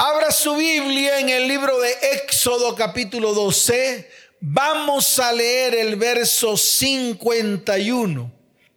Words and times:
Abra 0.00 0.30
su 0.30 0.54
Biblia 0.54 1.18
en 1.18 1.28
el 1.28 1.48
libro 1.48 1.76
de 1.80 1.90
Éxodo 2.22 2.76
capítulo 2.76 3.34
12. 3.34 4.08
Vamos 4.40 5.18
a 5.18 5.32
leer 5.32 5.74
el 5.74 5.96
verso 5.96 6.56
51. 6.56 8.32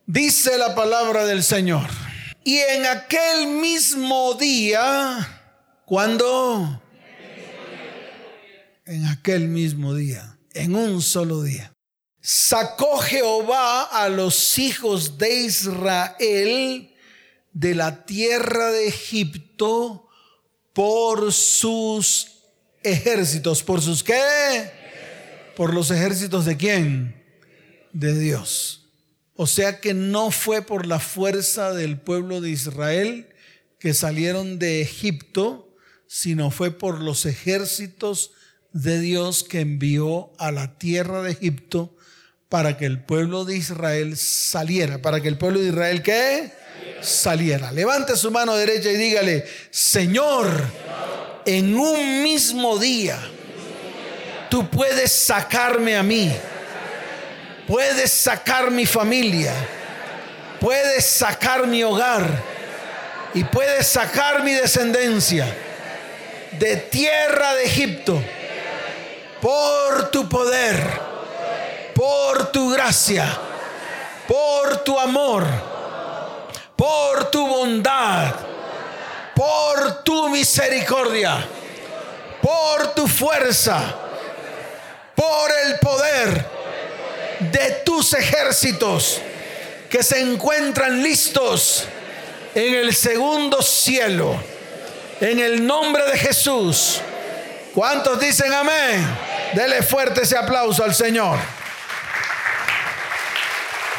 Dice 0.07 0.57
la 0.57 0.73
palabra 0.73 1.27
del 1.27 1.43
Señor. 1.43 1.87
Y 2.43 2.57
en 2.57 2.87
aquel 2.87 3.45
mismo 3.45 4.33
día, 4.33 5.53
cuando 5.85 6.81
en 8.85 9.05
aquel 9.05 9.47
mismo 9.47 9.93
día, 9.93 10.39
en 10.55 10.75
un 10.75 11.03
solo 11.03 11.43
día, 11.43 11.71
sacó 12.19 12.97
Jehová 12.97 13.83
a 13.83 14.09
los 14.09 14.57
hijos 14.57 15.19
de 15.19 15.41
Israel 15.41 16.95
de 17.53 17.75
la 17.75 18.07
tierra 18.07 18.71
de 18.71 18.87
Egipto 18.87 20.07
por 20.73 21.31
sus 21.31 22.27
ejércitos. 22.83 23.63
¿Por 23.63 23.81
sus 23.81 24.03
qué? 24.03 24.71
Por 25.55 25.73
los 25.73 25.91
ejércitos 25.91 26.45
de 26.45 26.57
quién? 26.57 27.23
De 27.93 28.17
Dios. 28.17 28.89
O 29.35 29.47
sea 29.47 29.79
que 29.79 29.93
no 29.93 30.31
fue 30.31 30.61
por 30.61 30.85
la 30.85 30.99
fuerza 30.99 31.73
del 31.73 31.99
pueblo 31.99 32.41
de 32.41 32.51
Israel 32.51 33.27
que 33.79 33.93
salieron 33.93 34.59
de 34.59 34.81
Egipto, 34.81 35.75
sino 36.07 36.51
fue 36.51 36.71
por 36.71 37.01
los 37.01 37.25
ejércitos 37.25 38.31
de 38.73 38.99
Dios 38.99 39.43
que 39.43 39.61
envió 39.61 40.31
a 40.37 40.51
la 40.51 40.77
tierra 40.77 41.23
de 41.23 41.31
Egipto 41.31 41.95
para 42.49 42.77
que 42.77 42.85
el 42.85 43.03
pueblo 43.03 43.45
de 43.45 43.57
Israel 43.57 44.17
saliera. 44.17 45.01
Para 45.01 45.21
que 45.21 45.27
el 45.27 45.37
pueblo 45.37 45.59
de 45.59 45.69
Israel 45.69 46.03
qué? 46.03 46.51
Saliera. 47.01 47.71
Levante 47.71 48.15
su 48.15 48.31
mano 48.31 48.55
derecha 48.55 48.89
y 48.89 48.95
dígale, 48.95 49.45
Señor, 49.69 50.47
en 51.45 51.77
un 51.77 52.23
mismo 52.23 52.77
día, 52.77 53.19
tú 54.49 54.69
puedes 54.69 55.11
sacarme 55.11 55.95
a 55.95 56.03
mí. 56.03 56.31
Puedes 57.67 58.11
sacar 58.11 58.69
mi 58.69 58.85
familia. 58.85 59.53
Puedes 60.59 61.05
sacar 61.05 61.67
mi 61.67 61.83
hogar. 61.83 62.27
Y 63.33 63.43
puedes 63.45 63.87
sacar 63.87 64.43
mi 64.43 64.53
descendencia 64.53 65.47
de 66.59 66.75
tierra 66.75 67.55
de 67.55 67.63
Egipto 67.63 68.21
por 69.41 70.11
tu 70.11 70.27
poder, 70.29 70.77
por 71.95 72.51
tu 72.51 72.71
gracia, 72.71 73.25
por 74.27 74.83
tu 74.83 74.99
amor, 74.99 75.45
por 76.81 77.29
tu 77.29 77.45
bondad, 77.45 78.33
por 79.35 80.01
tu 80.01 80.29
misericordia, 80.29 81.45
por 82.41 82.95
tu 82.95 83.07
fuerza, 83.07 83.83
por 85.13 85.51
el 85.63 85.77
poder 85.77 86.43
de 87.51 87.83
tus 87.85 88.15
ejércitos 88.15 89.21
que 89.91 90.01
se 90.01 90.21
encuentran 90.21 91.03
listos 91.03 91.85
en 92.55 92.73
el 92.73 92.95
segundo 92.95 93.61
cielo. 93.61 94.41
En 95.19 95.39
el 95.39 95.67
nombre 95.67 96.03
de 96.05 96.17
Jesús. 96.17 96.99
¿Cuántos 97.75 98.19
dicen 98.19 98.51
amén? 98.51 99.07
Dele 99.53 99.83
fuerte 99.83 100.23
ese 100.23 100.35
aplauso 100.35 100.83
al 100.83 100.95
Señor. 100.95 101.37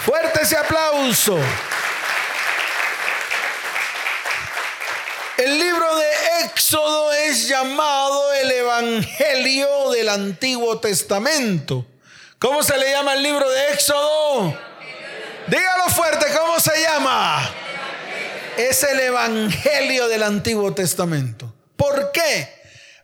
Fuerte 0.05 0.42
ese 0.42 0.56
aplauso. 0.56 1.39
El 5.42 5.58
libro 5.58 5.96
de 5.96 6.44
Éxodo 6.44 7.12
es 7.14 7.48
llamado 7.48 8.32
el 8.34 8.48
Evangelio 8.52 9.90
del 9.90 10.08
Antiguo 10.08 10.78
Testamento. 10.78 11.84
¿Cómo 12.38 12.62
se 12.62 12.78
le 12.78 12.92
llama 12.92 13.14
el 13.14 13.24
libro 13.24 13.50
de 13.50 13.72
Éxodo? 13.72 14.56
Dígalo 15.48 15.89
fuerte, 15.89 16.27
¿cómo 16.39 16.61
se 16.61 16.80
llama? 16.80 17.52
Es 18.56 18.84
el 18.84 19.00
Evangelio 19.00 20.06
del 20.06 20.22
Antiguo 20.22 20.72
Testamento. 20.74 21.52
¿Por 21.74 22.12
qué? 22.12 22.48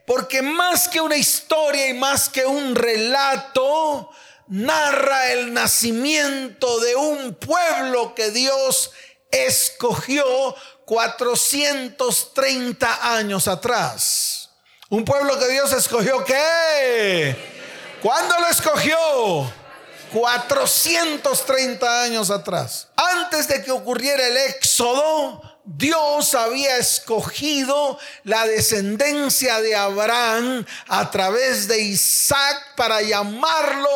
Porque 0.06 0.40
más 0.40 0.86
que 0.86 1.00
una 1.00 1.16
historia 1.16 1.88
y 1.88 1.94
más 1.94 2.28
que 2.28 2.46
un 2.46 2.76
relato, 2.76 4.10
narra 4.46 5.32
el 5.32 5.52
nacimiento 5.52 6.78
de 6.78 6.94
un 6.94 7.34
pueblo 7.34 8.14
que 8.14 8.30
Dios 8.30 8.92
escogió 9.32 10.54
430 10.88 13.14
años 13.14 13.46
atrás. 13.46 14.48
Un 14.88 15.04
pueblo 15.04 15.38
que 15.38 15.48
Dios 15.48 15.70
escogió 15.74 16.24
qué? 16.24 17.36
¿Cuándo 18.00 18.34
lo 18.40 18.46
escogió? 18.46 19.52
430 20.14 22.02
años 22.02 22.30
atrás. 22.30 22.88
Antes 22.96 23.48
de 23.48 23.62
que 23.62 23.70
ocurriera 23.70 24.28
el 24.28 24.38
éxodo, 24.38 25.42
Dios 25.66 26.34
había 26.34 26.78
escogido 26.78 27.98
la 28.24 28.46
descendencia 28.46 29.60
de 29.60 29.76
Abraham 29.76 30.64
a 30.86 31.10
través 31.10 31.68
de 31.68 31.80
Isaac 31.80 32.56
para 32.76 33.02
llamarlo 33.02 33.90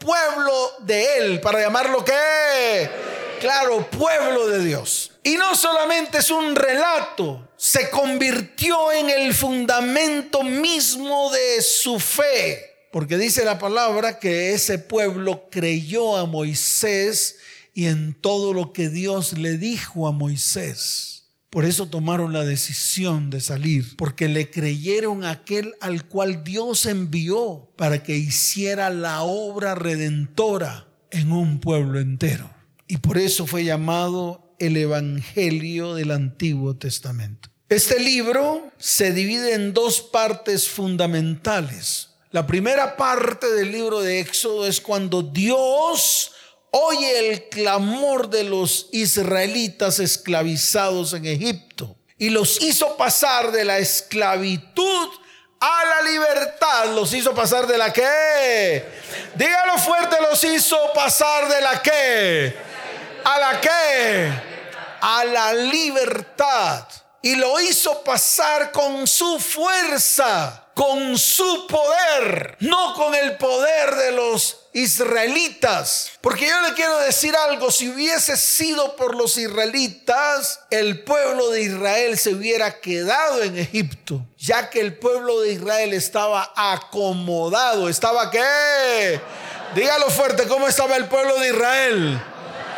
pueblo 0.00 0.76
de 0.78 1.18
él, 1.18 1.42
para 1.42 1.60
llamarlo 1.60 2.02
qué? 2.02 2.90
Claro, 3.38 3.86
pueblo 3.90 4.48
de 4.48 4.64
Dios. 4.64 5.10
Y 5.28 5.36
no 5.36 5.54
solamente 5.54 6.16
es 6.16 6.30
un 6.30 6.56
relato, 6.56 7.50
se 7.58 7.90
convirtió 7.90 8.90
en 8.92 9.10
el 9.10 9.34
fundamento 9.34 10.42
mismo 10.42 11.30
de 11.30 11.60
su 11.60 12.00
fe, 12.00 12.88
porque 12.90 13.18
dice 13.18 13.44
la 13.44 13.58
palabra 13.58 14.18
que 14.20 14.54
ese 14.54 14.78
pueblo 14.78 15.50
creyó 15.50 16.16
a 16.16 16.24
Moisés 16.24 17.36
y 17.74 17.88
en 17.88 18.14
todo 18.14 18.54
lo 18.54 18.72
que 18.72 18.88
Dios 18.88 19.36
le 19.36 19.58
dijo 19.58 20.08
a 20.08 20.12
Moisés. 20.12 21.26
Por 21.50 21.66
eso 21.66 21.90
tomaron 21.90 22.32
la 22.32 22.46
decisión 22.46 23.28
de 23.28 23.42
salir, 23.42 23.96
porque 23.98 24.28
le 24.28 24.50
creyeron 24.50 25.24
a 25.24 25.32
aquel 25.32 25.74
al 25.82 26.06
cual 26.06 26.42
Dios 26.42 26.86
envió 26.86 27.70
para 27.76 28.02
que 28.02 28.16
hiciera 28.16 28.88
la 28.88 29.20
obra 29.20 29.74
redentora 29.74 30.88
en 31.10 31.32
un 31.32 31.60
pueblo 31.60 32.00
entero. 32.00 32.50
Y 32.86 32.96
por 32.96 33.18
eso 33.18 33.46
fue 33.46 33.64
llamado 33.64 34.47
el 34.58 34.76
Evangelio 34.76 35.94
del 35.94 36.10
Antiguo 36.10 36.76
Testamento. 36.76 37.48
Este 37.68 38.00
libro 38.00 38.70
se 38.78 39.12
divide 39.12 39.54
en 39.54 39.74
dos 39.74 40.00
partes 40.00 40.68
fundamentales. 40.68 42.08
La 42.30 42.46
primera 42.46 42.96
parte 42.96 43.46
del 43.52 43.72
libro 43.72 44.00
de 44.00 44.20
Éxodo 44.20 44.66
es 44.66 44.80
cuando 44.80 45.22
Dios 45.22 46.32
oye 46.70 47.30
el 47.30 47.48
clamor 47.48 48.30
de 48.30 48.44
los 48.44 48.88
israelitas 48.92 49.98
esclavizados 49.98 51.12
en 51.12 51.26
Egipto 51.26 51.96
y 52.18 52.30
los 52.30 52.60
hizo 52.62 52.96
pasar 52.96 53.52
de 53.52 53.64
la 53.64 53.78
esclavitud 53.78 55.08
a 55.60 55.82
la 55.84 56.10
libertad. 56.10 56.94
Los 56.94 57.12
hizo 57.14 57.34
pasar 57.34 57.66
de 57.66 57.78
la 57.78 57.92
qué? 57.92 58.84
Dígalo 59.34 59.78
fuerte, 59.78 60.16
los 60.30 60.42
hizo 60.44 60.76
pasar 60.94 61.48
de 61.48 61.60
la 61.60 61.82
qué? 61.82 62.56
A 63.24 63.38
la 63.38 63.60
qué? 63.60 64.47
A 65.00 65.24
la 65.24 65.52
libertad. 65.54 66.86
Y 67.20 67.34
lo 67.34 67.58
hizo 67.60 68.02
pasar 68.04 68.70
con 68.70 69.06
su 69.06 69.40
fuerza, 69.40 70.68
con 70.74 71.18
su 71.18 71.66
poder, 71.66 72.56
no 72.60 72.94
con 72.94 73.12
el 73.12 73.36
poder 73.36 73.96
de 73.96 74.12
los 74.12 74.68
israelitas. 74.72 76.12
Porque 76.20 76.46
yo 76.46 76.60
le 76.60 76.74
quiero 76.74 76.98
decir 77.00 77.34
algo, 77.34 77.72
si 77.72 77.88
hubiese 77.88 78.36
sido 78.36 78.94
por 78.94 79.16
los 79.16 79.36
israelitas, 79.36 80.60
el 80.70 81.02
pueblo 81.02 81.50
de 81.50 81.62
Israel 81.62 82.16
se 82.16 82.32
hubiera 82.34 82.80
quedado 82.80 83.42
en 83.42 83.58
Egipto, 83.58 84.24
ya 84.36 84.70
que 84.70 84.80
el 84.80 84.96
pueblo 84.96 85.40
de 85.40 85.54
Israel 85.54 85.92
estaba 85.92 86.52
acomodado. 86.54 87.88
¿Estaba 87.88 88.30
qué? 88.30 89.20
Dígalo 89.74 90.08
fuerte, 90.10 90.46
¿cómo 90.46 90.68
estaba 90.68 90.96
el 90.96 91.08
pueblo 91.08 91.36
de 91.40 91.48
Israel? 91.48 92.22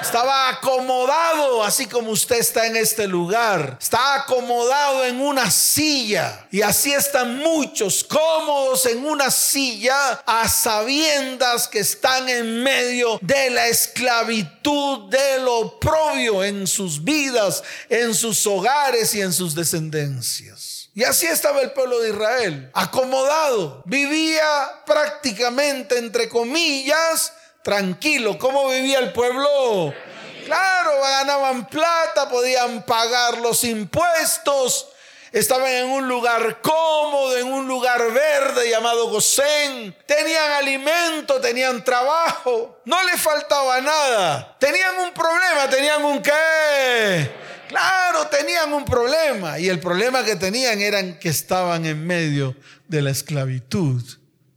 Estaba 0.01 0.49
acomodado, 0.49 1.63
así 1.63 1.87
como 1.87 2.11
usted 2.11 2.37
está 2.39 2.67
en 2.67 2.77
este 2.77 3.07
lugar. 3.07 3.77
Está 3.81 4.15
acomodado 4.15 5.05
en 5.05 5.21
una 5.21 5.51
silla. 5.51 6.47
Y 6.51 6.63
así 6.63 6.93
están 6.93 7.39
muchos 7.39 8.03
cómodos 8.05 8.87
en 8.87 9.05
una 9.05 9.31
silla 9.31 10.23
a 10.27 10.49
sabiendas 10.49 11.69
que 11.69 11.81
están 11.81 12.29
en 12.29 12.63
medio 12.63 13.19
de 13.21 13.51
la 13.51 13.69
esclavitud, 13.69 15.11
del 15.11 15.47
oprobio 15.47 16.43
en 16.43 16.67
sus 16.67 17.05
vidas, 17.05 17.63
en 17.89 18.15
sus 18.15 18.47
hogares 18.47 19.15
y 19.15 19.21
en 19.21 19.33
sus 19.33 19.55
descendencias. 19.55 20.89
Y 20.95 21.05
así 21.05 21.27
estaba 21.27 21.61
el 21.61 21.73
pueblo 21.73 22.01
de 22.01 22.11
Israel, 22.11 22.71
acomodado. 22.75 23.83
Vivía 23.87 24.83
prácticamente, 24.85 25.99
entre 25.99 26.29
comillas, 26.29 27.33
tranquilo. 27.63 28.39
¿Cómo 28.39 28.69
vivía 28.69 28.99
el 28.99 29.13
pueblo? 29.13 29.95
Claro, 30.45 30.91
ganaban 31.01 31.67
plata, 31.69 32.29
podían 32.29 32.83
pagar 32.85 33.39
los 33.39 33.63
impuestos, 33.63 34.89
estaban 35.31 35.69
en 35.69 35.87
un 35.91 36.09
lugar 36.09 36.61
cómodo, 36.61 37.37
en 37.37 37.47
un 37.47 37.69
lugar 37.69 38.11
verde 38.11 38.69
llamado 38.69 39.09
Gosén. 39.11 39.95
Tenían 40.07 40.51
alimento, 40.53 41.41
tenían 41.41 41.85
trabajo, 41.85 42.81
no 42.85 43.03
les 43.05 43.21
faltaba 43.21 43.81
nada. 43.81 44.57
Tenían 44.59 44.99
un 44.99 45.13
problema, 45.13 45.71
tenían 45.71 46.05
un 46.05 46.21
qué. 46.21 47.31
Claro, 47.69 48.27
tenían 48.27 48.73
un 48.73 48.85
problema. 48.85 49.61
Y 49.61 49.69
el 49.69 49.79
problema 49.79 50.25
que 50.25 50.35
tenían 50.35 50.81
era 50.81 51.21
que 51.21 51.29
estaban 51.29 51.87
en 51.87 52.05
medio 52.05 52.57
de 52.89 53.03
la 53.03 53.11
esclavitud. 53.11 54.03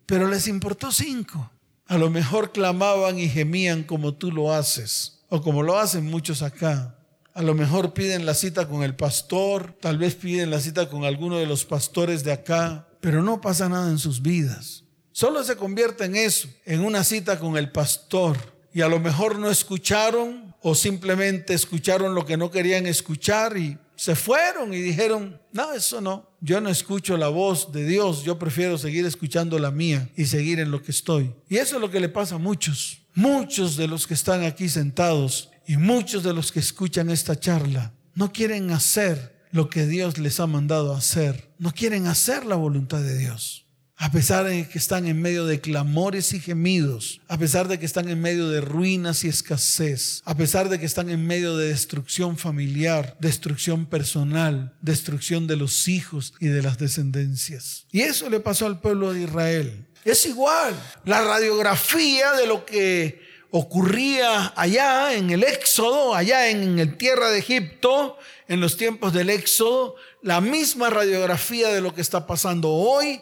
Pero 0.07 0.27
les 0.27 0.47
importó 0.47 0.91
cinco. 0.91 1.52
A 1.93 1.99
lo 1.99 2.09
mejor 2.09 2.51
clamaban 2.51 3.19
y 3.19 3.29
gemían 3.29 3.83
como 3.83 4.15
tú 4.15 4.31
lo 4.31 4.51
haces, 4.51 5.19
o 5.29 5.43
como 5.43 5.61
lo 5.61 5.77
hacen 5.77 6.09
muchos 6.09 6.41
acá. 6.41 6.95
A 7.35 7.43
lo 7.43 7.53
mejor 7.53 7.93
piden 7.93 8.25
la 8.25 8.33
cita 8.33 8.67
con 8.67 8.81
el 8.81 8.95
pastor, 8.95 9.77
tal 9.79 9.99
vez 9.99 10.15
piden 10.15 10.49
la 10.49 10.59
cita 10.59 10.89
con 10.89 11.05
alguno 11.05 11.37
de 11.37 11.45
los 11.45 11.65
pastores 11.65 12.23
de 12.23 12.31
acá, 12.31 12.87
pero 12.99 13.21
no 13.21 13.41
pasa 13.41 13.69
nada 13.69 13.91
en 13.91 13.99
sus 13.99 14.23
vidas. 14.23 14.85
Solo 15.11 15.43
se 15.43 15.55
convierte 15.55 16.05
en 16.05 16.15
eso, 16.15 16.47
en 16.65 16.83
una 16.83 17.03
cita 17.03 17.37
con 17.37 17.57
el 17.57 17.71
pastor. 17.71 18.37
Y 18.73 18.81
a 18.81 18.87
lo 18.87 18.99
mejor 18.99 19.37
no 19.37 19.51
escucharon 19.51 20.55
o 20.63 20.73
simplemente 20.73 21.53
escucharon 21.53 22.15
lo 22.15 22.25
que 22.25 22.37
no 22.37 22.49
querían 22.49 22.87
escuchar 22.87 23.55
y 23.55 23.77
se 23.95 24.15
fueron 24.15 24.73
y 24.73 24.81
dijeron, 24.81 25.39
no, 25.51 25.73
eso 25.73 26.01
no, 26.01 26.29
yo 26.41 26.59
no 26.61 26.69
escucho 26.69 27.17
la 27.17 27.27
voz 27.29 27.71
de 27.71 27.85
Dios, 27.85 28.23
yo 28.23 28.39
prefiero 28.39 28.77
seguir 28.77 29.05
escuchando 29.05 29.59
la 29.59 29.71
mía 29.71 30.09
y 30.15 30.25
seguir 30.25 30.59
en 30.59 30.71
lo 30.71 30.81
que 30.81 30.91
estoy. 30.91 31.33
Y 31.49 31.57
eso 31.57 31.75
es 31.75 31.81
lo 31.81 31.91
que 31.91 31.99
le 31.99 32.09
pasa 32.09 32.35
a 32.35 32.39
muchos. 32.39 32.99
Muchos 33.15 33.77
de 33.77 33.87
los 33.87 34.07
que 34.07 34.15
están 34.15 34.43
aquí 34.43 34.69
sentados 34.69 35.49
y 35.67 35.77
muchos 35.77 36.23
de 36.23 36.33
los 36.33 36.51
que 36.51 36.59
escuchan 36.59 37.09
esta 37.09 37.39
charla 37.39 37.93
no 38.15 38.31
quieren 38.31 38.71
hacer 38.71 39.33
lo 39.51 39.69
que 39.69 39.85
Dios 39.85 40.17
les 40.17 40.39
ha 40.39 40.47
mandado 40.47 40.95
hacer. 40.95 41.51
No 41.59 41.71
quieren 41.71 42.07
hacer 42.07 42.45
la 42.45 42.55
voluntad 42.55 43.01
de 43.01 43.17
Dios. 43.17 43.62
A 44.03 44.11
pesar 44.11 44.43
de 44.43 44.67
que 44.67 44.77
están 44.77 45.07
en 45.07 45.21
medio 45.21 45.45
de 45.45 45.61
clamores 45.61 46.33
y 46.33 46.41
gemidos, 46.41 47.21
a 47.29 47.37
pesar 47.37 47.69
de 47.69 47.79
que 47.79 47.85
están 47.85 48.09
en 48.09 48.19
medio 48.19 48.49
de 48.49 48.59
ruinas 48.59 49.23
y 49.23 49.29
escasez, 49.29 50.21
a 50.25 50.35
pesar 50.35 50.67
de 50.67 50.77
que 50.77 50.85
están 50.85 51.09
en 51.09 51.25
medio 51.25 51.55
de 51.55 51.69
destrucción 51.69 52.37
familiar, 52.37 53.15
destrucción 53.21 53.85
personal, 53.85 54.73
destrucción 54.81 55.47
de 55.47 55.55
los 55.55 55.87
hijos 55.87 56.33
y 56.41 56.47
de 56.47 56.61
las 56.61 56.77
descendencias. 56.77 57.85
Y 57.93 58.01
eso 58.01 58.29
le 58.29 58.41
pasó 58.41 58.65
al 58.65 58.81
pueblo 58.81 59.13
de 59.13 59.21
Israel. 59.21 59.85
Es 60.03 60.25
igual. 60.25 60.77
La 61.05 61.21
radiografía 61.21 62.33
de 62.33 62.45
lo 62.45 62.65
que 62.65 63.21
ocurría 63.51 64.51
allá 64.57 65.13
en 65.13 65.29
el 65.29 65.43
Éxodo, 65.43 66.13
allá 66.13 66.49
en 66.49 66.77
el 66.77 66.97
tierra 66.97 67.29
de 67.29 67.39
Egipto, 67.39 68.17
en 68.49 68.59
los 68.59 68.75
tiempos 68.75 69.13
del 69.13 69.29
Éxodo, 69.29 69.95
la 70.21 70.41
misma 70.41 70.89
radiografía 70.89 71.69
de 71.69 71.79
lo 71.79 71.93
que 71.93 72.01
está 72.01 72.27
pasando 72.27 72.69
hoy 72.69 73.21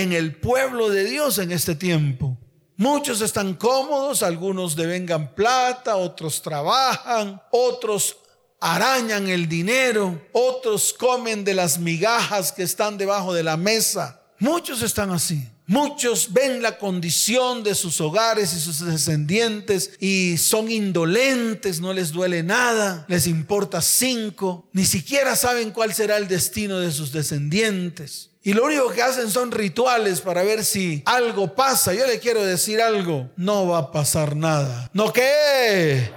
en 0.00 0.12
el 0.12 0.34
pueblo 0.36 0.88
de 0.88 1.04
Dios 1.04 1.38
en 1.38 1.52
este 1.52 1.74
tiempo. 1.74 2.38
Muchos 2.76 3.20
están 3.20 3.54
cómodos, 3.54 4.22
algunos 4.22 4.74
devengan 4.74 5.34
plata, 5.34 5.96
otros 5.96 6.40
trabajan, 6.40 7.40
otros 7.50 8.16
arañan 8.58 9.28
el 9.28 9.48
dinero, 9.48 10.22
otros 10.32 10.94
comen 10.94 11.44
de 11.44 11.52
las 11.52 11.78
migajas 11.78 12.52
que 12.52 12.62
están 12.62 12.96
debajo 12.96 13.34
de 13.34 13.42
la 13.42 13.56
mesa. 13.56 14.22
Muchos 14.38 14.82
están 14.82 15.10
así. 15.10 15.46
Muchos 15.66 16.32
ven 16.32 16.60
la 16.60 16.78
condición 16.78 17.62
de 17.62 17.74
sus 17.74 18.00
hogares 18.00 18.52
y 18.52 18.60
sus 18.60 18.84
descendientes 18.84 19.92
y 20.00 20.36
son 20.38 20.70
indolentes, 20.70 21.80
no 21.80 21.92
les 21.92 22.12
duele 22.12 22.42
nada, 22.42 23.04
les 23.08 23.26
importa 23.26 23.80
cinco, 23.80 24.68
ni 24.72 24.84
siquiera 24.84 25.36
saben 25.36 25.70
cuál 25.70 25.94
será 25.94 26.16
el 26.16 26.26
destino 26.26 26.80
de 26.80 26.90
sus 26.90 27.12
descendientes. 27.12 28.31
Y 28.42 28.54
lo 28.54 28.64
único 28.64 28.90
que 28.90 29.02
hacen 29.02 29.30
son 29.30 29.52
rituales 29.52 30.20
para 30.20 30.42
ver 30.42 30.64
si 30.64 31.02
algo 31.06 31.54
pasa. 31.54 31.94
Yo 31.94 32.06
le 32.06 32.18
quiero 32.18 32.44
decir 32.44 32.82
algo, 32.82 33.30
no 33.36 33.68
va 33.68 33.78
a 33.78 33.92
pasar 33.92 34.34
nada. 34.34 34.90
¿No 34.92 35.12
qué? 35.12 36.10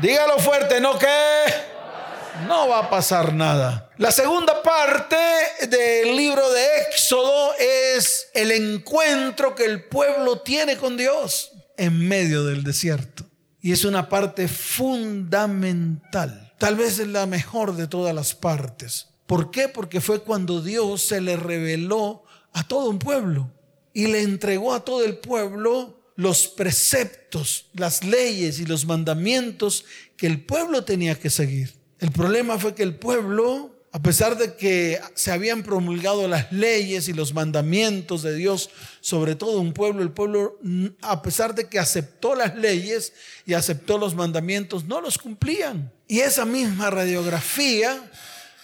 Dígalo 0.00 0.38
fuerte, 0.38 0.80
¿no 0.80 0.98
qué? 0.98 1.06
no 2.46 2.68
va 2.68 2.80
a 2.80 2.90
pasar 2.90 3.34
nada. 3.34 3.90
La 3.98 4.10
segunda 4.10 4.62
parte 4.62 5.16
del 5.68 6.16
libro 6.16 6.50
de 6.50 6.64
Éxodo 6.88 7.52
es 7.58 8.28
el 8.34 8.50
encuentro 8.50 9.54
que 9.54 9.64
el 9.64 9.84
pueblo 9.84 10.40
tiene 10.40 10.76
con 10.76 10.96
Dios 10.96 11.52
en 11.76 12.08
medio 12.08 12.44
del 12.44 12.64
desierto. 12.64 13.24
Y 13.60 13.72
es 13.72 13.84
una 13.84 14.08
parte 14.08 14.48
fundamental. 14.48 16.52
Tal 16.58 16.76
vez 16.76 16.98
es 16.98 17.08
la 17.08 17.26
mejor 17.26 17.76
de 17.76 17.86
todas 17.86 18.14
las 18.14 18.34
partes. 18.34 19.08
¿Por 19.32 19.50
qué? 19.50 19.66
Porque 19.66 20.02
fue 20.02 20.20
cuando 20.20 20.60
Dios 20.60 21.00
se 21.00 21.22
le 21.22 21.38
reveló 21.38 22.22
a 22.52 22.68
todo 22.68 22.90
un 22.90 22.98
pueblo 22.98 23.50
y 23.94 24.06
le 24.08 24.20
entregó 24.20 24.74
a 24.74 24.84
todo 24.84 25.02
el 25.06 25.16
pueblo 25.16 26.02
los 26.16 26.48
preceptos, 26.48 27.64
las 27.72 28.04
leyes 28.04 28.60
y 28.60 28.66
los 28.66 28.84
mandamientos 28.84 29.86
que 30.18 30.26
el 30.26 30.44
pueblo 30.44 30.84
tenía 30.84 31.18
que 31.18 31.30
seguir. 31.30 31.72
El 31.98 32.10
problema 32.10 32.58
fue 32.58 32.74
que 32.74 32.82
el 32.82 32.94
pueblo, 32.94 33.74
a 33.90 34.02
pesar 34.02 34.36
de 34.36 34.54
que 34.54 35.00
se 35.14 35.32
habían 35.32 35.62
promulgado 35.62 36.28
las 36.28 36.52
leyes 36.52 37.08
y 37.08 37.14
los 37.14 37.32
mandamientos 37.32 38.22
de 38.22 38.34
Dios, 38.34 38.68
sobre 39.00 39.34
todo 39.34 39.60
un 39.60 39.72
pueblo, 39.72 40.02
el 40.02 40.10
pueblo, 40.10 40.58
a 41.00 41.22
pesar 41.22 41.54
de 41.54 41.70
que 41.70 41.78
aceptó 41.78 42.34
las 42.34 42.54
leyes 42.54 43.14
y 43.46 43.54
aceptó 43.54 43.96
los 43.96 44.14
mandamientos, 44.14 44.84
no 44.84 45.00
los 45.00 45.16
cumplían. 45.16 45.90
Y 46.06 46.20
esa 46.20 46.44
misma 46.44 46.90
radiografía 46.90 48.10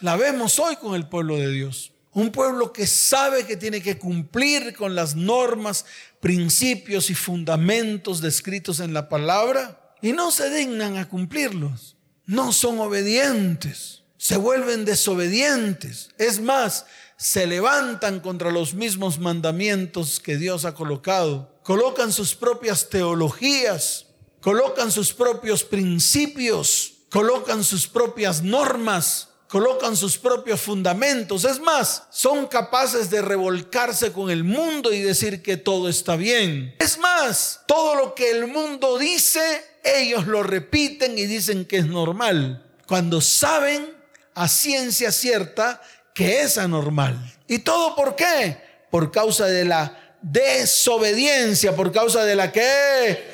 la 0.01 0.17
vemos 0.17 0.59
hoy 0.59 0.77
con 0.77 0.95
el 0.95 1.09
pueblo 1.09 1.37
de 1.37 1.51
Dios. 1.51 1.93
Un 2.13 2.31
pueblo 2.33 2.73
que 2.73 2.87
sabe 2.87 3.47
que 3.47 3.57
tiene 3.57 3.83
que 3.83 3.99
cumplir 3.99 4.75
con 4.75 4.95
las 4.95 5.15
normas, 5.15 5.85
principios 6.21 7.11
y 7.11 7.15
fundamentos 7.15 8.21
descritos 8.21 8.81
en 8.81 8.93
la 8.93 9.09
palabra 9.09 9.95
y 10.03 10.13
no 10.13 10.31
se 10.31 10.51
dignan 10.51 10.97
a 10.97 11.09
cumplirlos 11.09 11.97
no 12.29 12.53
son 12.53 12.79
obedientes, 12.79 14.03
se 14.19 14.37
vuelven 14.37 14.85
desobedientes. 14.85 16.11
Es 16.19 16.41
más, 16.41 16.85
se 17.17 17.47
levantan 17.47 18.21
contra 18.21 18.53
los 18.53 18.75
mismos 18.75 19.19
mandamientos 19.19 20.21
que 20.21 20.37
Dios 20.37 20.67
ha 20.67 20.75
colocado. 20.75 21.59
Colocan 21.63 22.13
sus 22.13 22.35
propias 22.35 22.91
teologías, 22.91 24.09
colocan 24.43 24.93
sus 24.93 25.15
propios 25.15 25.65
principios, 25.65 26.93
colocan 27.11 27.65
sus 27.65 27.89
propias 27.89 28.43
normas, 28.43 29.28
colocan 29.49 29.97
sus 29.97 30.19
propios 30.19 30.61
fundamentos. 30.61 31.45
Es 31.45 31.59
más, 31.59 32.05
son 32.11 32.47
capaces 32.47 33.11
de 33.11 33.23
revolcarse 33.23 34.13
con 34.13 34.31
el 34.31 34.45
mundo 34.45 34.93
y 34.93 35.01
decir 35.01 35.43
que 35.43 35.57
todo 35.57 35.89
está 35.89 36.17
bien. 36.17 36.75
Es 36.79 36.99
más, 36.99 37.63
todo 37.67 37.95
lo 37.95 38.15
que 38.15 38.31
el 38.31 38.47
mundo 38.47 38.99
dice 38.99 39.65
ellos 39.83 40.27
lo 40.27 40.43
repiten 40.43 41.19
y 41.19 41.27
dicen 41.27 41.65
que 41.65 41.79
es 41.79 41.87
normal, 41.87 42.65
cuando 42.87 43.21
saben 43.21 43.97
a 44.35 44.49
ciencia 44.49 45.11
cierta 45.11 45.81
que 46.15 46.43
es 46.43 46.59
anormal. 46.59 47.19
¿Y 47.47 47.61
todo 47.61 47.95
por 47.95 48.17
qué? 48.17 48.59
Por 48.91 49.11
causa 49.11 49.47
de 49.47 49.65
la 49.65 50.17
desobediencia, 50.21 51.75
por 51.75 51.93
causa 51.93 52.25
de 52.25 52.37
la 52.37 52.53
que? 52.53 53.25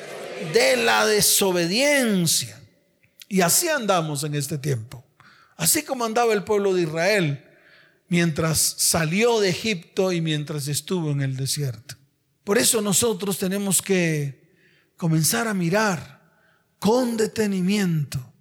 De 0.53 0.77
la 0.77 1.05
desobediencia. 1.05 2.59
Y 3.27 3.41
así 3.41 3.67
andamos 3.67 4.23
en 4.23 4.35
este 4.35 4.57
tiempo. 4.57 5.04
Así 5.55 5.83
como 5.83 6.05
andaba 6.05 6.33
el 6.33 6.43
pueblo 6.43 6.73
de 6.73 6.83
Israel 6.83 7.45
mientras 8.07 8.59
salió 8.59 9.39
de 9.39 9.49
Egipto 9.49 10.11
y 10.11 10.21
mientras 10.21 10.67
estuvo 10.67 11.11
en 11.11 11.21
el 11.21 11.35
desierto. 11.35 11.95
Por 12.43 12.57
eso 12.57 12.81
nosotros 12.81 13.37
tenemos 13.37 13.81
que 13.81 14.53
comenzar 14.97 15.47
a 15.47 15.53
mirar 15.53 16.21
con 16.79 17.17
detenimiento 17.17 18.33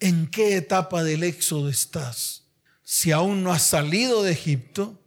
en 0.00 0.28
qué 0.28 0.56
etapa 0.56 1.02
del 1.02 1.24
éxodo 1.24 1.68
estás. 1.68 2.44
Si 2.82 3.10
aún 3.10 3.42
no 3.42 3.52
has 3.52 3.62
salido 3.62 4.22
de 4.22 4.32
Egipto 4.32 5.02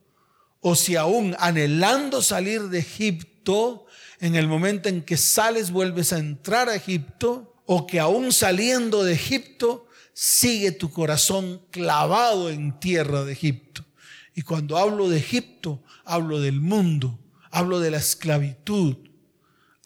o 0.59 0.75
si 0.75 0.95
aún 0.95 1.35
anhelando 1.39 2.21
salir 2.21 2.63
de 2.63 2.79
Egipto, 2.79 3.85
en 4.19 4.35
el 4.35 4.47
momento 4.47 4.89
en 4.89 5.01
que 5.01 5.17
sales 5.17 5.71
vuelves 5.71 6.13
a 6.13 6.19
entrar 6.19 6.69
a 6.69 6.75
Egipto 6.75 7.55
o 7.65 7.87
que 7.87 7.99
aún 7.99 8.31
saliendo 8.31 9.03
de 9.03 9.13
Egipto 9.13 9.87
sigue 10.21 10.71
tu 10.71 10.91
corazón 10.91 11.65
clavado 11.71 12.51
en 12.51 12.79
tierra 12.79 13.23
de 13.23 13.33
Egipto. 13.33 13.83
Y 14.35 14.43
cuando 14.43 14.77
hablo 14.77 15.09
de 15.09 15.17
Egipto, 15.17 15.81
hablo 16.05 16.39
del 16.39 16.61
mundo, 16.61 17.17
hablo 17.49 17.79
de 17.79 17.89
la 17.89 17.97
esclavitud, 17.97 18.97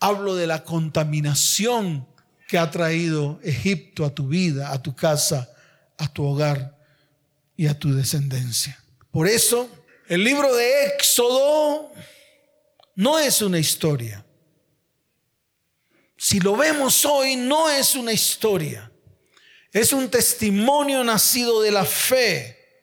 hablo 0.01 0.35
de 0.35 0.45
la 0.45 0.65
contaminación 0.65 2.05
que 2.49 2.57
ha 2.57 2.69
traído 2.69 3.39
Egipto 3.43 4.03
a 4.03 4.13
tu 4.13 4.27
vida, 4.27 4.73
a 4.73 4.83
tu 4.83 4.93
casa, 4.93 5.49
a 5.97 6.11
tu 6.11 6.25
hogar 6.25 6.77
y 7.55 7.67
a 7.67 7.79
tu 7.79 7.93
descendencia. 7.93 8.77
Por 9.11 9.29
eso, 9.29 9.69
el 10.09 10.21
libro 10.21 10.53
de 10.53 10.87
Éxodo 10.87 11.93
no 12.95 13.19
es 13.19 13.41
una 13.41 13.57
historia. 13.57 14.25
Si 16.17 16.41
lo 16.41 16.57
vemos 16.57 17.05
hoy, 17.05 17.37
no 17.37 17.69
es 17.69 17.95
una 17.95 18.11
historia. 18.11 18.91
Es 19.75 19.91
un 19.91 20.09
testimonio 20.09 21.03
nacido 21.03 21.61
de 21.61 21.69
la 21.69 21.83
fe. 21.83 22.79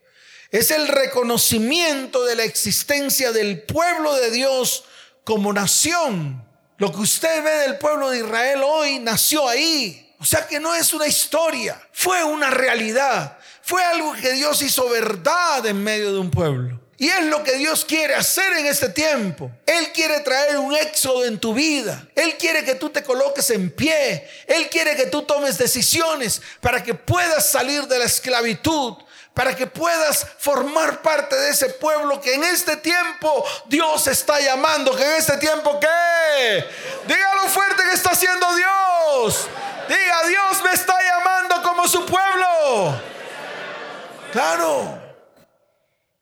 Es 0.51 0.71
el 0.71 0.89
reconocimiento 0.89 2.23
de 2.27 2.37
la 2.37 2.45
existencia 2.45 3.33
del 3.33 3.63
pueblo 3.63 4.15
de 4.17 4.31
Dios 4.31 4.85
como 5.25 5.55
nación. 5.55 6.47
Lo 6.77 6.93
que 6.93 6.99
usted 6.99 7.43
ve 7.43 7.51
del 7.67 7.79
pueblo 7.79 8.11
de 8.11 8.19
Israel 8.19 8.61
hoy 8.63 8.99
nació 8.99 9.49
ahí. 9.49 10.15
O 10.21 10.27
sea 10.27 10.47
que 10.47 10.61
no 10.61 10.75
es 10.75 10.93
una 10.93 11.07
historia, 11.07 11.81
fue 11.93 12.23
una 12.25 12.51
realidad. 12.51 13.39
Fue 13.63 13.83
algo 13.83 14.13
que 14.13 14.35
Dios 14.35 14.61
hizo 14.61 14.87
verdad 14.91 15.65
en 15.65 15.83
medio 15.83 16.13
de 16.13 16.19
un 16.19 16.31
pueblo. 16.31 16.79
Y 17.03 17.11
es 17.11 17.25
lo 17.25 17.43
que 17.43 17.57
Dios 17.57 17.85
quiere 17.85 18.15
hacer 18.15 18.53
en 18.53 18.67
este 18.67 18.89
tiempo. 18.89 19.51
Él 19.67 19.91
quiere 19.93 20.21
traer 20.21 20.57
un 20.59 20.73
éxodo 20.73 21.25
en 21.25 21.37
tu 21.37 21.53
vida. 21.53 22.07
Él 22.15 22.37
quiere 22.39 22.65
que 22.65 22.77
tú 22.77 22.91
te 22.91 23.03
coloques 23.03 23.51
en 23.51 23.73
pie. 23.73 24.31
Él 24.47 24.71
quiere 24.71 24.95
que 24.95 25.07
tú 25.07 25.23
tomes 25.23 25.59
decisiones 25.59 26.41
para 26.61 26.81
que 26.81 26.95
puedas 26.95 27.51
salir 27.51 27.89
de 27.89 27.99
la 27.99 28.05
esclavitud. 28.05 28.95
Para 29.35 29.57
que 29.57 29.67
puedas 29.67 30.25
formar 30.39 31.03
parte 31.03 31.35
de 31.35 31.51
ese 31.51 31.71
pueblo 31.71 32.21
que 32.21 32.35
en 32.35 32.45
este 32.45 32.77
tiempo 32.77 33.45
Dios 33.67 34.07
está 34.07 34.41
llamando. 34.41 34.95
Que 34.95 35.03
en 35.03 35.19
este 35.19 35.39
tiempo 35.39 35.81
qué? 35.81 36.65
Dígalo 37.09 37.49
fuerte 37.49 37.83
que 37.83 37.97
está 37.97 38.11
haciendo 38.11 38.47
Dios. 38.55 39.49
Diga, 39.89 40.23
Dios 40.29 40.63
me 40.63 40.71
está 40.71 40.95
llamando 41.03 41.63
como 41.65 41.89
su 41.89 42.07
pueblo. 42.07 43.03
Claro. 44.31 45.03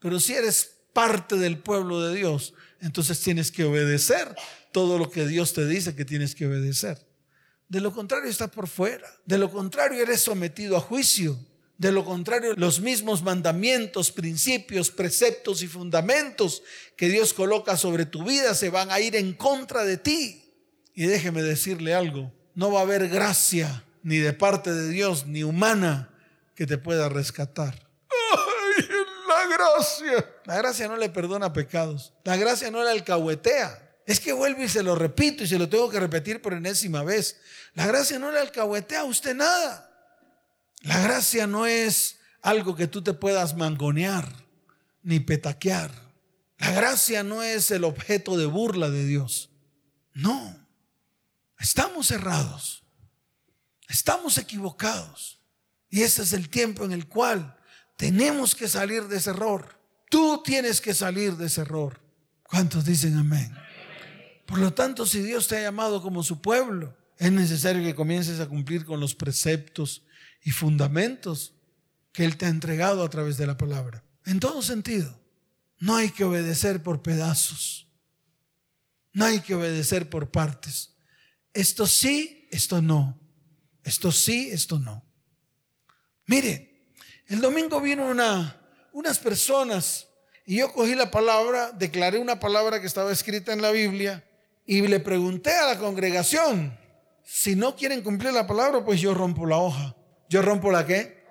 Pero 0.00 0.18
si 0.18 0.34
eres 0.34 0.69
parte 0.92 1.36
del 1.36 1.58
pueblo 1.58 2.00
de 2.00 2.14
Dios, 2.16 2.54
entonces 2.80 3.20
tienes 3.20 3.50
que 3.50 3.64
obedecer 3.64 4.34
todo 4.72 4.98
lo 4.98 5.10
que 5.10 5.26
Dios 5.26 5.52
te 5.52 5.66
dice 5.66 5.94
que 5.94 6.04
tienes 6.04 6.34
que 6.34 6.46
obedecer. 6.46 7.06
De 7.68 7.80
lo 7.80 7.92
contrario, 7.92 8.28
estás 8.28 8.50
por 8.50 8.66
fuera. 8.68 9.08
De 9.24 9.38
lo 9.38 9.50
contrario, 9.50 10.02
eres 10.02 10.20
sometido 10.20 10.76
a 10.76 10.80
juicio. 10.80 11.38
De 11.78 11.92
lo 11.92 12.04
contrario, 12.04 12.54
los 12.56 12.80
mismos 12.80 13.22
mandamientos, 13.22 14.10
principios, 14.10 14.90
preceptos 14.90 15.62
y 15.62 15.68
fundamentos 15.68 16.62
que 16.96 17.08
Dios 17.08 17.32
coloca 17.32 17.76
sobre 17.76 18.04
tu 18.06 18.24
vida 18.24 18.54
se 18.54 18.70
van 18.70 18.90
a 18.90 19.00
ir 19.00 19.16
en 19.16 19.32
contra 19.32 19.84
de 19.84 19.96
ti. 19.96 20.44
Y 20.94 21.06
déjeme 21.06 21.42
decirle 21.42 21.94
algo, 21.94 22.32
no 22.54 22.70
va 22.72 22.80
a 22.80 22.82
haber 22.82 23.08
gracia 23.08 23.84
ni 24.02 24.18
de 24.18 24.32
parte 24.32 24.72
de 24.72 24.88
Dios 24.90 25.26
ni 25.26 25.42
humana 25.42 26.10
que 26.54 26.66
te 26.66 26.76
pueda 26.76 27.08
rescatar 27.08 27.90
gracia. 29.56 30.26
La 30.44 30.56
gracia 30.56 30.88
no 30.88 30.96
le 30.96 31.08
perdona 31.08 31.52
pecados. 31.52 32.12
La 32.24 32.36
gracia 32.36 32.70
no 32.70 32.82
le 32.82 32.90
alcahuetea. 32.90 33.90
Es 34.06 34.18
que 34.20 34.32
vuelvo 34.32 34.62
y 34.62 34.68
se 34.68 34.82
lo 34.82 34.94
repito 34.94 35.44
y 35.44 35.46
se 35.46 35.58
lo 35.58 35.68
tengo 35.68 35.90
que 35.90 36.00
repetir 36.00 36.42
por 36.42 36.54
enésima 36.54 37.02
vez. 37.04 37.40
La 37.74 37.86
gracia 37.86 38.18
no 38.18 38.30
le 38.32 38.40
alcahuetea 38.40 39.00
a 39.00 39.04
usted 39.04 39.34
nada. 39.34 39.90
La 40.82 41.00
gracia 41.00 41.46
no 41.46 41.66
es 41.66 42.18
algo 42.42 42.74
que 42.74 42.86
tú 42.86 43.02
te 43.02 43.12
puedas 43.12 43.56
mangonear 43.56 44.26
ni 45.02 45.20
petaquear. 45.20 45.90
La 46.58 46.72
gracia 46.72 47.22
no 47.22 47.42
es 47.42 47.70
el 47.70 47.84
objeto 47.84 48.36
de 48.36 48.46
burla 48.46 48.90
de 48.90 49.04
Dios. 49.04 49.50
No. 50.12 50.66
Estamos 51.58 52.06
cerrados. 52.08 52.82
Estamos 53.88 54.38
equivocados. 54.38 55.40
Y 55.88 56.02
ese 56.02 56.22
es 56.22 56.32
el 56.32 56.48
tiempo 56.48 56.84
en 56.84 56.92
el 56.92 57.08
cual 57.08 57.56
tenemos 58.00 58.54
que 58.54 58.66
salir 58.66 59.08
de 59.08 59.18
ese 59.18 59.28
error. 59.28 59.78
Tú 60.08 60.42
tienes 60.42 60.80
que 60.80 60.94
salir 60.94 61.36
de 61.36 61.48
ese 61.48 61.60
error. 61.60 62.00
¿Cuántos 62.44 62.86
dicen 62.86 63.18
amén? 63.18 63.54
Por 64.46 64.58
lo 64.58 64.72
tanto, 64.72 65.04
si 65.04 65.20
Dios 65.20 65.48
te 65.48 65.58
ha 65.58 65.60
llamado 65.60 66.00
como 66.00 66.22
su 66.22 66.40
pueblo, 66.40 66.96
es 67.18 67.30
necesario 67.30 67.82
que 67.82 67.94
comiences 67.94 68.40
a 68.40 68.48
cumplir 68.48 68.86
con 68.86 69.00
los 69.00 69.14
preceptos 69.14 70.02
y 70.42 70.50
fundamentos 70.50 71.52
que 72.14 72.24
Él 72.24 72.38
te 72.38 72.46
ha 72.46 72.48
entregado 72.48 73.04
a 73.04 73.10
través 73.10 73.36
de 73.36 73.46
la 73.46 73.58
palabra. 73.58 74.02
En 74.24 74.40
todo 74.40 74.62
sentido, 74.62 75.20
no 75.78 75.94
hay 75.94 76.08
que 76.08 76.24
obedecer 76.24 76.82
por 76.82 77.02
pedazos. 77.02 77.86
No 79.12 79.26
hay 79.26 79.40
que 79.40 79.54
obedecer 79.54 80.08
por 80.08 80.30
partes. 80.30 80.94
Esto 81.52 81.86
sí, 81.86 82.48
esto 82.50 82.80
no. 82.80 83.20
Esto 83.84 84.10
sí, 84.10 84.48
esto 84.50 84.78
no. 84.78 85.04
Mire, 86.24 86.69
el 87.30 87.40
domingo 87.40 87.80
vino 87.80 88.06
una, 88.06 88.60
unas 88.92 89.20
personas 89.20 90.08
y 90.44 90.56
yo 90.56 90.72
cogí 90.72 90.96
la 90.96 91.12
palabra, 91.12 91.70
declaré 91.70 92.18
una 92.18 92.40
palabra 92.40 92.80
que 92.80 92.88
estaba 92.88 93.12
escrita 93.12 93.52
en 93.52 93.62
la 93.62 93.70
Biblia 93.70 94.24
y 94.66 94.82
le 94.82 94.98
pregunté 94.98 95.52
a 95.52 95.66
la 95.66 95.78
congregación, 95.78 96.76
si 97.22 97.54
no 97.54 97.76
quieren 97.76 98.02
cumplir 98.02 98.32
la 98.32 98.48
palabra, 98.48 98.84
pues 98.84 99.00
yo 99.00 99.14
rompo 99.14 99.46
la 99.46 99.58
hoja. 99.58 99.94
¿Yo 100.28 100.42
rompo 100.42 100.72
la 100.72 100.84
qué? 100.84 101.24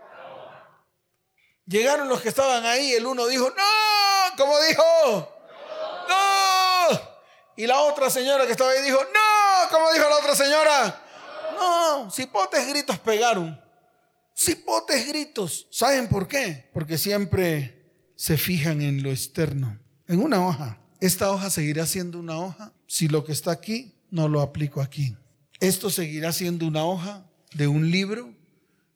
Llegaron 1.65 2.07
los 2.07 2.21
que 2.21 2.29
estaban 2.29 2.65
ahí, 2.65 2.93
el 2.93 3.05
uno 3.05 3.27
dijo, 3.27 3.49
no, 3.49 4.37
como 4.37 4.57
dijo, 4.61 4.83
no. 6.07 7.01
Y 7.57 7.67
la 7.67 7.81
otra 7.81 8.09
señora 8.09 8.45
que 8.45 8.53
estaba 8.53 8.71
ahí 8.71 8.81
dijo, 8.83 8.99
no, 9.03 9.69
como 9.69 9.91
dijo 9.91 10.07
la 10.07 10.15
otra 10.15 10.33
señora, 10.33 11.01
no, 11.59 12.09
cipotes 12.09 12.69
gritos 12.69 12.97
pegaron. 12.99 13.68
Cipotes 14.39 15.05
gritos. 15.05 15.67
¿Saben 15.69 16.07
por 16.07 16.29
qué? 16.29 16.69
Porque 16.73 16.97
siempre 16.97 17.91
se 18.15 18.37
fijan 18.37 18.81
en 18.81 19.03
lo 19.03 19.11
externo. 19.11 19.77
En 20.07 20.21
una 20.21 20.47
hoja. 20.47 20.79
Esta 21.01 21.29
hoja 21.29 21.49
seguirá 21.49 21.85
siendo 21.85 22.17
una 22.17 22.37
hoja 22.39 22.73
si 22.87 23.09
lo 23.09 23.25
que 23.25 23.33
está 23.33 23.51
aquí 23.51 23.95
no 24.11 24.29
lo 24.29 24.39
aplico 24.39 24.81
aquí. 24.81 25.17
Esto 25.59 25.89
seguirá 25.89 26.31
siendo 26.31 26.65
una 26.65 26.85
hoja 26.85 27.29
de 27.53 27.67
un 27.67 27.91
libro 27.91 28.33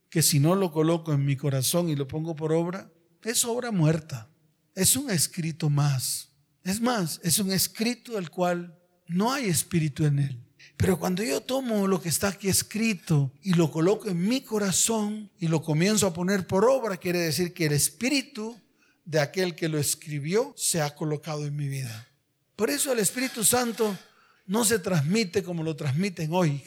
que 0.10 0.22
si 0.22 0.40
no 0.40 0.56
lo 0.56 0.72
coloco 0.72 1.12
en 1.12 1.26
mi 1.26 1.36
corazón 1.36 1.90
y 1.90 1.98
lo 1.98 2.08
pongo 2.08 2.38
por 2.38 2.54
obra, 2.54 2.90
es 3.22 3.44
obra 3.44 3.72
muerta. 3.72 4.30
Es 4.76 4.96
un 4.96 5.12
escrito 5.12 5.70
más. 5.70 6.30
Es 6.64 6.80
más, 6.80 7.20
es 7.22 7.40
un 7.40 7.52
escrito 7.52 8.14
del 8.14 8.30
cual 8.30 8.80
no 9.08 9.34
hay 9.34 9.48
espíritu 9.48 10.06
en 10.06 10.20
él. 10.20 10.43
Pero 10.78 11.00
cuando 11.00 11.24
yo 11.24 11.42
tomo 11.42 11.88
lo 11.88 12.02
que 12.02 12.10
está 12.10 12.30
aquí 12.30 12.50
escrito 12.50 13.32
y 13.42 13.54
lo 13.54 13.72
coloco 13.72 14.10
en 14.10 14.28
mi 14.28 14.42
corazón 14.42 15.30
y 15.40 15.48
lo 15.48 15.62
comienzo 15.62 16.08
a 16.08 16.14
poner 16.14 16.48
por 16.48 16.66
obra, 16.66 16.98
quiere 16.98 17.20
decir 17.20 17.54
que 17.54 17.68
el 17.68 17.74
espíritu 17.74 18.60
de 19.06 19.20
aquel 19.20 19.56
que 19.56 19.70
lo 19.70 19.78
escribió 19.78 20.54
se 20.58 20.82
ha 20.82 20.96
colocado 20.96 21.46
en 21.46 21.56
mi 21.56 21.68
vida. 21.68 22.08
Por 22.56 22.70
eso 22.70 22.94
el 22.94 23.00
Espíritu 23.00 23.44
Santo 23.44 23.98
no 24.46 24.64
se 24.64 24.80
transmite 24.80 25.44
como 25.44 25.64
lo 25.64 25.76
transmiten 25.76 26.34
hoy, 26.34 26.64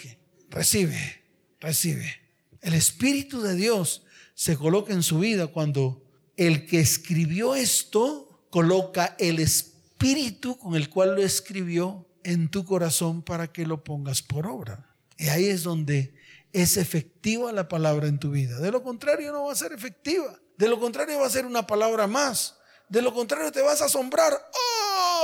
recibe, 0.50 1.22
recibe. 1.60 2.12
El 2.60 2.75
Espíritu 2.75 3.40
de 3.40 3.54
Dios 3.54 4.02
se 4.34 4.56
coloca 4.56 4.92
en 4.92 5.02
su 5.02 5.20
vida 5.20 5.46
cuando 5.46 6.02
el 6.36 6.66
que 6.66 6.80
escribió 6.80 7.54
esto 7.54 8.46
coloca 8.50 9.16
el 9.18 9.38
Espíritu 9.38 10.58
con 10.58 10.75
el 10.75 10.90
cual 10.90 11.14
lo 11.14 11.22
escribió 11.22 12.06
en 12.26 12.50
tu 12.50 12.64
corazón 12.64 13.23
para 13.23 13.52
que 13.52 13.64
lo 13.64 13.85
pongas 13.85 14.21
por 14.21 14.49
obra. 14.49 14.85
Y 15.16 15.28
ahí 15.28 15.47
es 15.47 15.62
donde 15.62 16.12
es 16.52 16.76
efectiva 16.76 17.52
la 17.52 17.68
palabra 17.68 18.09
en 18.09 18.18
tu 18.18 18.33
vida. 18.33 18.59
De 18.59 18.73
lo 18.73 18.83
contrario 18.83 19.30
no 19.30 19.45
va 19.45 19.52
a 19.52 19.56
ser 19.56 19.73
efectiva. 19.73 20.37
De 20.56 20.68
lo 20.68 20.80
contrario 20.80 21.21
va 21.21 21.26
a 21.28 21.30
ser 21.30 21.47
una 21.47 21.66
palabra 21.66 22.09
más. 22.09 22.59
De 22.88 23.00
lo 23.00 23.14
contrario 23.14 23.52
te 23.52 23.62
vas 23.62 23.80
a 23.80 23.85
asombrar. 23.85 24.33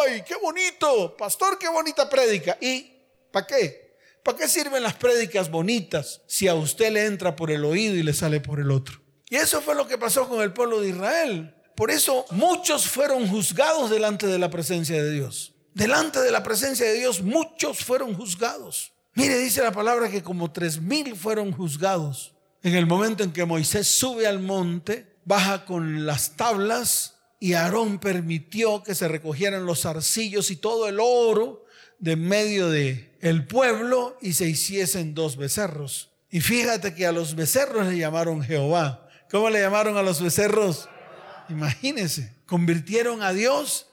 ¡Ay, 0.07 0.23
qué 0.25 0.37
bonito! 0.37 1.17
Pastor, 1.17 1.59
qué 1.59 1.69
bonita 1.69 2.09
prédica. 2.09 2.57
¿Y 2.61 2.93
para 3.33 3.49
qué? 3.49 3.97
¿Para 4.23 4.39
qué 4.39 4.47
sirven 4.47 4.85
las 4.85 4.95
prédicas 4.95 5.51
bonitas 5.51 6.23
si 6.29 6.47
a 6.47 6.55
usted 6.55 6.93
le 6.93 7.07
entra 7.07 7.35
por 7.35 7.51
el 7.51 7.65
oído 7.65 7.97
y 7.97 8.05
le 8.05 8.15
sale 8.15 8.39
por 8.39 8.61
el 8.61 8.71
otro? 8.71 9.03
Y 9.29 9.37
eso 9.37 9.61
fue 9.61 9.75
lo 9.75 9.89
que 9.89 9.99
pasó 9.99 10.29
con 10.29 10.41
el 10.41 10.53
pueblo 10.53 10.81
de 10.81 10.91
Israel. 10.91 11.57
Por 11.75 11.91
eso 11.91 12.27
muchos 12.31 12.87
fueron 12.87 13.27
juzgados 13.27 13.91
delante 13.91 14.29
de 14.29 14.39
la 14.39 14.51
presencia 14.51 15.03
de 15.03 15.11
Dios 15.11 15.52
delante 15.75 16.21
de 16.21 16.31
la 16.31 16.43
presencia 16.43 16.87
de 16.87 16.95
Dios 16.95 17.23
muchos 17.23 17.85
fueron 17.85 18.15
juzgados. 18.15 18.93
Mire, 19.15 19.39
dice 19.39 19.63
la 19.63 19.73
palabra 19.73 20.11
que 20.11 20.23
como 20.23 20.51
tres 20.51 20.81
mil 20.81 21.17
fueron 21.17 21.53
juzgados. 21.53 22.35
En 22.63 22.75
el 22.75 22.87
momento 22.87 23.25
en 23.25 23.33
que 23.33 23.45
Moisés 23.45 23.89
sube 23.89 24.27
al 24.27 24.41
monte, 24.41 25.17
baja 25.25 25.65
con 25.65 26.07
las 26.07 26.37
tablas 26.37 27.17
y 27.41 27.55
Aarón 27.55 27.99
permitió 27.99 28.83
que 28.83 28.95
se 28.95 29.09
recogieran 29.09 29.67
los 29.67 29.85
arcillos 29.85 30.51
y 30.51 30.57
todo 30.57 30.89
el 30.89 30.99
oro 31.01 31.65
de 31.99 32.17
medio 32.17 32.71
de 32.71 33.17
el 33.21 33.47
pueblo 33.47 34.17
y 34.21 34.33
se 34.33 34.49
hiciesen 34.49 35.15
dos 35.15 35.37
becerros. 35.37 36.11
Y 36.31 36.41
fíjate 36.41 36.95
que 36.95 37.07
a 37.07 37.13
los 37.13 37.35
becerros 37.35 37.87
le 37.87 37.99
llamaron 37.99 38.43
Jehová. 38.43 39.09
¿Cómo 39.31 39.51
le 39.51 39.61
llamaron 39.61 39.97
a 39.97 40.03
los 40.03 40.23
becerros? 40.23 40.89
Imagínense, 41.49 42.35
convirtieron 42.47 43.23
a 43.23 43.33
Dios 43.33 43.87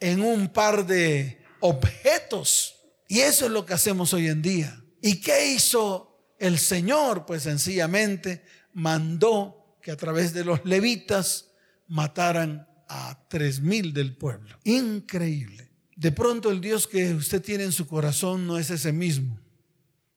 en 0.00 0.22
un 0.22 0.48
par 0.48 0.86
de 0.86 1.42
objetos. 1.60 2.74
Y 3.08 3.20
eso 3.20 3.46
es 3.46 3.50
lo 3.50 3.64
que 3.64 3.74
hacemos 3.74 4.12
hoy 4.12 4.28
en 4.28 4.42
día. 4.42 4.82
¿Y 5.00 5.20
qué 5.20 5.52
hizo 5.52 6.34
el 6.38 6.58
Señor? 6.58 7.26
Pues 7.26 7.44
sencillamente 7.44 8.44
mandó 8.72 9.78
que 9.82 9.90
a 9.90 9.96
través 9.96 10.32
de 10.32 10.44
los 10.44 10.64
levitas 10.64 11.52
mataran 11.88 12.66
a 12.88 13.26
tres 13.28 13.60
mil 13.60 13.92
del 13.92 14.16
pueblo. 14.16 14.58
Increíble. 14.64 15.70
De 15.94 16.12
pronto 16.12 16.50
el 16.50 16.60
Dios 16.60 16.86
que 16.86 17.14
usted 17.14 17.42
tiene 17.42 17.64
en 17.64 17.72
su 17.72 17.86
corazón 17.86 18.46
no 18.46 18.58
es 18.58 18.70
ese 18.70 18.92
mismo. 18.92 19.40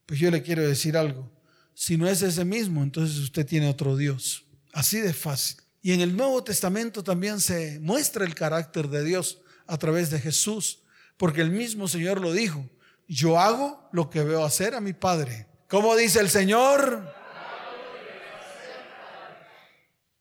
Pues 0.05 0.19
yo 0.19 0.31
le 0.31 0.41
quiero 0.41 0.67
decir 0.67 0.97
algo. 0.97 1.31
Si 1.73 1.95
no 1.95 2.07
es 2.07 2.21
ese 2.21 2.43
mismo, 2.43 2.83
entonces 2.83 3.17
usted 3.17 3.45
tiene 3.45 3.69
otro 3.69 3.95
Dios. 3.95 4.45
Así 4.73 4.99
de 4.99 5.13
fácil. 5.13 5.57
Y 5.81 5.93
en 5.93 6.01
el 6.01 6.17
Nuevo 6.17 6.43
Testamento 6.43 7.03
también 7.03 7.39
se 7.39 7.79
muestra 7.79 8.25
el 8.25 8.35
carácter 8.35 8.89
de 8.89 9.03
Dios 9.03 9.39
a 9.69 9.77
través 9.77 10.09
de 10.09 10.19
Jesús, 10.19 10.79
porque 11.17 11.41
el 11.41 11.51
mismo 11.51 11.87
Señor 11.87 12.19
lo 12.19 12.33
dijo, 12.33 12.67
yo 13.07 13.39
hago 13.39 13.89
lo 13.91 14.09
que 14.09 14.23
veo 14.23 14.43
hacer 14.43 14.75
a 14.75 14.81
mi 14.81 14.93
Padre. 14.93 15.47
¿Cómo 15.67 15.95
dice 15.95 16.19
el 16.19 16.29
Señor? 16.29 17.13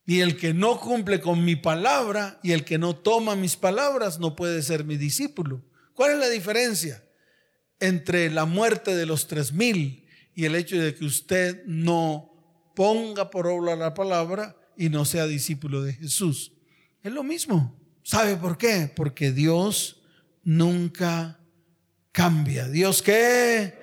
Y 0.06 0.20
el 0.20 0.38
que 0.38 0.54
no 0.54 0.80
cumple 0.80 1.20
con 1.20 1.44
mi 1.44 1.54
palabra 1.54 2.40
y 2.42 2.52
el 2.52 2.64
que 2.64 2.78
no 2.78 2.96
toma 2.96 3.36
mis 3.36 3.56
palabras 3.56 4.18
no 4.18 4.34
puede 4.36 4.62
ser 4.62 4.84
mi 4.84 4.96
discípulo. 4.96 5.62
¿Cuál 5.92 6.12
es 6.12 6.18
la 6.18 6.28
diferencia 6.28 7.04
entre 7.78 8.30
la 8.30 8.46
muerte 8.46 8.96
de 8.96 9.04
los 9.04 9.26
tres 9.26 9.52
mil 9.52 10.06
y 10.34 10.46
el 10.46 10.54
hecho 10.54 10.80
de 10.80 10.94
que 10.94 11.04
usted 11.04 11.62
no 11.66 12.72
ponga 12.74 13.30
por 13.30 13.46
obra 13.46 13.76
la 13.76 13.92
palabra 13.92 14.56
y 14.76 14.88
no 14.88 15.04
sea 15.04 15.26
discípulo 15.26 15.82
de 15.82 15.92
Jesús? 15.92 16.52
Es 17.02 17.12
lo 17.12 17.22
mismo. 17.22 17.77
¿Sabe 18.08 18.36
por 18.36 18.56
qué? 18.56 18.90
Porque 18.96 19.32
Dios 19.32 20.00
nunca 20.42 21.38
cambia. 22.10 22.66
¿Dios 22.66 23.02
qué? 23.02 23.78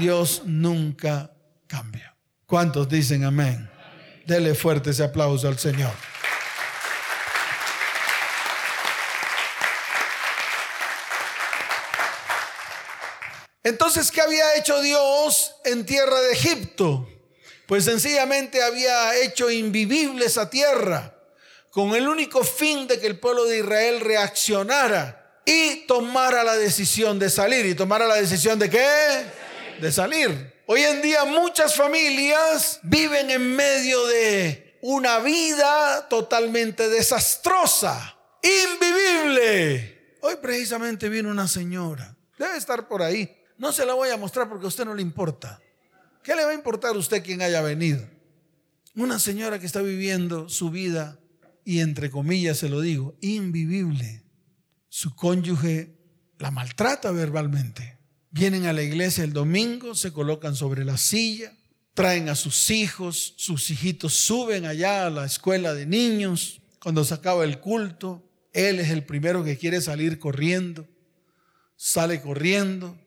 Dios 0.00 0.42
nunca 0.46 1.30
cambia. 1.68 2.16
¿Cuántos 2.44 2.88
dicen 2.88 3.22
amén? 3.22 3.70
Dele 4.26 4.56
fuerte 4.56 4.90
ese 4.90 5.04
aplauso 5.04 5.46
al 5.46 5.60
Señor. 5.60 5.92
Entonces, 13.62 14.10
¿qué 14.10 14.22
había 14.22 14.56
hecho 14.56 14.80
Dios 14.82 15.54
en 15.64 15.86
tierra 15.86 16.20
de 16.20 16.32
Egipto? 16.32 17.08
Pues 17.66 17.84
sencillamente 17.84 18.60
había 18.60 19.14
hecho 19.22 19.52
invivible 19.52 20.24
esa 20.24 20.50
tierra 20.50 21.13
con 21.74 21.92
el 21.96 22.06
único 22.06 22.44
fin 22.44 22.86
de 22.86 23.00
que 23.00 23.08
el 23.08 23.18
pueblo 23.18 23.46
de 23.46 23.58
Israel 23.58 24.00
reaccionara 24.00 25.42
y 25.44 25.84
tomara 25.88 26.44
la 26.44 26.54
decisión 26.54 27.18
de 27.18 27.28
salir. 27.28 27.66
¿Y 27.66 27.74
tomara 27.74 28.06
la 28.06 28.14
decisión 28.14 28.60
de 28.60 28.70
qué? 28.70 29.24
De 29.80 29.90
salir. 29.90 30.62
Hoy 30.66 30.82
en 30.82 31.02
día 31.02 31.24
muchas 31.24 31.74
familias 31.74 32.78
viven 32.84 33.28
en 33.28 33.56
medio 33.56 34.06
de 34.06 34.78
una 34.82 35.18
vida 35.18 36.06
totalmente 36.08 36.88
desastrosa, 36.88 38.18
invivible. 38.40 40.16
Hoy 40.20 40.36
precisamente 40.40 41.08
viene 41.08 41.28
una 41.28 41.48
señora, 41.48 42.16
debe 42.38 42.56
estar 42.56 42.86
por 42.86 43.02
ahí. 43.02 43.36
No 43.58 43.72
se 43.72 43.84
la 43.84 43.94
voy 43.94 44.10
a 44.10 44.16
mostrar 44.16 44.48
porque 44.48 44.66
a 44.66 44.68
usted 44.68 44.84
no 44.84 44.94
le 44.94 45.02
importa. 45.02 45.60
¿Qué 46.22 46.36
le 46.36 46.44
va 46.44 46.52
a 46.52 46.54
importar 46.54 46.94
a 46.94 46.98
usted 46.98 47.20
quien 47.24 47.42
haya 47.42 47.62
venido? 47.62 48.08
Una 48.94 49.18
señora 49.18 49.58
que 49.58 49.66
está 49.66 49.82
viviendo 49.82 50.48
su 50.48 50.70
vida, 50.70 51.18
y 51.64 51.80
entre 51.80 52.10
comillas 52.10 52.58
se 52.58 52.68
lo 52.68 52.80
digo, 52.80 53.16
invivible. 53.20 54.24
Su 54.88 55.14
cónyuge 55.14 55.98
la 56.38 56.50
maltrata 56.50 57.10
verbalmente 57.10 57.94
Vienen 58.34 58.66
a 58.66 58.72
la 58.72 58.82
iglesia 58.82 59.22
el 59.22 59.32
domingo, 59.32 59.94
se 59.94 60.12
colocan 60.12 60.56
sobre 60.56 60.84
la 60.84 60.96
silla, 60.96 61.52
traen 61.94 62.28
a 62.28 62.34
sus 62.34 62.68
hijos, 62.68 63.34
sus 63.36 63.70
hijitos 63.70 64.12
suben 64.14 64.66
allá 64.66 65.06
a 65.06 65.10
la 65.10 65.24
escuela 65.24 65.72
de 65.72 65.86
niños. 65.86 66.60
Cuando 66.82 67.04
se 67.04 67.14
acaba 67.14 67.44
el 67.44 67.60
culto, 67.60 68.28
él 68.52 68.80
es 68.80 68.90
el 68.90 69.04
primero 69.04 69.44
que 69.44 69.56
quiere 69.56 69.80
salir 69.80 70.18
corriendo. 70.18 70.88
Sale 71.76 72.20
corriendo, 72.20 72.98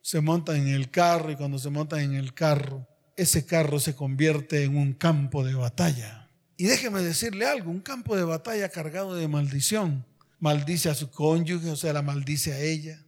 se 0.00 0.20
monta 0.20 0.56
en 0.56 0.66
el 0.66 0.90
carro 0.90 1.30
y 1.30 1.36
cuando 1.36 1.60
se 1.60 1.70
monta 1.70 2.02
en 2.02 2.14
el 2.14 2.34
carro, 2.34 2.88
ese 3.16 3.46
carro 3.46 3.78
se 3.78 3.94
convierte 3.94 4.64
en 4.64 4.76
un 4.76 4.94
campo 4.94 5.44
de 5.44 5.54
batalla. 5.54 6.21
Y 6.56 6.64
déjeme 6.64 7.02
decirle 7.02 7.46
algo, 7.46 7.70
un 7.70 7.80
campo 7.80 8.16
de 8.16 8.24
batalla 8.24 8.68
cargado 8.68 9.14
de 9.14 9.28
maldición. 9.28 10.06
Maldice 10.38 10.90
a 10.90 10.94
su 10.94 11.10
cónyuge, 11.10 11.70
o 11.70 11.76
sea, 11.76 11.92
la 11.92 12.02
maldice 12.02 12.52
a 12.52 12.60
ella 12.60 13.02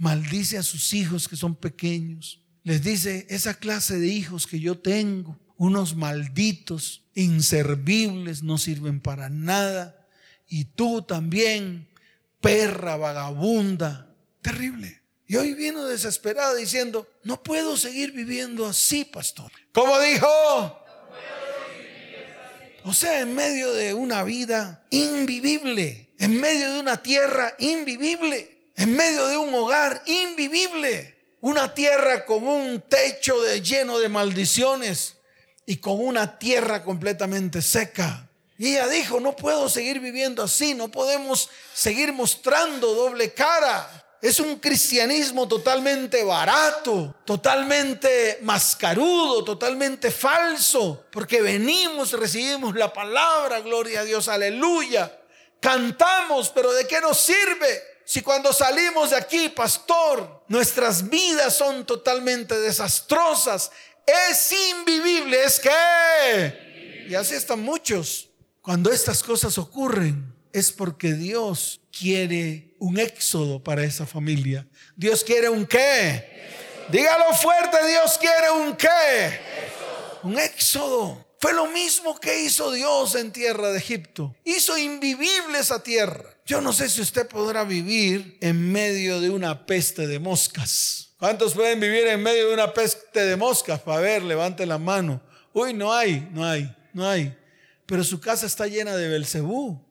maldice 0.00 0.56
a 0.56 0.62
sus 0.62 0.94
hijos 0.94 1.28
que 1.28 1.36
son 1.36 1.54
pequeños. 1.54 2.40
Les 2.64 2.82
dice, 2.82 3.26
esa 3.28 3.54
clase 3.54 3.98
de 3.98 4.06
hijos 4.06 4.46
que 4.46 4.58
yo 4.58 4.78
tengo, 4.78 5.38
unos 5.58 5.94
malditos, 5.94 7.04
inservibles, 7.14 8.42
no 8.42 8.56
sirven 8.56 9.00
para 9.00 9.28
nada. 9.28 10.08
Y 10.48 10.64
tú 10.64 11.02
también, 11.02 11.86
perra, 12.40 12.96
vagabunda, 12.96 14.16
terrible. 14.40 15.02
Y 15.26 15.36
hoy 15.36 15.52
vino 15.52 15.84
desesperada 15.84 16.54
diciendo, 16.54 17.06
no 17.22 17.42
puedo 17.42 17.76
seguir 17.76 18.12
viviendo 18.12 18.64
así, 18.66 19.04
pastor. 19.04 19.52
¿Cómo 19.70 20.00
dijo? 20.00 20.79
O 22.84 22.92
sea, 22.92 23.20
en 23.20 23.34
medio 23.34 23.72
de 23.72 23.94
una 23.94 24.22
vida 24.24 24.84
invivible, 24.90 26.12
en 26.18 26.40
medio 26.40 26.72
de 26.72 26.80
una 26.80 27.02
tierra 27.02 27.54
invivible 27.58 28.60
en 28.80 28.96
medio 28.96 29.26
de 29.26 29.36
un 29.36 29.54
hogar 29.54 30.02
invivible, 30.06 31.14
una 31.42 31.74
tierra 31.74 32.24
con 32.24 32.48
un 32.48 32.80
techo 32.80 33.34
lleno 33.56 33.98
de 33.98 34.08
maldiciones 34.08 35.16
y 35.66 35.76
con 35.76 36.00
una 36.00 36.38
tierra 36.38 36.82
completamente 36.82 37.60
seca. 37.60 38.30
Y 38.56 38.68
ella 38.68 38.88
dijo, 38.88 39.20
no 39.20 39.36
puedo 39.36 39.68
seguir 39.68 40.00
viviendo 40.00 40.42
así, 40.42 40.72
no 40.72 40.90
podemos 40.90 41.50
seguir 41.74 42.14
mostrando 42.14 42.94
doble 42.94 43.34
cara. 43.34 43.99
Es 44.22 44.38
un 44.38 44.56
cristianismo 44.56 45.48
totalmente 45.48 46.22
barato, 46.24 47.16
totalmente 47.24 48.38
mascarudo, 48.42 49.42
totalmente 49.42 50.10
falso, 50.10 51.06
porque 51.10 51.40
venimos, 51.40 52.12
recibimos 52.12 52.74
la 52.74 52.92
palabra, 52.92 53.60
gloria 53.60 54.00
a 54.00 54.04
Dios, 54.04 54.28
aleluya. 54.28 55.10
Cantamos, 55.58 56.50
pero 56.50 56.70
¿de 56.72 56.86
qué 56.86 57.00
nos 57.00 57.18
sirve? 57.18 57.82
Si 58.04 58.20
cuando 58.20 58.52
salimos 58.52 59.10
de 59.10 59.16
aquí, 59.16 59.48
pastor, 59.48 60.42
nuestras 60.48 61.08
vidas 61.08 61.56
son 61.56 61.86
totalmente 61.86 62.58
desastrosas, 62.58 63.70
es 64.04 64.52
invivible, 64.52 65.44
es 65.44 65.60
que... 65.60 67.06
Y 67.08 67.14
así 67.14 67.34
están 67.34 67.60
muchos. 67.60 68.28
Cuando 68.60 68.92
estas 68.92 69.22
cosas 69.22 69.56
ocurren, 69.56 70.29
es 70.52 70.72
porque 70.72 71.14
Dios 71.14 71.80
quiere 71.96 72.74
un 72.78 72.98
éxodo 72.98 73.62
para 73.62 73.84
esa 73.84 74.06
familia. 74.06 74.66
Dios 74.96 75.24
quiere 75.24 75.48
un 75.48 75.66
qué. 75.66 76.48
Dígalo 76.90 77.32
fuerte, 77.34 77.76
Dios 77.86 78.18
quiere 78.18 78.50
un 78.50 78.76
qué. 78.76 79.40
Un 80.22 80.38
éxodo. 80.38 81.26
Fue 81.40 81.54
lo 81.54 81.66
mismo 81.68 82.18
que 82.20 82.42
hizo 82.42 82.70
Dios 82.70 83.14
en 83.14 83.32
tierra 83.32 83.70
de 83.70 83.78
Egipto. 83.78 84.36
Hizo 84.44 84.76
invivible 84.76 85.58
esa 85.58 85.82
tierra. 85.82 86.36
Yo 86.44 86.60
no 86.60 86.72
sé 86.72 86.88
si 86.90 87.00
usted 87.00 87.26
podrá 87.26 87.64
vivir 87.64 88.36
en 88.42 88.70
medio 88.70 89.20
de 89.20 89.30
una 89.30 89.64
peste 89.64 90.06
de 90.06 90.18
moscas. 90.18 91.14
¿Cuántos 91.18 91.54
pueden 91.54 91.80
vivir 91.80 92.06
en 92.08 92.22
medio 92.22 92.48
de 92.48 92.54
una 92.54 92.74
peste 92.74 93.24
de 93.24 93.36
moscas? 93.36 93.80
Para 93.80 94.00
ver, 94.00 94.22
levante 94.22 94.66
la 94.66 94.78
mano. 94.78 95.22
Uy, 95.52 95.72
no 95.72 95.92
hay, 95.92 96.28
no 96.32 96.44
hay, 96.44 96.74
no 96.92 97.08
hay. 97.08 97.36
Pero 97.86 98.04
su 98.04 98.20
casa 98.20 98.46
está 98.46 98.66
llena 98.66 98.96
de 98.96 99.08
Belcebú. 99.08 99.89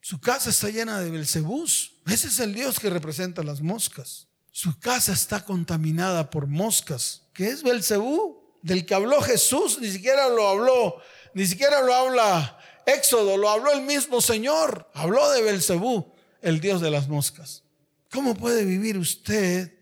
Su 0.00 0.20
casa 0.20 0.50
está 0.50 0.68
llena 0.70 1.00
de 1.00 1.10
Belcebús. 1.10 1.96
Ese 2.06 2.28
es 2.28 2.40
el 2.40 2.54
Dios 2.54 2.80
que 2.80 2.90
representa 2.90 3.42
las 3.42 3.60
moscas. 3.60 4.28
Su 4.50 4.78
casa 4.78 5.12
está 5.12 5.44
contaminada 5.44 6.30
por 6.30 6.46
moscas. 6.46 7.22
¿Qué 7.32 7.48
es 7.48 7.62
Belcebú? 7.62 8.40
del 8.62 8.84
que 8.86 8.94
habló 8.94 9.20
Jesús, 9.20 9.78
ni 9.80 9.90
siquiera 9.90 10.28
lo 10.28 10.48
habló, 10.48 10.96
ni 11.34 11.46
siquiera 11.46 11.80
lo 11.82 11.94
habla 11.94 12.58
Éxodo, 12.86 13.36
lo 13.36 13.48
habló 13.48 13.72
el 13.72 13.82
mismo 13.82 14.20
Señor. 14.20 14.88
Habló 14.94 15.30
de 15.30 15.42
Belcebú, 15.42 16.12
el 16.42 16.60
Dios 16.60 16.80
de 16.80 16.90
las 16.90 17.08
moscas. 17.08 17.62
¿Cómo 18.10 18.34
puede 18.34 18.64
vivir 18.64 18.98
usted 18.98 19.72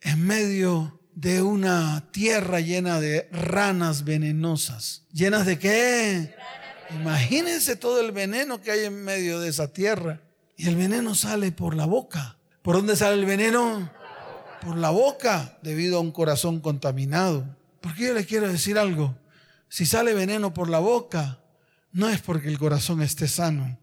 en 0.00 0.26
medio 0.26 1.00
de 1.14 1.40
una 1.40 2.10
tierra 2.12 2.60
llena 2.60 3.00
de 3.00 3.28
ranas 3.32 4.04
venenosas? 4.04 5.04
¿Llenas 5.12 5.46
de 5.46 5.58
qué? 5.58 6.34
Imagínense 7.00 7.76
todo 7.76 8.00
el 8.00 8.12
veneno 8.12 8.60
que 8.60 8.70
hay 8.70 8.84
en 8.84 9.04
medio 9.04 9.40
de 9.40 9.48
esa 9.48 9.68
tierra. 9.72 10.20
Y 10.56 10.68
el 10.68 10.76
veneno 10.76 11.14
sale 11.14 11.52
por 11.52 11.74
la 11.74 11.86
boca. 11.86 12.36
¿Por 12.62 12.76
dónde 12.76 12.96
sale 12.96 13.14
el 13.14 13.24
veneno? 13.24 13.90
Por 14.60 14.76
la 14.76 14.90
boca, 14.90 15.58
debido 15.62 15.98
a 15.98 16.00
un 16.00 16.12
corazón 16.12 16.60
contaminado. 16.60 17.44
Porque 17.80 18.06
yo 18.06 18.14
le 18.14 18.24
quiero 18.24 18.48
decir 18.48 18.78
algo. 18.78 19.16
Si 19.68 19.86
sale 19.86 20.14
veneno 20.14 20.54
por 20.54 20.68
la 20.68 20.78
boca, 20.78 21.40
no 21.92 22.08
es 22.08 22.20
porque 22.20 22.48
el 22.48 22.58
corazón 22.58 23.02
esté 23.02 23.26
sano. 23.26 23.78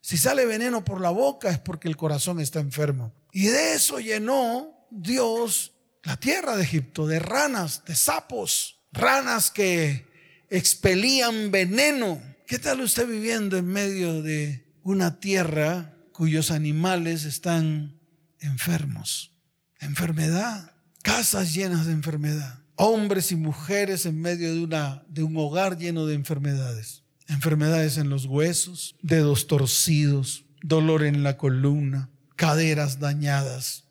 Si 0.00 0.16
sale 0.16 0.46
veneno 0.46 0.84
por 0.84 1.00
la 1.00 1.10
boca 1.10 1.50
es 1.50 1.58
porque 1.58 1.88
el 1.88 1.96
corazón 1.96 2.40
está 2.40 2.60
enfermo. 2.60 3.12
Y 3.32 3.46
de 3.46 3.74
eso 3.74 3.98
llenó 3.98 4.86
Dios 4.90 5.72
la 6.02 6.16
tierra 6.16 6.56
de 6.56 6.62
Egipto, 6.62 7.06
de 7.06 7.18
ranas, 7.18 7.84
de 7.84 7.96
sapos, 7.96 8.78
ranas 8.92 9.50
que 9.50 10.06
expelían 10.48 11.50
veneno. 11.50 12.22
¿Qué 12.46 12.58
tal 12.58 12.80
usted 12.80 13.08
viviendo 13.08 13.56
en 13.56 13.66
medio 13.66 14.22
de 14.22 14.66
una 14.82 15.18
tierra 15.20 15.96
cuyos 16.12 16.50
animales 16.50 17.24
están 17.24 17.98
enfermos? 18.40 19.32
Enfermedad, 19.80 20.74
casas 21.02 21.54
llenas 21.54 21.86
de 21.86 21.92
enfermedad 21.92 22.66
hombres 22.76 23.32
y 23.32 23.36
mujeres 23.36 24.06
en 24.06 24.20
medio 24.20 24.54
de, 24.54 24.60
una, 24.60 25.02
de 25.08 25.22
un 25.22 25.36
hogar 25.36 25.76
lleno 25.78 26.06
de 26.06 26.14
enfermedades. 26.14 27.02
enfermedades 27.28 27.98
en 27.98 28.08
los 28.08 28.26
huesos, 28.26 28.94
dedos 29.02 29.48
torcidos, 29.48 30.44
dolor 30.62 31.02
en 31.02 31.24
la 31.24 31.36
columna, 31.36 32.08
caderas 32.36 33.00
dañadas. 33.00 33.84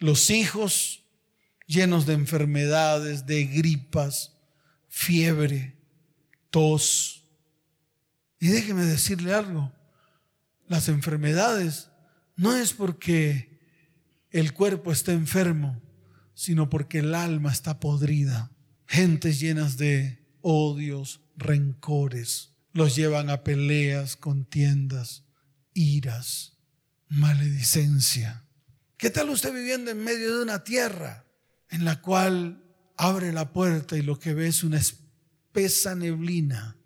Los 0.00 0.28
hijos 0.28 1.04
llenos 1.66 2.04
de 2.04 2.12
enfermedades, 2.12 3.24
de 3.24 3.46
gripas, 3.46 4.36
fiebre, 4.88 5.78
tos. 6.50 7.23
Y 8.44 8.48
déjeme 8.48 8.84
decirle 8.84 9.32
algo, 9.32 9.72
las 10.68 10.90
enfermedades 10.90 11.88
no 12.36 12.54
es 12.54 12.74
porque 12.74 13.58
el 14.28 14.52
cuerpo 14.52 14.92
está 14.92 15.12
enfermo, 15.12 15.80
sino 16.34 16.68
porque 16.68 16.98
el 16.98 17.14
alma 17.14 17.50
está 17.50 17.80
podrida. 17.80 18.52
Gentes 18.86 19.40
llenas 19.40 19.78
de 19.78 20.22
odios, 20.42 21.22
rencores, 21.38 22.50
los 22.74 22.94
llevan 22.94 23.30
a 23.30 23.44
peleas, 23.44 24.14
contiendas, 24.14 25.24
iras, 25.72 26.58
maledicencia. 27.08 28.44
¿Qué 28.98 29.08
tal 29.08 29.30
usted 29.30 29.54
viviendo 29.54 29.90
en 29.90 30.04
medio 30.04 30.36
de 30.36 30.42
una 30.42 30.64
tierra 30.64 31.24
en 31.70 31.86
la 31.86 32.02
cual 32.02 32.62
abre 32.98 33.32
la 33.32 33.54
puerta 33.54 33.96
y 33.96 34.02
lo 34.02 34.18
que 34.18 34.34
ve 34.34 34.48
es 34.48 34.62
una 34.62 34.76
espesa 34.76 35.94
neblina, 35.94 36.76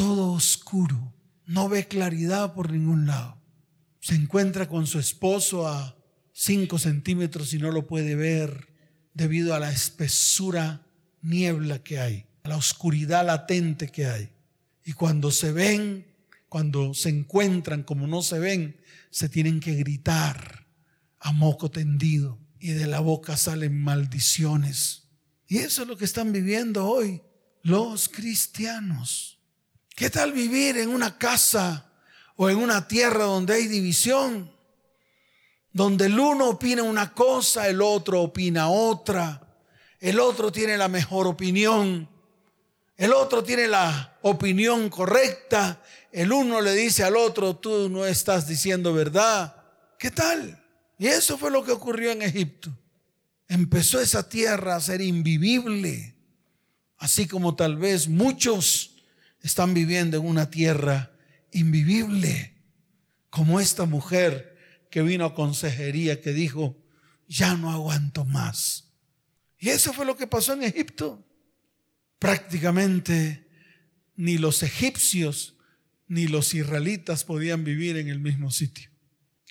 todo 0.00 0.32
oscuro, 0.32 1.12
no 1.44 1.68
ve 1.68 1.86
claridad 1.86 2.54
por 2.54 2.72
ningún 2.72 3.06
lado? 3.06 3.38
Se 4.00 4.14
encuentra 4.14 4.66
con 4.66 4.86
su 4.86 4.98
esposo 4.98 5.68
a 5.68 5.94
cinco 6.32 6.78
centímetros 6.78 7.52
y 7.52 7.58
no 7.58 7.70
lo 7.70 7.86
puede 7.86 8.14
ver 8.14 8.72
debido 9.12 9.54
a 9.54 9.58
la 9.58 9.70
espesura 9.70 10.86
niebla 11.20 11.82
que 11.82 12.00
hay, 12.00 12.24
a 12.44 12.48
la 12.48 12.56
oscuridad 12.56 13.26
latente 13.26 13.88
que 13.88 14.06
hay. 14.06 14.30
Y 14.86 14.94
cuando 14.94 15.30
se 15.30 15.52
ven, 15.52 16.06
cuando 16.48 16.94
se 16.94 17.10
encuentran 17.10 17.82
como 17.82 18.06
no 18.06 18.22
se 18.22 18.38
ven, 18.38 18.80
se 19.10 19.28
tienen 19.28 19.60
que 19.60 19.74
gritar 19.74 20.66
a 21.18 21.32
moco 21.32 21.70
tendido 21.70 22.38
y 22.58 22.68
de 22.68 22.86
la 22.86 23.00
boca 23.00 23.36
salen 23.36 23.78
maldiciones. 23.78 25.10
Y 25.46 25.58
eso 25.58 25.82
es 25.82 25.88
lo 25.88 25.98
que 25.98 26.06
están 26.06 26.32
viviendo 26.32 26.86
hoy 26.86 27.20
los 27.62 28.08
cristianos. 28.08 29.39
¿Qué 29.96 30.10
tal 30.10 30.32
vivir 30.32 30.78
en 30.78 30.90
una 30.90 31.18
casa 31.18 31.90
o 32.36 32.48
en 32.48 32.56
una 32.56 32.88
tierra 32.88 33.24
donde 33.24 33.54
hay 33.54 33.66
división? 33.66 34.50
Donde 35.72 36.06
el 36.06 36.18
uno 36.18 36.48
opina 36.48 36.82
una 36.82 37.12
cosa, 37.12 37.68
el 37.68 37.80
otro 37.80 38.22
opina 38.22 38.70
otra, 38.70 39.46
el 40.00 40.18
otro 40.18 40.50
tiene 40.50 40.76
la 40.76 40.88
mejor 40.88 41.26
opinión 41.26 42.08
el 43.00 43.14
otro 43.14 43.42
tiene 43.42 43.66
la 43.66 44.18
opinión 44.20 44.90
correcta. 44.90 45.82
El 46.12 46.30
uno 46.32 46.60
le 46.60 46.74
dice 46.74 47.02
al 47.02 47.16
otro, 47.16 47.56
tú 47.56 47.88
no 47.88 48.04
estás 48.04 48.46
diciendo 48.46 48.92
verdad. 48.92 49.56
¿Qué 49.98 50.10
tal? 50.10 50.62
Y 50.98 51.06
eso 51.06 51.38
fue 51.38 51.50
lo 51.50 51.64
que 51.64 51.72
ocurrió 51.72 52.10
en 52.10 52.20
Egipto. 52.20 52.70
Empezó 53.48 54.02
esa 54.02 54.28
tierra 54.28 54.76
a 54.76 54.80
ser 54.82 55.00
invivible, 55.00 56.14
así 56.98 57.26
como 57.26 57.56
tal 57.56 57.78
vez 57.78 58.06
muchos 58.06 58.89
están 59.42 59.74
viviendo 59.74 60.16
en 60.16 60.26
una 60.26 60.50
tierra 60.50 61.12
invivible, 61.52 62.54
como 63.30 63.60
esta 63.60 63.86
mujer 63.86 64.56
que 64.90 65.02
vino 65.02 65.24
a 65.24 65.34
consejería 65.34 66.20
que 66.20 66.32
dijo, 66.32 66.76
ya 67.28 67.56
no 67.56 67.70
aguanto 67.70 68.24
más. 68.24 68.92
Y 69.58 69.68
eso 69.68 69.92
fue 69.92 70.04
lo 70.04 70.16
que 70.16 70.26
pasó 70.26 70.52
en 70.52 70.64
Egipto 70.64 71.24
prácticamente 72.20 73.48
ni 74.14 74.38
los 74.38 74.62
egipcios 74.62 75.56
ni 76.06 76.28
los 76.28 76.54
israelitas 76.54 77.24
podían 77.24 77.64
vivir 77.64 77.96
en 77.96 78.08
el 78.08 78.20
mismo 78.20 78.50
sitio. 78.52 78.90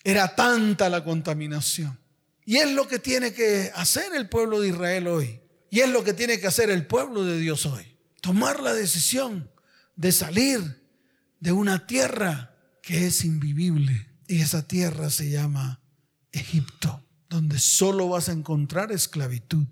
Era 0.04 0.34
tanta 0.34 0.88
la 0.88 1.04
contaminación. 1.04 1.98
Y 2.46 2.56
es 2.56 2.70
lo 2.72 2.88
que 2.88 2.98
tiene 2.98 3.34
que 3.34 3.70
hacer 3.74 4.14
el 4.14 4.28
pueblo 4.28 4.60
de 4.60 4.68
Israel 4.68 5.08
hoy. 5.08 5.40
Y 5.70 5.80
es 5.80 5.88
lo 5.88 6.04
que 6.04 6.14
tiene 6.14 6.40
que 6.40 6.46
hacer 6.46 6.70
el 6.70 6.86
pueblo 6.86 7.24
de 7.24 7.38
Dios 7.38 7.66
hoy. 7.66 7.96
Tomar 8.20 8.60
la 8.60 8.72
decisión 8.72 9.49
de 10.00 10.12
salir 10.12 10.88
de 11.40 11.52
una 11.52 11.86
tierra 11.86 12.56
que 12.82 13.06
es 13.06 13.22
invivible. 13.22 14.08
Y 14.26 14.40
esa 14.40 14.66
tierra 14.66 15.10
se 15.10 15.30
llama 15.30 15.82
Egipto, 16.32 17.04
donde 17.28 17.58
solo 17.58 18.08
vas 18.08 18.30
a 18.30 18.32
encontrar 18.32 18.92
esclavitud, 18.92 19.66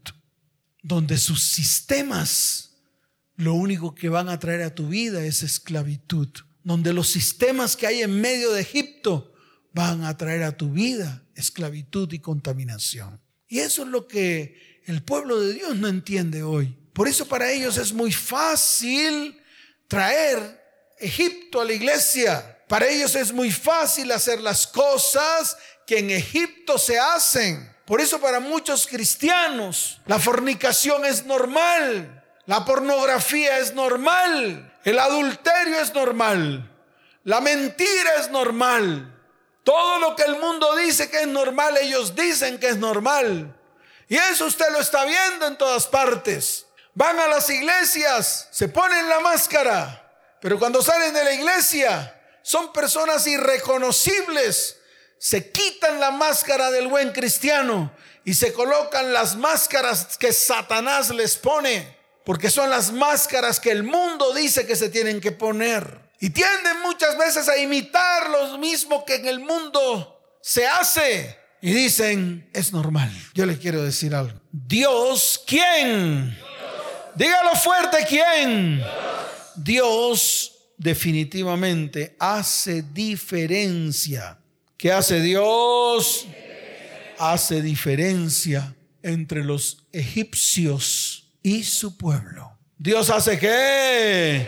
donde 0.82 1.16
sus 1.16 1.42
sistemas 1.42 2.76
lo 3.36 3.54
único 3.54 3.94
que 3.94 4.10
van 4.10 4.28
a 4.28 4.38
traer 4.38 4.62
a 4.62 4.74
tu 4.74 4.88
vida 4.88 5.24
es 5.24 5.42
esclavitud, 5.42 6.28
donde 6.62 6.92
los 6.92 7.08
sistemas 7.08 7.74
que 7.74 7.86
hay 7.86 8.02
en 8.02 8.20
medio 8.20 8.52
de 8.52 8.60
Egipto 8.60 9.32
van 9.72 10.04
a 10.04 10.18
traer 10.18 10.42
a 10.42 10.58
tu 10.58 10.72
vida 10.72 11.24
esclavitud 11.36 12.12
y 12.12 12.18
contaminación. 12.18 13.18
Y 13.48 13.60
eso 13.60 13.84
es 13.84 13.88
lo 13.88 14.06
que 14.06 14.82
el 14.84 15.02
pueblo 15.02 15.40
de 15.40 15.54
Dios 15.54 15.76
no 15.76 15.88
entiende 15.88 16.42
hoy. 16.42 16.76
Por 16.92 17.08
eso 17.08 17.26
para 17.26 17.50
ellos 17.50 17.78
es 17.78 17.94
muy 17.94 18.12
fácil 18.12 19.38
traer 19.88 20.94
Egipto 20.98 21.60
a 21.60 21.64
la 21.64 21.72
iglesia. 21.72 22.58
Para 22.68 22.86
ellos 22.86 23.14
es 23.14 23.32
muy 23.32 23.50
fácil 23.50 24.12
hacer 24.12 24.40
las 24.40 24.66
cosas 24.66 25.56
que 25.86 25.98
en 25.98 26.10
Egipto 26.10 26.78
se 26.78 26.98
hacen. 26.98 27.74
Por 27.86 28.00
eso 28.00 28.20
para 28.20 28.38
muchos 28.38 28.86
cristianos 28.86 30.00
la 30.06 30.18
fornicación 30.18 31.04
es 31.06 31.24
normal. 31.24 32.14
La 32.44 32.64
pornografía 32.64 33.58
es 33.58 33.74
normal. 33.74 34.78
El 34.84 34.98
adulterio 34.98 35.80
es 35.80 35.92
normal. 35.94 36.70
La 37.24 37.40
mentira 37.40 38.14
es 38.20 38.30
normal. 38.30 39.14
Todo 39.64 39.98
lo 39.98 40.16
que 40.16 40.22
el 40.22 40.38
mundo 40.38 40.74
dice 40.76 41.10
que 41.10 41.20
es 41.20 41.26
normal, 41.26 41.76
ellos 41.76 42.14
dicen 42.14 42.58
que 42.58 42.68
es 42.68 42.78
normal. 42.78 43.54
Y 44.08 44.16
eso 44.16 44.46
usted 44.46 44.70
lo 44.72 44.80
está 44.80 45.04
viendo 45.04 45.46
en 45.46 45.58
todas 45.58 45.86
partes. 45.86 46.64
Van 46.98 47.16
a 47.20 47.28
las 47.28 47.48
iglesias, 47.48 48.48
se 48.50 48.66
ponen 48.66 49.08
la 49.08 49.20
máscara, 49.20 50.36
pero 50.40 50.58
cuando 50.58 50.82
salen 50.82 51.14
de 51.14 51.22
la 51.22 51.32
iglesia 51.32 52.12
son 52.42 52.72
personas 52.72 53.24
irreconocibles. 53.28 54.80
Se 55.16 55.52
quitan 55.52 56.00
la 56.00 56.10
máscara 56.10 56.72
del 56.72 56.88
buen 56.88 57.12
cristiano 57.12 57.92
y 58.24 58.34
se 58.34 58.52
colocan 58.52 59.12
las 59.12 59.36
máscaras 59.36 60.18
que 60.18 60.32
Satanás 60.32 61.10
les 61.10 61.36
pone 61.36 61.96
porque 62.24 62.50
son 62.50 62.68
las 62.68 62.90
máscaras 62.90 63.60
que 63.60 63.70
el 63.70 63.84
mundo 63.84 64.34
dice 64.34 64.66
que 64.66 64.74
se 64.74 64.88
tienen 64.88 65.20
que 65.20 65.30
poner. 65.30 66.00
Y 66.18 66.30
tienden 66.30 66.80
muchas 66.82 67.16
veces 67.16 67.48
a 67.48 67.58
imitar 67.58 68.28
lo 68.28 68.58
mismo 68.58 69.04
que 69.04 69.14
en 69.14 69.28
el 69.28 69.38
mundo 69.38 70.36
se 70.42 70.66
hace. 70.66 71.38
Y 71.60 71.72
dicen, 71.72 72.50
es 72.52 72.72
normal. 72.72 73.12
Yo 73.34 73.46
le 73.46 73.56
quiero 73.56 73.84
decir 73.84 74.16
algo. 74.16 74.40
Dios, 74.50 75.40
¿quién? 75.46 76.36
Dígalo 77.18 77.56
fuerte, 77.56 77.96
¿quién? 78.08 78.80
Dios 79.56 80.52
definitivamente 80.76 82.14
hace 82.16 82.82
diferencia. 82.82 84.38
¿Qué 84.76 84.92
hace 84.92 85.20
Dios? 85.20 86.28
Hace 87.18 87.60
diferencia 87.60 88.72
entre 89.02 89.42
los 89.42 89.84
egipcios 89.90 91.32
y 91.42 91.64
su 91.64 91.96
pueblo. 91.96 92.56
Dios 92.78 93.10
hace 93.10 93.36
qué? 93.36 94.46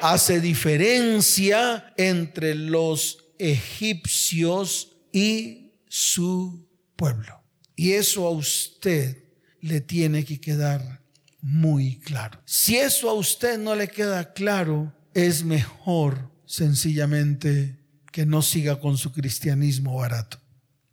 Hace 0.00 0.40
diferencia 0.40 1.92
entre 1.98 2.54
los 2.54 3.26
egipcios 3.38 4.96
y 5.12 5.72
su 5.86 6.66
pueblo. 6.96 7.42
Y 7.76 7.92
eso 7.92 8.26
a 8.26 8.30
usted 8.30 9.18
le 9.60 9.82
tiene 9.82 10.24
que 10.24 10.40
quedar 10.40 11.06
muy 11.40 11.98
claro. 12.00 12.40
Si 12.44 12.76
eso 12.76 13.08
a 13.08 13.14
usted 13.14 13.58
no 13.58 13.74
le 13.74 13.88
queda 13.88 14.32
claro, 14.32 14.92
es 15.14 15.44
mejor 15.44 16.30
sencillamente 16.46 17.78
que 18.12 18.26
no 18.26 18.42
siga 18.42 18.80
con 18.80 18.96
su 18.96 19.12
cristianismo 19.12 19.96
barato. 19.96 20.40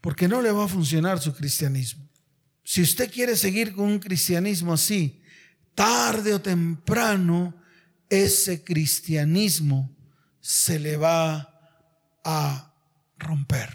Porque 0.02 0.28
no 0.28 0.42
le 0.42 0.52
va 0.52 0.66
a 0.66 0.68
funcionar 0.68 1.20
su 1.20 1.34
cristianismo. 1.34 2.08
Si 2.64 2.82
usted 2.82 3.12
quiere 3.12 3.36
seguir 3.36 3.74
con 3.74 3.86
un 3.86 4.00
cristianismo 4.00 4.74
así, 4.74 5.22
tarde 5.74 6.34
o 6.34 6.42
temprano 6.42 7.56
ese 8.10 8.64
cristianismo 8.64 9.96
se 10.40 10.80
le 10.80 10.98
va 10.98 11.60
a 12.24 12.74
romper. 13.18 13.70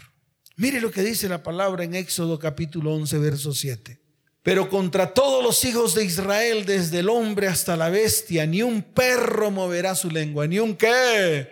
Mire 0.57 0.81
lo 0.81 0.91
que 0.91 1.03
dice 1.03 1.27
la 1.27 1.43
palabra 1.43 1.83
en 1.83 1.95
Éxodo 1.95 2.37
capítulo 2.39 2.93
11, 2.93 3.17
verso 3.17 3.53
7. 3.53 4.00
Pero 4.43 4.69
contra 4.69 5.13
todos 5.13 5.43
los 5.43 5.63
hijos 5.65 5.93
de 5.93 6.03
Israel, 6.03 6.65
desde 6.65 6.99
el 6.99 7.09
hombre 7.09 7.47
hasta 7.47 7.77
la 7.77 7.89
bestia, 7.89 8.45
ni 8.47 8.63
un 8.63 8.81
perro 8.81 9.51
moverá 9.51 9.93
su 9.93 10.09
lengua, 10.09 10.47
ni 10.47 10.57
un 10.57 10.75
qué. 10.75 11.47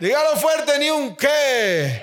Dígalo 0.00 0.36
fuerte, 0.36 0.78
ni 0.78 0.88
un 0.88 1.14
qué. 1.14 2.00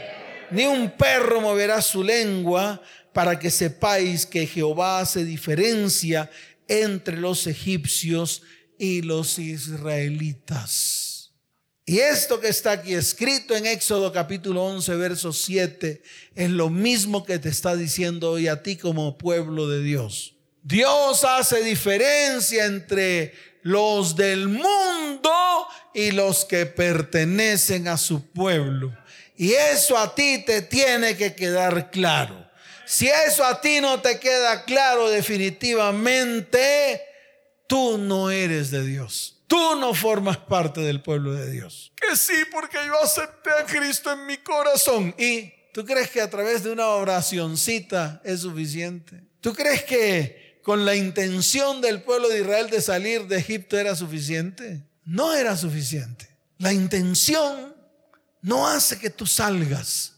Ni 0.52 0.66
un 0.66 0.92
perro 0.92 1.42
moverá 1.42 1.82
su 1.82 2.04
lengua 2.04 2.80
para 3.12 3.40
que 3.40 3.50
sepáis 3.50 4.26
que 4.28 4.46
Jehová 4.46 5.00
hace 5.00 5.26
diferencia 5.26 6.30
entre 6.68 7.18
los 7.18 7.48
egipcios 7.48 8.44
y 8.78 9.02
los 9.02 9.40
israelitas. 9.40 11.03
Y 11.86 12.00
esto 12.00 12.40
que 12.40 12.48
está 12.48 12.72
aquí 12.72 12.94
escrito 12.94 13.56
en 13.56 13.66
Éxodo 13.66 14.14
capítulo 14.14 14.64
11, 14.64 14.96
verso 14.96 15.34
7, 15.34 16.02
es 16.34 16.50
lo 16.50 16.70
mismo 16.70 17.26
que 17.26 17.40
te 17.40 17.50
está 17.50 17.76
diciendo 17.76 18.32
hoy 18.32 18.48
a 18.48 18.64
ti 18.64 18.78
como 18.78 19.18
pueblo 19.18 19.68
de 19.68 19.84
Dios. 19.84 20.36
Dios 20.62 21.26
hace 21.26 21.62
diferencia 21.62 22.66
entre 22.66 23.34
los 23.64 24.16
del 24.16 24.48
mundo 24.48 25.32
y 25.94 26.12
los 26.12 26.46
que 26.46 26.66
pertenecen 26.66 27.90
a 27.90 27.98
su 27.98 28.32
pueblo. 28.32 28.98
Y 29.36 29.52
eso 29.52 29.98
a 29.98 30.16
ti 30.16 30.42
te 30.46 30.62
tiene 30.62 31.18
que 31.18 31.36
quedar 31.36 31.92
claro. 31.92 32.50
Si 32.86 33.10
eso 33.10 33.44
a 33.44 33.60
ti 33.60 33.82
no 33.82 34.00
te 34.02 34.20
queda 34.20 34.64
claro 34.64 35.10
definitivamente, 35.10 37.02
tú 37.68 37.98
no 37.98 38.32
eres 38.32 38.72
de 38.72 38.86
Dios. 38.86 39.33
Tú 39.54 39.76
no 39.76 39.94
formas 39.94 40.38
parte 40.38 40.82
del 40.82 41.04
pueblo 41.04 41.32
de 41.32 41.52
Dios. 41.52 41.92
Que 41.96 42.16
sí, 42.16 42.34
porque 42.52 42.80
yo 42.88 43.00
acepté 43.04 43.52
a 43.52 43.64
Cristo 43.68 44.12
en 44.12 44.26
mi 44.26 44.38
corazón. 44.38 45.14
¿Y 45.16 45.54
tú 45.72 45.86
crees 45.86 46.10
que 46.10 46.22
a 46.22 46.30
través 46.32 46.64
de 46.64 46.72
una 46.72 46.88
oracioncita 46.88 48.20
es 48.24 48.40
suficiente? 48.40 49.22
¿Tú 49.42 49.54
crees 49.54 49.84
que 49.84 50.60
con 50.64 50.86
la 50.86 50.96
intención 50.96 51.82
del 51.82 52.02
pueblo 52.02 52.30
de 52.30 52.40
Israel 52.40 52.72
de 52.72 52.82
salir 52.82 53.28
de 53.28 53.38
Egipto 53.38 53.78
era 53.78 53.96
suficiente? 53.96 54.88
No 55.06 55.36
era 55.36 55.56
suficiente. 55.56 56.36
La 56.58 56.74
intención 56.74 57.76
no 58.42 58.68
hace 58.68 58.98
que 58.98 59.12
tú 59.12 59.28
salgas. 59.28 60.14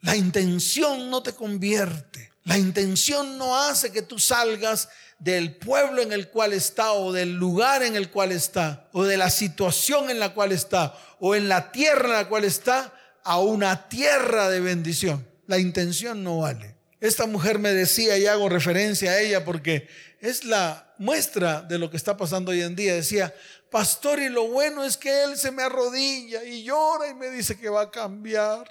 La 0.00 0.16
intención 0.16 1.10
no 1.10 1.22
te 1.22 1.34
convierte. 1.34 2.32
La 2.44 2.56
intención 2.56 3.36
no 3.36 3.54
hace 3.54 3.92
que 3.92 4.00
tú 4.00 4.18
salgas 4.18 4.88
del 5.18 5.56
pueblo 5.56 6.00
en 6.00 6.12
el 6.12 6.28
cual 6.28 6.52
está 6.52 6.92
o 6.92 7.12
del 7.12 7.34
lugar 7.34 7.82
en 7.82 7.96
el 7.96 8.10
cual 8.10 8.32
está 8.32 8.88
o 8.92 9.04
de 9.04 9.16
la 9.16 9.30
situación 9.30 10.10
en 10.10 10.20
la 10.20 10.32
cual 10.32 10.52
está 10.52 10.94
o 11.18 11.34
en 11.34 11.48
la 11.48 11.72
tierra 11.72 12.06
en 12.06 12.12
la 12.12 12.28
cual 12.28 12.44
está 12.44 12.92
a 13.24 13.40
una 13.40 13.88
tierra 13.88 14.48
de 14.48 14.60
bendición. 14.60 15.26
La 15.46 15.58
intención 15.58 16.22
no 16.22 16.38
vale. 16.38 16.76
Esta 17.00 17.26
mujer 17.26 17.58
me 17.58 17.72
decía 17.72 18.18
y 18.18 18.26
hago 18.26 18.48
referencia 18.48 19.12
a 19.12 19.20
ella 19.20 19.44
porque 19.44 19.88
es 20.20 20.44
la 20.44 20.94
muestra 20.98 21.62
de 21.62 21.78
lo 21.78 21.90
que 21.90 21.96
está 21.96 22.16
pasando 22.16 22.50
hoy 22.50 22.62
en 22.62 22.74
día. 22.74 22.94
Decía, 22.94 23.34
pastor, 23.70 24.18
y 24.20 24.28
lo 24.28 24.48
bueno 24.48 24.84
es 24.84 24.96
que 24.96 25.24
él 25.24 25.36
se 25.36 25.50
me 25.50 25.62
arrodilla 25.62 26.44
y 26.44 26.64
llora 26.64 27.08
y 27.08 27.14
me 27.14 27.30
dice 27.30 27.58
que 27.58 27.68
va 27.68 27.82
a 27.82 27.90
cambiar. 27.90 28.68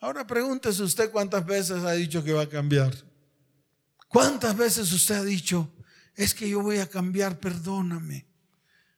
Ahora 0.00 0.26
pregúntese 0.26 0.82
usted 0.82 1.10
cuántas 1.10 1.44
veces 1.44 1.84
ha 1.84 1.92
dicho 1.92 2.22
que 2.22 2.32
va 2.32 2.42
a 2.42 2.48
cambiar. 2.48 2.92
¿Cuántas 4.08 4.56
veces 4.56 4.92
usted 4.92 5.16
ha 5.16 5.24
dicho, 5.24 5.70
es 6.14 6.34
que 6.34 6.48
yo 6.48 6.62
voy 6.62 6.78
a 6.78 6.88
cambiar, 6.88 7.38
perdóname? 7.38 8.26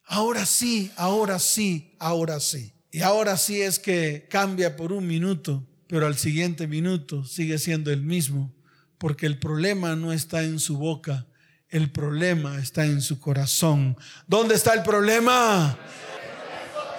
Ahora 0.04 0.46
sí, 0.46 0.90
ahora 0.96 1.38
sí, 1.38 1.94
ahora 1.98 2.40
sí. 2.40 2.72
Y 2.90 3.02
ahora 3.02 3.36
sí 3.36 3.60
es 3.60 3.78
que 3.78 4.26
cambia 4.30 4.76
por 4.76 4.92
un 4.92 5.06
minuto, 5.06 5.66
pero 5.86 6.06
al 6.06 6.16
siguiente 6.16 6.66
minuto 6.66 7.24
sigue 7.24 7.58
siendo 7.58 7.90
el 7.90 8.02
mismo, 8.02 8.54
porque 8.96 9.26
el 9.26 9.38
problema 9.38 9.96
no 9.96 10.12
está 10.12 10.42
en 10.42 10.58
su 10.60 10.78
boca, 10.78 11.26
el 11.68 11.90
problema 11.90 12.58
está 12.58 12.86
en 12.86 13.02
su 13.02 13.20
corazón. 13.20 13.96
¿Dónde 14.26 14.54
está 14.54 14.72
el 14.72 14.82
problema? 14.82 15.78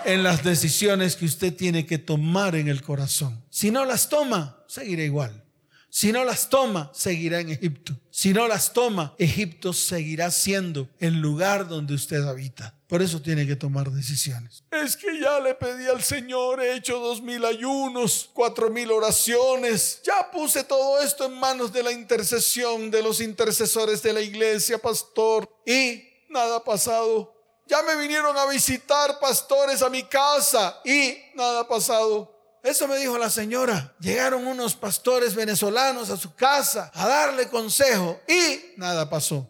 En 0.06 0.24
las 0.24 0.44
decisiones 0.44 1.16
que 1.16 1.26
usted 1.26 1.56
tiene 1.56 1.86
que 1.86 1.98
tomar 1.98 2.56
en 2.56 2.68
el 2.68 2.82
corazón. 2.82 3.44
Si 3.50 3.72
no 3.72 3.86
las 3.86 4.10
toma, 4.10 4.64
seguirá 4.68 5.04
igual. 5.04 5.44
Si 5.90 6.12
no 6.12 6.24
las 6.24 6.50
toma, 6.50 6.92
seguirá 6.94 7.40
en 7.40 7.50
Egipto. 7.50 7.94
Si 8.12 8.34
no 8.34 8.48
las 8.48 8.74
toma, 8.74 9.16
Egipto 9.18 9.74
seguirá 9.74 10.30
siendo 10.30 10.88
el 11.00 11.20
lugar 11.20 11.68
donde 11.68 11.96
usted 11.96 12.24
habita. 12.28 12.76
Por 12.88 13.02
eso 13.02 13.22
tiene 13.22 13.46
que 13.48 13.56
tomar 13.56 13.92
decisiones. 13.92 14.64
Es 14.72 14.98
que 14.98 15.20
ya 15.20 15.40
le 15.40 15.56
pedí 15.56 15.88
al 15.88 16.02
Señor, 16.04 16.62
he 16.62 16.76
hecho 16.76 17.00
dos 17.00 17.22
mil 17.22 17.44
ayunos, 17.46 18.30
cuatro 18.34 18.70
mil 18.70 18.92
oraciones. 18.92 20.02
Ya 20.04 20.30
puse 20.32 20.64
todo 20.64 21.00
esto 21.00 21.26
en 21.26 21.40
manos 21.40 21.72
de 21.72 21.84
la 21.84 21.92
intercesión 21.92 22.90
de 22.92 23.04
los 23.04 23.22
intercesores 23.22 24.02
de 24.02 24.14
la 24.14 24.22
iglesia, 24.22 24.78
pastor. 24.78 25.50
Y 25.66 26.04
nada 26.30 26.58
ha 26.58 26.64
pasado. 26.64 27.36
Ya 27.68 27.84
me 27.84 27.96
vinieron 27.96 28.36
a 28.36 28.48
visitar 28.48 29.20
pastores 29.20 29.84
a 29.84 29.90
mi 29.90 30.04
casa 30.04 30.82
y 30.84 31.16
nada 31.36 31.62
ha 31.62 31.68
pasado. 31.68 32.39
Eso 32.64 32.88
me 32.88 32.98
dijo 32.98 33.18
la 33.18 33.30
señora. 33.30 33.94
Llegaron 34.00 34.46
unos 34.46 34.76
pastores 34.76 35.34
venezolanos 35.36 36.10
a 36.10 36.18
su 36.18 36.36
casa 36.36 36.92
a 36.94 37.08
darle 37.08 37.48
consejo 37.48 38.20
y 38.28 38.74
nada 38.78 39.10
pasó. 39.10 39.48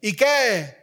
¿Y 0.00 0.14
qué? 0.16 0.76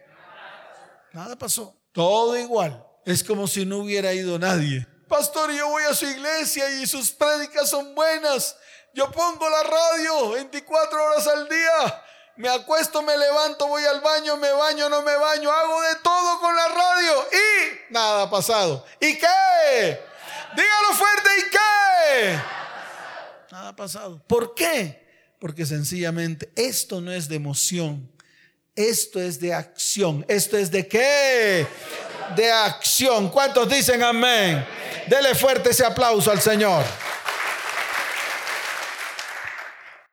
Nada 1.11 1.35
pasó. 1.35 1.75
Todo 1.91 2.37
igual. 2.37 2.85
Es 3.05 3.23
como 3.23 3.47
si 3.47 3.65
no 3.65 3.79
hubiera 3.79 4.13
ido 4.13 4.39
nadie. 4.39 4.87
Pastor, 5.07 5.51
yo 5.51 5.69
voy 5.69 5.83
a 5.83 5.93
su 5.93 6.05
iglesia 6.05 6.69
y 6.81 6.87
sus 6.87 7.11
prédicas 7.11 7.69
son 7.69 7.93
buenas. 7.93 8.57
Yo 8.93 9.11
pongo 9.11 9.47
la 9.49 9.63
radio 9.63 10.31
24 10.31 11.05
horas 11.05 11.27
al 11.27 11.47
día. 11.47 12.03
Me 12.37 12.49
acuesto, 12.49 13.01
me 13.01 13.15
levanto, 13.17 13.67
voy 13.67 13.83
al 13.85 14.01
baño, 14.01 14.35
me 14.37 14.51
baño, 14.51 14.89
no 14.89 15.01
me 15.03 15.15
baño. 15.15 15.51
Hago 15.51 15.81
de 15.83 15.95
todo 16.03 16.39
con 16.39 16.55
la 16.55 16.67
radio 16.67 17.27
y 17.31 17.93
nada 17.93 18.23
ha 18.23 18.29
pasado. 18.29 18.85
¿Y 18.99 19.17
qué? 19.17 19.99
Dígalo 20.55 20.93
fuerte, 20.93 21.29
¿y 21.37 21.49
qué? 21.51 22.39
Nada 23.51 23.69
ha 23.69 23.75
pasado. 23.75 24.21
¿Por 24.27 24.53
qué? 24.55 25.05
Porque 25.39 25.65
sencillamente 25.65 26.51
esto 26.55 27.01
no 27.01 27.11
es 27.11 27.27
de 27.27 27.35
emoción, 27.35 28.09
esto 28.75 29.21
es 29.21 29.39
de 29.39 29.53
acción. 29.53 30.25
¿Esto 30.27 30.57
es 30.57 30.69
de 30.69 30.87
qué? 30.87 31.65
De 32.35 32.51
acción. 32.51 33.29
¿Cuántos 33.29 33.69
dicen 33.69 34.03
amén? 34.03 34.65
Dele 35.07 35.33
fuerte 35.33 35.69
ese 35.69 35.85
aplauso 35.85 36.29
al 36.29 36.41
Señor. 36.41 36.83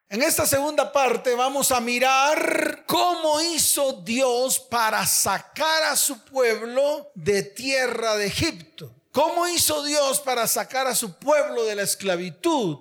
En 0.09 0.23
esta 0.23 0.47
segunda 0.47 0.93
parte 0.93 1.35
vamos 1.35 1.73
a 1.73 1.81
mirar 1.81 2.85
cómo 2.87 3.41
hizo 3.41 4.03
Dios 4.05 4.61
para 4.61 5.07
sacar 5.07 5.85
a 5.85 5.97
su 5.97 6.23
pueblo 6.25 7.11
de 7.15 7.43
tierra 7.43 8.15
de 8.17 8.27
Egipto. 8.27 8.95
¿Cómo 9.13 9.47
hizo 9.47 9.83
Dios 9.85 10.21
para 10.21 10.47
sacar 10.47 10.87
a 10.87 10.95
su 10.95 11.13
pueblo 11.19 11.65
de 11.65 11.77
la 11.77 11.83
esclavitud? 11.83 12.79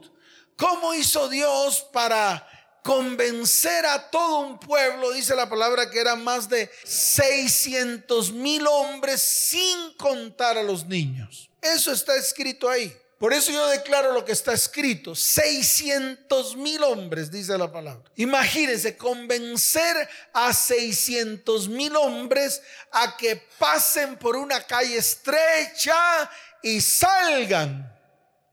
¿Cómo 0.56 0.94
hizo 0.94 1.28
Dios 1.28 1.86
para 1.92 2.48
convencer 2.84 3.86
a 3.86 4.10
todo 4.10 4.40
un 4.40 4.58
pueblo? 4.58 5.12
Dice 5.12 5.36
la 5.36 5.50
palabra 5.50 5.90
que 5.90 6.00
eran 6.00 6.24
más 6.24 6.48
de 6.48 6.72
600 6.86 8.32
mil 8.32 8.66
hombres 8.66 9.22
sin 9.22 9.94
contar 9.98 10.58
a 10.58 10.64
los 10.64 10.86
niños. 10.86 11.50
Eso 11.62 11.92
está 11.92 12.16
escrito 12.16 12.70
ahí. 12.70 12.98
Por 13.22 13.34
eso 13.34 13.52
yo 13.52 13.68
declaro 13.68 14.14
lo 14.14 14.26
que 14.26 14.32
está 14.32 14.52
escrito. 14.52 15.14
600 15.14 16.56
mil 16.56 16.82
hombres, 16.82 17.30
dice 17.30 17.56
la 17.56 17.72
palabra. 17.72 18.10
Imagínense, 18.16 18.98
convencer 18.98 20.10
a 20.34 20.52
600 20.52 21.68
mil 21.70 21.96
hombres 21.96 22.64
a 22.92 23.16
que 23.18 23.36
pasen 23.60 24.18
por 24.18 24.36
una 24.36 24.66
calle 24.66 24.98
estrecha 24.98 26.32
y 26.64 26.82
salgan 26.82 27.96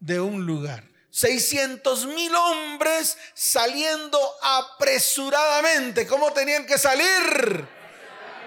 de 0.00 0.20
un 0.20 0.44
lugar. 0.44 0.85
600 1.12 2.04
mil 2.04 2.35
hombres 2.35 3.16
saliendo 3.33 4.20
apresuradamente. 4.42 6.07
¿Cómo 6.07 6.31
tenían 6.35 6.66
que 6.66 6.76
salir? 6.76 7.66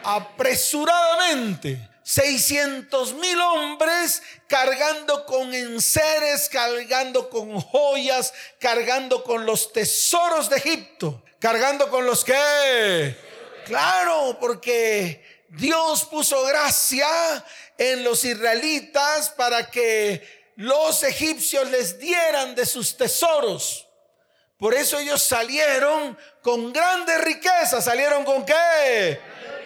Apresuradamente. 0.03 1.90
600 2.03 3.13
mil 3.13 3.39
hombres 3.39 4.21
cargando 4.47 5.25
con 5.25 5.53
enseres, 5.53 6.49
cargando 6.49 7.29
con 7.29 7.59
joyas, 7.59 8.33
cargando 8.59 9.23
con 9.23 9.45
los 9.45 9.71
tesoros 9.71 10.49
de 10.49 10.57
Egipto, 10.57 11.23
cargando 11.39 11.89
con 11.89 12.05
los 12.05 12.23
que... 12.23 13.15
Claro, 13.65 14.37
porque 14.39 15.45
Dios 15.49 16.05
puso 16.05 16.43
gracia 16.43 17.07
en 17.77 18.03
los 18.03 18.25
israelitas 18.25 19.29
para 19.29 19.69
que 19.69 20.51
los 20.55 21.03
egipcios 21.03 21.69
les 21.69 21.99
dieran 21.99 22.55
de 22.55 22.65
sus 22.65 22.97
tesoros. 22.97 23.87
Por 24.57 24.75
eso 24.75 24.99
ellos 24.99 25.23
salieron 25.23 26.17
con 26.41 26.71
grandes 26.71 27.19
riquezas. 27.21 27.83
¿Salieron 27.83 28.23
con 28.23 28.45
qué? 28.45 29.19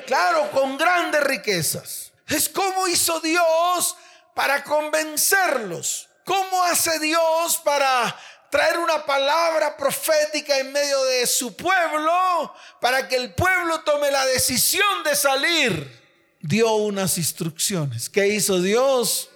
Claro, 0.06 0.50
con 0.52 0.78
grandes 0.78 1.22
riquezas. 1.24 2.05
Es 2.28 2.50
como 2.50 2.88
hizo 2.88 3.20
Dios 3.20 3.96
para 4.34 4.64
convencerlos. 4.64 6.10
¿Cómo 6.26 6.64
hace 6.64 7.00
Dios 7.00 7.62
para 7.64 8.18
traer 8.50 8.80
una 8.80 9.06
palabra 9.06 9.78
profética 9.78 10.58
en 10.60 10.72
medio 10.72 11.04
de 11.06 11.28
su 11.28 11.56
pueblo 11.56 12.54
para 12.82 13.08
que 13.08 13.16
el 13.16 13.34
pueblo 13.34 13.82
tome 13.82 14.10
la 14.12 14.26
decisión 14.26 15.04
de 15.04 15.16
salir? 15.16 16.06
Dio 16.42 16.74
unas 16.76 17.18
instrucciones. 17.18 18.10
¿Qué 18.10 18.28
hizo 18.28 18.62
Dios? 18.62 19.30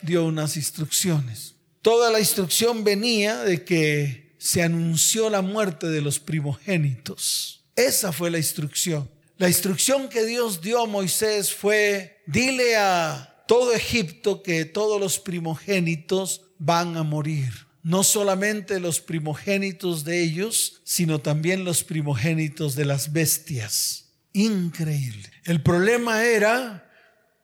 Dio 0.00 0.24
unas 0.24 0.56
instrucciones. 0.56 1.54
Toda 1.82 2.10
la 2.10 2.20
instrucción 2.20 2.84
venía 2.84 3.42
de 3.42 3.64
que 3.64 4.34
se 4.38 4.62
anunció 4.62 5.28
la 5.28 5.42
muerte 5.42 5.88
de 5.88 6.00
los 6.00 6.18
primogénitos. 6.18 7.64
Esa 7.76 8.12
fue 8.12 8.30
la 8.30 8.38
instrucción. 8.38 9.10
La 9.36 9.48
instrucción 9.48 10.08
que 10.08 10.24
Dios 10.24 10.60
dio 10.60 10.82
a 10.82 10.86
Moisés 10.86 11.52
fue, 11.52 12.22
dile 12.26 12.76
a 12.76 13.44
todo 13.48 13.72
Egipto 13.72 14.42
que 14.42 14.64
todos 14.64 15.00
los 15.00 15.18
primogénitos 15.18 16.42
van 16.58 16.96
a 16.96 17.02
morir. 17.02 17.52
No 17.82 18.04
solamente 18.04 18.78
los 18.78 19.00
primogénitos 19.00 20.04
de 20.04 20.22
ellos, 20.22 20.80
sino 20.84 21.20
también 21.20 21.64
los 21.64 21.82
primogénitos 21.82 22.76
de 22.76 22.84
las 22.84 23.12
bestias. 23.12 24.06
Increíble. 24.32 25.28
El 25.44 25.62
problema 25.62 26.24
era 26.24 26.90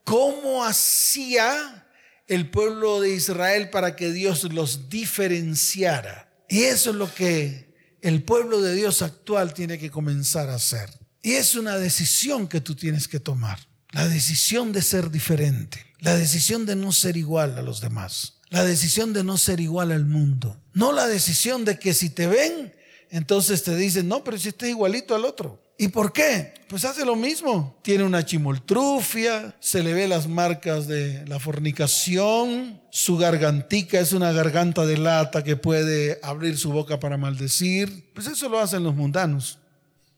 cómo 0.05 0.65
hacía 0.65 1.87
el 2.29 2.51
pueblo 2.51 3.01
de 3.01 3.15
Israel 3.15 3.71
para 3.71 3.97
que 3.97 4.13
Dios 4.13 4.45
los 4.45 4.89
diferenciara. 4.89 6.33
Y 6.49 6.63
eso 6.63 6.91
es 6.91 6.97
lo 6.97 7.13
que 7.13 7.75
el 8.01 8.23
pueblo 8.23 8.61
de 8.61 8.75
Dios 8.77 9.03
actual 9.03 9.53
tiene 9.53 9.79
que 9.79 9.91
comenzar 9.91 10.49
a 10.49 10.55
hacer. 10.55 11.00
Y 11.23 11.33
es 11.33 11.55
una 11.55 11.77
decisión 11.77 12.49
que 12.49 12.61
tú 12.61 12.75
tienes 12.75 13.09
que 13.09 13.21
tomar. 13.21 13.59
La 13.91 14.09
decisión 14.09 14.73
de 14.73 14.83
ser 14.83 15.11
diferente. 15.11 15.85
La 15.99 16.17
decisión 16.17 16.65
de 16.65 16.77
no 16.77 16.93
ser 16.93 17.17
igual 17.17 17.59
a 17.59 17.63
los 17.63 17.81
demás. 17.81 18.35
La 18.49 18.65
decisión 18.65 19.13
de 19.13 19.23
no 19.23 19.37
ser 19.37 19.61
igual 19.61 19.93
al 19.93 20.07
mundo. 20.07 20.61
No 20.73 20.93
la 20.93 21.07
decisión 21.07 21.65
de 21.65 21.79
que 21.79 21.93
si 21.95 22.11
te 22.11 22.27
ven, 22.27 22.73
entonces 23.11 23.63
te 23.63 23.77
dicen, 23.77 24.09
no, 24.09 24.25
pero 24.25 24.39
si 24.39 24.49
estás 24.49 24.69
igualito 24.69 25.15
al 25.15 25.25
otro. 25.25 25.63
¿Y 25.77 25.89
por 25.89 26.13
qué? 26.13 26.55
Pues 26.69 26.85
hace 26.85 27.05
lo 27.05 27.17
mismo. 27.17 27.79
Tiene 27.83 28.05
una 28.05 28.25
chimoltrufia, 28.25 29.57
se 29.61 29.83
le 29.83 29.95
ve 29.95 30.09
las 30.09 30.29
marcas 30.29 30.87
de 30.87 31.25
la 31.27 31.39
fornicación, 31.39 32.81
su 32.91 33.17
gargantica 33.17 33.99
es 33.99 34.13
una 34.13 34.31
garganta 34.33 34.85
de 34.85 34.99
lata 34.99 35.43
que 35.43 35.57
puede 35.57 36.21
abrir 36.23 36.59
su 36.59 36.71
boca 36.71 37.01
para 37.01 37.17
maldecir. 37.17 38.11
Pues 38.15 38.27
eso 38.27 38.49
lo 38.49 38.61
hacen 38.61 38.85
los 38.85 38.95
mundanos. 38.95 39.59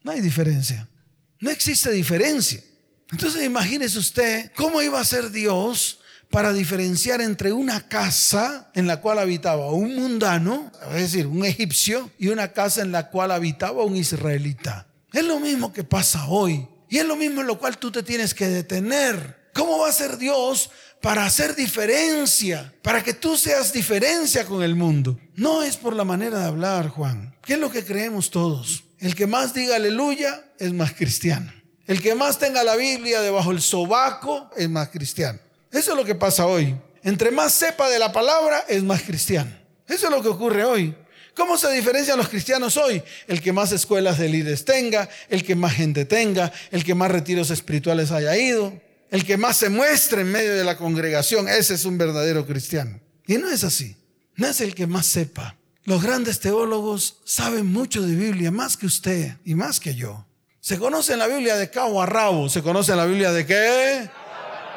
No 0.03 0.11
hay 0.11 0.21
diferencia. 0.21 0.89
No 1.43 1.51
existe 1.51 1.91
diferencia. 1.91 2.63
Entonces 3.11 3.43
imagínese 3.43 3.99
usted 3.99 4.49
cómo 4.55 4.81
iba 4.81 5.01
a 5.01 5.03
ser 5.03 5.29
Dios 5.29 5.99
para 6.29 6.53
diferenciar 6.53 7.19
entre 7.19 7.51
una 7.51 7.89
casa 7.89 8.71
en 8.73 8.87
la 8.87 9.01
cual 9.01 9.19
habitaba 9.19 9.69
un 9.73 9.93
mundano, 9.93 10.71
es 10.91 11.01
decir, 11.01 11.27
un 11.27 11.43
egipcio, 11.43 12.09
y 12.17 12.29
una 12.29 12.53
casa 12.53 12.81
en 12.81 12.93
la 12.93 13.09
cual 13.09 13.31
habitaba 13.31 13.83
un 13.83 13.97
israelita. 13.97 14.87
Es 15.11 15.25
lo 15.25 15.41
mismo 15.41 15.73
que 15.73 15.83
pasa 15.83 16.27
hoy. 16.27 16.65
Y 16.87 16.99
es 16.99 17.05
lo 17.05 17.17
mismo 17.17 17.41
en 17.41 17.47
lo 17.47 17.59
cual 17.59 17.77
tú 17.77 17.91
te 17.91 18.03
tienes 18.03 18.33
que 18.33 18.47
detener. 18.47 19.49
¿Cómo 19.53 19.79
va 19.79 19.89
a 19.89 19.91
ser 19.91 20.17
Dios 20.17 20.69
para 21.01 21.25
hacer 21.25 21.57
diferencia? 21.57 22.73
Para 22.81 23.03
que 23.03 23.13
tú 23.13 23.35
seas 23.35 23.73
diferencia 23.73 24.45
con 24.45 24.63
el 24.63 24.75
mundo. 24.75 25.19
No 25.35 25.61
es 25.61 25.75
por 25.75 25.93
la 25.93 26.05
manera 26.05 26.39
de 26.39 26.45
hablar, 26.45 26.87
Juan. 26.87 27.35
¿Qué 27.43 27.55
es 27.55 27.59
lo 27.59 27.69
que 27.69 27.83
creemos 27.83 28.31
todos? 28.31 28.85
El 29.03 29.15
que 29.15 29.27
más 29.27 29.53
diga 29.53 29.75
aleluya 29.75 30.45
es 30.57 30.71
más 30.71 30.93
cristiano. 30.93 31.51
El 31.87 32.01
que 32.01 32.15
más 32.15 32.39
tenga 32.39 32.63
la 32.63 32.77
Biblia 32.77 33.19
debajo 33.19 33.49
del 33.49 33.61
sobaco 33.61 34.49
es 34.55 34.69
más 34.69 34.87
cristiano. 34.87 35.39
Eso 35.69 35.91
es 35.91 35.97
lo 35.97 36.05
que 36.05 36.15
pasa 36.15 36.45
hoy. 36.45 36.73
Entre 37.03 37.29
más 37.29 37.53
sepa 37.53 37.89
de 37.89 37.99
la 37.99 38.13
palabra 38.13 38.63
es 38.65 38.81
más 38.81 39.01
cristiano. 39.01 39.51
Eso 39.89 40.05
es 40.05 40.09
lo 40.09 40.21
que 40.21 40.29
ocurre 40.29 40.63
hoy. 40.63 40.95
¿Cómo 41.35 41.57
se 41.57 41.69
diferencian 41.73 42.17
los 42.17 42.29
cristianos 42.29 42.77
hoy? 42.77 43.03
El 43.27 43.41
que 43.41 43.51
más 43.51 43.73
escuelas 43.73 44.19
de 44.19 44.29
líderes 44.29 44.63
tenga, 44.63 45.09
el 45.27 45.43
que 45.43 45.55
más 45.55 45.73
gente 45.73 46.05
tenga, 46.05 46.53
el 46.71 46.85
que 46.85 46.95
más 46.95 47.11
retiros 47.11 47.49
espirituales 47.49 48.09
haya 48.11 48.37
ido, 48.37 48.71
el 49.11 49.25
que 49.25 49.35
más 49.35 49.57
se 49.57 49.67
muestre 49.67 50.21
en 50.21 50.31
medio 50.31 50.55
de 50.55 50.63
la 50.63 50.77
congregación, 50.77 51.49
ese 51.49 51.73
es 51.73 51.83
un 51.83 51.97
verdadero 51.97 52.45
cristiano. 52.45 53.01
Y 53.27 53.37
no 53.37 53.49
es 53.49 53.65
así. 53.65 53.97
No 54.37 54.47
es 54.47 54.61
el 54.61 54.73
que 54.73 54.87
más 54.87 55.07
sepa. 55.07 55.57
Los 55.85 56.01
grandes 56.01 56.39
teólogos 56.39 57.17
saben 57.25 57.65
mucho 57.71 58.01
de 58.01 58.15
Biblia, 58.15 58.51
más 58.51 58.77
que 58.77 58.85
usted 58.85 59.33
y 59.43 59.53
más 59.53 59.81
que 59.81 59.95
yo. 59.95 60.25
Se 60.61 60.77
conoce 60.77 61.17
la 61.17 61.27
Biblia 61.27 61.57
de 61.57 61.69
cabo 61.69 62.01
a 62.01 62.05
rabo. 62.05 62.47
¿Se 62.47 62.63
conoce 62.63 62.95
la 62.95 63.05
Biblia 63.05 63.33
de 63.33 63.45
qué? 63.45 64.09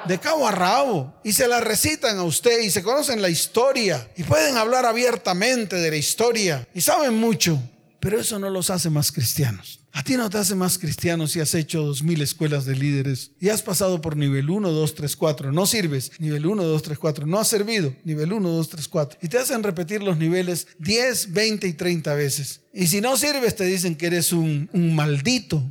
De 0.06 0.18
cabo 0.18 0.48
a 0.48 0.50
rabo. 0.50 1.14
Y 1.22 1.32
se 1.32 1.46
la 1.46 1.60
recitan 1.60 2.18
a 2.18 2.24
usted 2.24 2.60
y 2.60 2.72
se 2.72 2.82
conocen 2.82 3.22
la 3.22 3.28
historia. 3.28 4.10
Y 4.16 4.24
pueden 4.24 4.56
hablar 4.56 4.84
abiertamente 4.84 5.76
de 5.76 5.90
la 5.90 5.96
historia. 5.96 6.66
Y 6.74 6.80
saben 6.80 7.14
mucho. 7.14 7.60
Pero 8.06 8.20
eso 8.20 8.38
no 8.38 8.50
los 8.50 8.70
hace 8.70 8.88
más 8.88 9.10
cristianos. 9.10 9.80
A 9.90 10.04
ti 10.04 10.16
no 10.16 10.30
te 10.30 10.38
hace 10.38 10.54
más 10.54 10.78
cristiano 10.78 11.26
si 11.26 11.40
has 11.40 11.52
hecho 11.56 11.82
dos 11.82 12.04
mil 12.04 12.22
escuelas 12.22 12.64
de 12.64 12.76
líderes 12.76 13.32
y 13.40 13.48
has 13.48 13.62
pasado 13.62 14.00
por 14.00 14.16
nivel 14.16 14.48
1, 14.48 14.70
2, 14.70 14.94
3, 14.94 15.16
4. 15.16 15.50
No 15.50 15.66
sirves. 15.66 16.12
Nivel 16.20 16.46
1, 16.46 16.62
2, 16.62 16.82
3, 16.82 16.98
4. 17.00 17.26
No 17.26 17.40
has 17.40 17.48
servido. 17.48 17.92
Nivel 18.04 18.32
1, 18.32 18.48
2, 18.48 18.68
3, 18.68 18.86
4. 18.86 19.18
Y 19.22 19.26
te 19.26 19.38
hacen 19.38 19.64
repetir 19.64 20.04
los 20.04 20.18
niveles 20.18 20.68
10, 20.78 21.32
20 21.32 21.66
y 21.66 21.72
30 21.72 22.14
veces. 22.14 22.60
Y 22.72 22.86
si 22.86 23.00
no 23.00 23.16
sirves, 23.16 23.56
te 23.56 23.64
dicen 23.64 23.96
que 23.96 24.06
eres 24.06 24.32
un, 24.32 24.70
un 24.72 24.94
maldito 24.94 25.64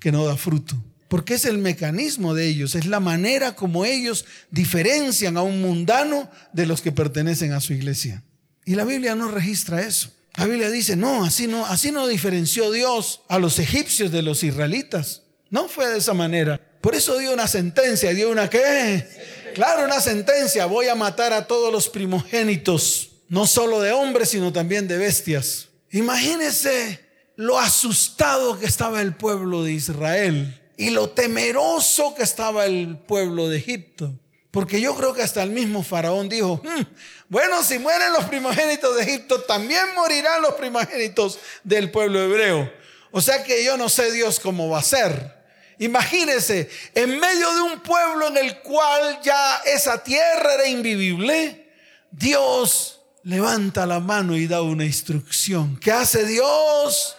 que 0.00 0.10
no 0.10 0.24
da 0.24 0.36
fruto. 0.36 0.74
Porque 1.06 1.34
es 1.34 1.44
el 1.44 1.58
mecanismo 1.58 2.34
de 2.34 2.48
ellos, 2.48 2.74
es 2.74 2.86
la 2.86 2.98
manera 2.98 3.54
como 3.54 3.84
ellos 3.84 4.24
diferencian 4.50 5.36
a 5.36 5.42
un 5.42 5.62
mundano 5.62 6.28
de 6.52 6.66
los 6.66 6.82
que 6.82 6.90
pertenecen 6.90 7.52
a 7.52 7.60
su 7.60 7.74
iglesia. 7.74 8.24
Y 8.64 8.74
la 8.74 8.84
Biblia 8.84 9.14
no 9.14 9.30
registra 9.30 9.86
eso. 9.86 10.15
La 10.36 10.44
Biblia 10.44 10.70
dice, 10.70 10.96
no, 10.96 11.24
así 11.24 11.46
no, 11.46 11.64
así 11.66 11.92
no 11.92 12.06
diferenció 12.06 12.70
Dios 12.70 13.22
a 13.28 13.38
los 13.38 13.58
egipcios 13.58 14.12
de 14.12 14.22
los 14.22 14.42
israelitas. 14.42 15.22
No 15.48 15.68
fue 15.68 15.88
de 15.88 15.98
esa 15.98 16.12
manera. 16.12 16.60
Por 16.80 16.94
eso 16.94 17.16
dio 17.18 17.32
una 17.32 17.48
sentencia, 17.48 18.12
dio 18.12 18.30
una 18.30 18.50
qué? 18.50 19.06
Claro, 19.54 19.84
una 19.84 20.00
sentencia, 20.00 20.66
voy 20.66 20.88
a 20.88 20.94
matar 20.94 21.32
a 21.32 21.46
todos 21.46 21.72
los 21.72 21.88
primogénitos, 21.88 23.12
no 23.28 23.46
solo 23.46 23.80
de 23.80 23.92
hombres, 23.92 24.28
sino 24.28 24.52
también 24.52 24.86
de 24.86 24.98
bestias. 24.98 25.68
Imagínese 25.90 27.00
lo 27.36 27.58
asustado 27.58 28.58
que 28.58 28.66
estaba 28.66 29.00
el 29.00 29.14
pueblo 29.14 29.64
de 29.64 29.72
Israel 29.72 30.60
y 30.76 30.90
lo 30.90 31.10
temeroso 31.10 32.14
que 32.14 32.22
estaba 32.22 32.66
el 32.66 32.98
pueblo 32.98 33.48
de 33.48 33.58
Egipto. 33.58 34.12
Porque 34.56 34.80
yo 34.80 34.94
creo 34.94 35.12
que 35.12 35.20
hasta 35.20 35.42
el 35.42 35.50
mismo 35.50 35.82
faraón 35.82 36.30
dijo, 36.30 36.62
hmm, 36.64 36.82
bueno, 37.28 37.62
si 37.62 37.78
mueren 37.78 38.10
los 38.14 38.24
primogénitos 38.24 38.96
de 38.96 39.02
Egipto, 39.02 39.42
también 39.42 39.82
morirán 39.94 40.40
los 40.40 40.54
primogénitos 40.54 41.38
del 41.62 41.90
pueblo 41.90 42.22
hebreo. 42.22 42.72
O 43.10 43.20
sea 43.20 43.44
que 43.44 43.62
yo 43.62 43.76
no 43.76 43.90
sé 43.90 44.10
Dios 44.12 44.40
cómo 44.40 44.70
va 44.70 44.78
a 44.78 44.82
ser. 44.82 45.44
Imagínense, 45.78 46.70
en 46.94 47.20
medio 47.20 47.54
de 47.54 47.60
un 47.60 47.80
pueblo 47.80 48.28
en 48.28 48.38
el 48.38 48.60
cual 48.60 49.20
ya 49.22 49.60
esa 49.66 50.02
tierra 50.02 50.54
era 50.54 50.66
invivible, 50.66 51.70
Dios 52.10 53.02
levanta 53.24 53.84
la 53.84 54.00
mano 54.00 54.38
y 54.38 54.46
da 54.46 54.62
una 54.62 54.86
instrucción. 54.86 55.76
¿Qué 55.76 55.92
hace 55.92 56.24
Dios? 56.24 57.14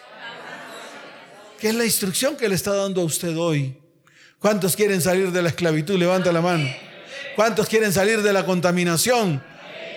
¿Qué 1.60 1.70
es 1.70 1.76
la 1.76 1.86
instrucción 1.86 2.36
que 2.36 2.50
le 2.50 2.56
está 2.56 2.74
dando 2.74 3.02
a 3.02 3.06
usted 3.06 3.38
hoy? 3.38 3.80
¿Cuántos 4.40 4.76
quieren 4.76 5.04
salir 5.04 5.32
de 5.32 5.44
la 5.44 5.50
esclavitud? 5.50 6.00
Levanta 6.00 6.32
la 6.32 6.42
mano. 6.42 6.87
¿Cuántos 7.36 7.68
quieren 7.68 7.94
salir 7.94 8.22
de 8.22 8.34
la 8.34 8.46
contaminación? 8.46 9.44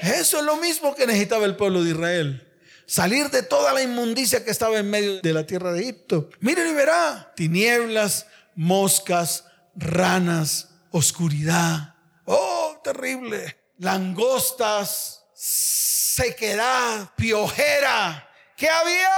Eso 0.03 0.39
es 0.39 0.45
lo 0.45 0.57
mismo 0.57 0.95
que 0.95 1.07
necesitaba 1.07 1.45
el 1.47 1.57
pueblo 1.57 1.83
de 1.83 1.91
Israel. 1.91 2.47
Salir 2.87 3.31
de 3.31 3.43
toda 3.43 3.73
la 3.73 3.83
inmundicia 3.83 4.45
que 4.45 4.51
estaba 4.51 4.79
en 4.79 4.91
medio 4.91 5.21
de 5.21 5.33
la 5.33 5.47
tierra 5.47 5.73
de 5.73 5.81
Egipto. 5.81 6.31
Miren 6.41 6.69
y 6.69 6.73
verá. 6.73 7.33
Tinieblas, 7.37 8.27
moscas, 8.55 9.45
ranas, 9.77 10.69
oscuridad. 10.91 11.95
Oh, 12.25 12.81
terrible. 12.83 13.57
Langostas, 13.79 15.23
sequedad, 15.35 17.11
piojera. 17.17 18.29
¿Qué 18.57 18.69
había? 18.69 19.11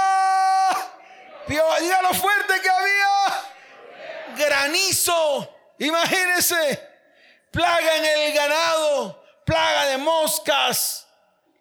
dígalo 1.47 2.13
fuerte 2.13 2.53
que 2.61 2.69
había. 2.69 4.45
Granizo. 4.47 5.49
Imagínense 5.79 6.92
plaga 7.53 7.97
en 7.97 8.05
el 8.05 8.33
ganado, 8.33 9.23
plaga 9.45 9.85
de 9.85 9.97
moscas, 9.99 11.05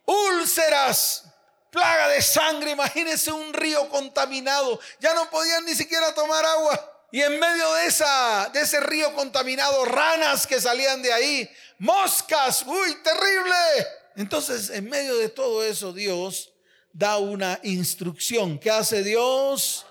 úlceras, 0.07 1.25
plaga 1.71 2.09
de 2.09 2.23
sangre. 2.23 2.71
Imagínense 2.71 3.31
un 3.31 3.53
río 3.53 3.89
contaminado. 3.91 4.81
Ya 4.99 5.15
no 5.15 5.31
podían 5.31 5.65
ni 5.67 5.75
siquiera 5.75 6.15
tomar 6.15 6.45
agua. 6.45 6.89
Y 7.13 7.21
en 7.21 7.39
medio 7.39 7.75
de, 7.75 7.87
esa, 7.87 8.51
de 8.55 8.63
ese 8.63 8.81
río 8.81 9.15
contaminado, 9.15 9.85
ranas 9.85 10.47
que 10.47 10.59
salían 10.59 11.03
de 11.03 11.13
ahí, 11.13 11.51
moscas, 11.79 12.65
uy, 12.67 12.97
terrible. 13.05 13.87
Entonces, 14.17 14.71
en 14.71 14.89
medio 14.89 15.19
de 15.19 15.29
todo 15.29 15.63
eso, 15.63 15.93
Dios 15.93 16.55
da 16.91 17.19
una 17.19 17.61
instrucción. 17.65 18.59
¿Qué 18.59 18.71
hace 18.71 19.05
Dios? 19.05 19.85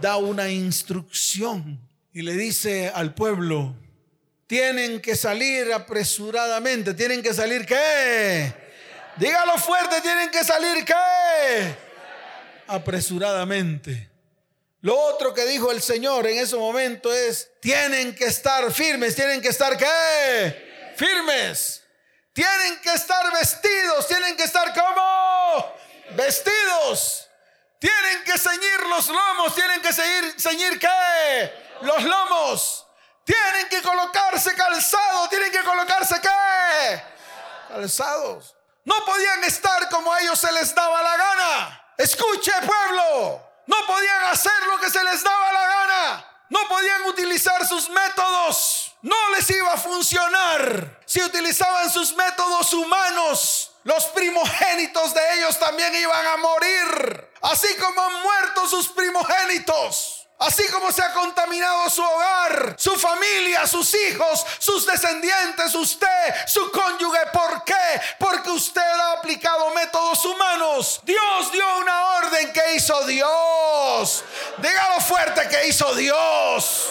Da 0.00 0.16
una 0.16 0.48
instrucción 0.48 1.80
y 2.12 2.22
le 2.22 2.34
dice 2.34 2.92
al 2.94 3.14
pueblo, 3.14 3.74
tienen 4.54 5.00
que 5.00 5.16
salir 5.16 5.72
apresuradamente. 5.72 6.94
¿Tienen 6.94 7.20
que 7.24 7.34
salir 7.34 7.66
qué? 7.66 8.54
Dígalo 9.16 9.58
fuerte, 9.58 10.00
tienen 10.00 10.30
que 10.30 10.44
salir 10.44 10.84
qué? 10.84 11.74
Apresuradamente. 12.68 14.08
Lo 14.80 14.96
otro 14.96 15.34
que 15.34 15.44
dijo 15.44 15.72
el 15.72 15.82
Señor 15.82 16.28
en 16.28 16.38
ese 16.38 16.54
momento 16.54 17.12
es, 17.12 17.50
tienen 17.58 18.14
que 18.14 18.26
estar 18.26 18.72
firmes, 18.72 19.16
tienen 19.16 19.42
que 19.42 19.48
estar 19.48 19.76
qué? 19.76 20.94
Firmes. 20.94 21.82
Tienen 22.32 22.78
que 22.80 22.92
estar 22.92 23.32
vestidos, 23.32 24.06
tienen 24.06 24.36
que 24.36 24.44
estar 24.44 24.72
como 24.72 25.74
vestidos. 26.10 27.28
Tienen 27.80 28.22
que 28.24 28.38
ceñir 28.38 28.86
los 28.88 29.08
lomos, 29.08 29.52
tienen 29.52 29.82
que 29.82 29.92
seguir, 29.92 30.32
ceñir 30.38 30.78
qué? 30.78 31.50
Los 31.82 32.04
lomos 32.04 32.83
Tienen 33.24 33.68
que 33.68 33.82
colocarse 33.82 34.54
calzados, 34.54 35.30
tienen 35.30 35.50
que 35.50 35.62
colocarse 35.62 36.20
qué? 36.20 37.02
Calzados. 37.68 38.54
No 38.84 39.04
podían 39.04 39.42
estar 39.44 39.88
como 39.88 40.12
a 40.12 40.20
ellos 40.20 40.38
se 40.38 40.52
les 40.52 40.74
daba 40.74 41.02
la 41.02 41.16
gana. 41.16 41.80
Escuche 41.96 42.52
pueblo, 42.66 43.42
no 43.66 43.76
podían 43.86 44.24
hacer 44.24 44.66
lo 44.66 44.78
que 44.78 44.90
se 44.90 45.02
les 45.04 45.22
daba 45.22 45.52
la 45.52 45.66
gana. 45.66 46.30
No 46.50 46.68
podían 46.68 47.02
utilizar 47.06 47.66
sus 47.66 47.88
métodos. 47.88 48.92
No 49.02 49.30
les 49.30 49.48
iba 49.50 49.72
a 49.72 49.76
funcionar. 49.76 51.00
Si 51.06 51.22
utilizaban 51.22 51.90
sus 51.90 52.14
métodos 52.14 52.72
humanos, 52.74 53.72
los 53.84 54.04
primogénitos 54.06 55.14
de 55.14 55.34
ellos 55.34 55.58
también 55.58 55.94
iban 55.94 56.26
a 56.26 56.36
morir. 56.36 57.30
Así 57.42 57.68
como 57.76 58.00
han 58.00 58.22
muerto 58.22 58.68
sus 58.68 58.88
primogénitos. 58.88 60.13
Así 60.44 60.68
como 60.68 60.92
se 60.92 61.02
ha 61.02 61.10
contaminado 61.14 61.88
su 61.88 62.02
hogar, 62.02 62.74
su 62.76 62.94
familia, 62.98 63.66
sus 63.66 63.94
hijos, 63.94 64.44
sus 64.58 64.84
descendientes, 64.84 65.74
usted, 65.74 66.34
su 66.46 66.70
cónyuge. 66.70 67.20
¿Por 67.32 67.64
qué? 67.64 68.00
Porque 68.18 68.50
usted 68.50 68.82
ha 68.82 69.12
aplicado 69.12 69.70
métodos 69.70 70.22
humanos. 70.26 71.00
Dios 71.04 71.50
dio 71.50 71.64
una 71.78 72.06
orden 72.18 72.52
que 72.52 72.74
hizo 72.74 73.06
Dios. 73.06 74.22
Dígalo 74.58 75.00
fuerte 75.00 75.48
que 75.48 75.66
hizo 75.68 75.94
Dios. 75.94 76.90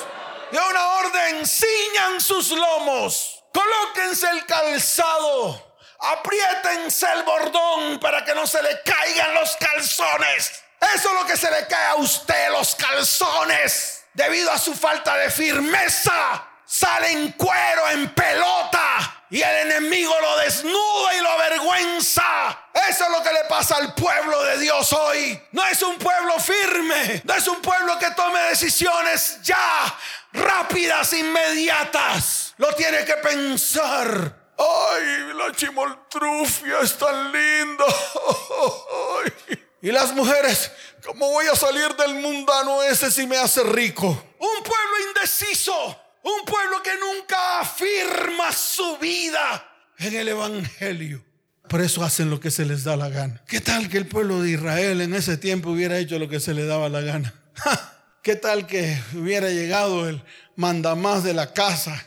Dio 0.51 0.69
una 0.69 0.87
orden, 0.87 1.45
ciñan 1.45 2.19
sus 2.21 2.49
lomos, 2.49 3.43
colóquense 3.53 4.29
el 4.29 4.45
calzado, 4.47 5.77
apriétense 5.99 7.05
el 7.11 7.21
bordón 7.21 7.99
para 7.99 8.25
que 8.25 8.33
no 8.33 8.47
se 8.47 8.63
le 8.63 8.81
caigan 8.81 9.35
los 9.35 9.55
calzones. 9.57 10.63
Eso 10.95 11.09
es 11.09 11.15
lo 11.15 11.25
que 11.25 11.37
se 11.37 11.49
le 11.49 11.67
cae 11.67 11.87
a 11.87 11.95
usted, 11.95 12.49
los 12.51 12.75
calzones, 12.75 14.03
debido 14.13 14.51
a 14.51 14.57
su 14.57 14.73
falta 14.73 15.15
de 15.17 15.29
firmeza. 15.29 16.47
Sale 16.65 17.11
en 17.11 17.31
cuero, 17.33 17.89
en 17.91 18.09
pelota, 18.15 19.23
y 19.29 19.41
el 19.41 19.71
enemigo 19.71 20.13
lo 20.21 20.37
desnuda 20.37 21.15
y 21.15 21.21
lo 21.21 21.29
avergüenza. 21.29 22.23
Eso 22.89 23.03
es 23.03 23.09
lo 23.11 23.23
que 23.23 23.33
le 23.33 23.43
pasa 23.45 23.75
al 23.75 23.93
pueblo 23.93 24.43
de 24.43 24.59
Dios 24.59 24.91
hoy. 24.93 25.39
No 25.51 25.63
es 25.65 25.81
un 25.81 25.97
pueblo 25.97 26.39
firme, 26.39 27.21
no 27.23 27.33
es 27.33 27.47
un 27.47 27.61
pueblo 27.61 27.97
que 27.99 28.11
tome 28.11 28.39
decisiones 28.43 29.39
ya, 29.43 29.95
rápidas, 30.33 31.13
inmediatas. 31.13 32.53
Lo 32.57 32.73
tiene 32.75 33.05
que 33.05 33.15
pensar. 33.17 34.35
Ay, 34.57 35.33
la 35.33 35.51
chimoltrufia 35.55 36.79
es 36.81 36.97
tan 36.97 37.31
linda. 37.31 37.85
Y 39.83 39.91
las 39.91 40.13
mujeres, 40.13 40.71
¿cómo 41.05 41.29
voy 41.29 41.45
a 41.47 41.57
salir 41.57 41.93
del 41.97 42.15
mundano 42.15 42.81
ese 42.83 43.11
si 43.11 43.27
me 43.27 43.35
hace 43.35 43.61
rico? 43.63 44.07
Un 44.07 44.63
pueblo 44.63 45.09
indeciso, 45.09 45.73
un 46.23 46.45
pueblo 46.45 46.81
que 46.81 46.91
nunca 46.97 47.59
afirma 47.59 48.53
su 48.53 48.97
vida 48.99 49.69
en 49.99 50.15
el 50.15 50.29
Evangelio. 50.29 51.21
Por 51.67 51.81
eso 51.81 52.01
hacen 52.01 52.29
lo 52.29 52.39
que 52.39 52.49
se 52.49 52.63
les 52.63 52.85
da 52.85 52.95
la 52.95 53.09
gana. 53.09 53.43
¿Qué 53.45 53.59
tal 53.59 53.89
que 53.89 53.97
el 53.97 54.07
pueblo 54.07 54.41
de 54.41 54.51
Israel 54.51 55.01
en 55.01 55.13
ese 55.13 55.35
tiempo 55.35 55.71
hubiera 55.71 55.97
hecho 55.97 56.17
lo 56.17 56.29
que 56.29 56.39
se 56.39 56.53
le 56.53 56.65
daba 56.65 56.87
la 56.87 57.01
gana? 57.01 57.33
¿Qué 58.23 58.37
tal 58.37 58.65
que 58.65 58.97
hubiera 59.15 59.49
llegado 59.49 60.07
el 60.07 60.23
mandamás 60.55 61.25
de 61.25 61.33
la 61.33 61.51
casa 61.51 62.01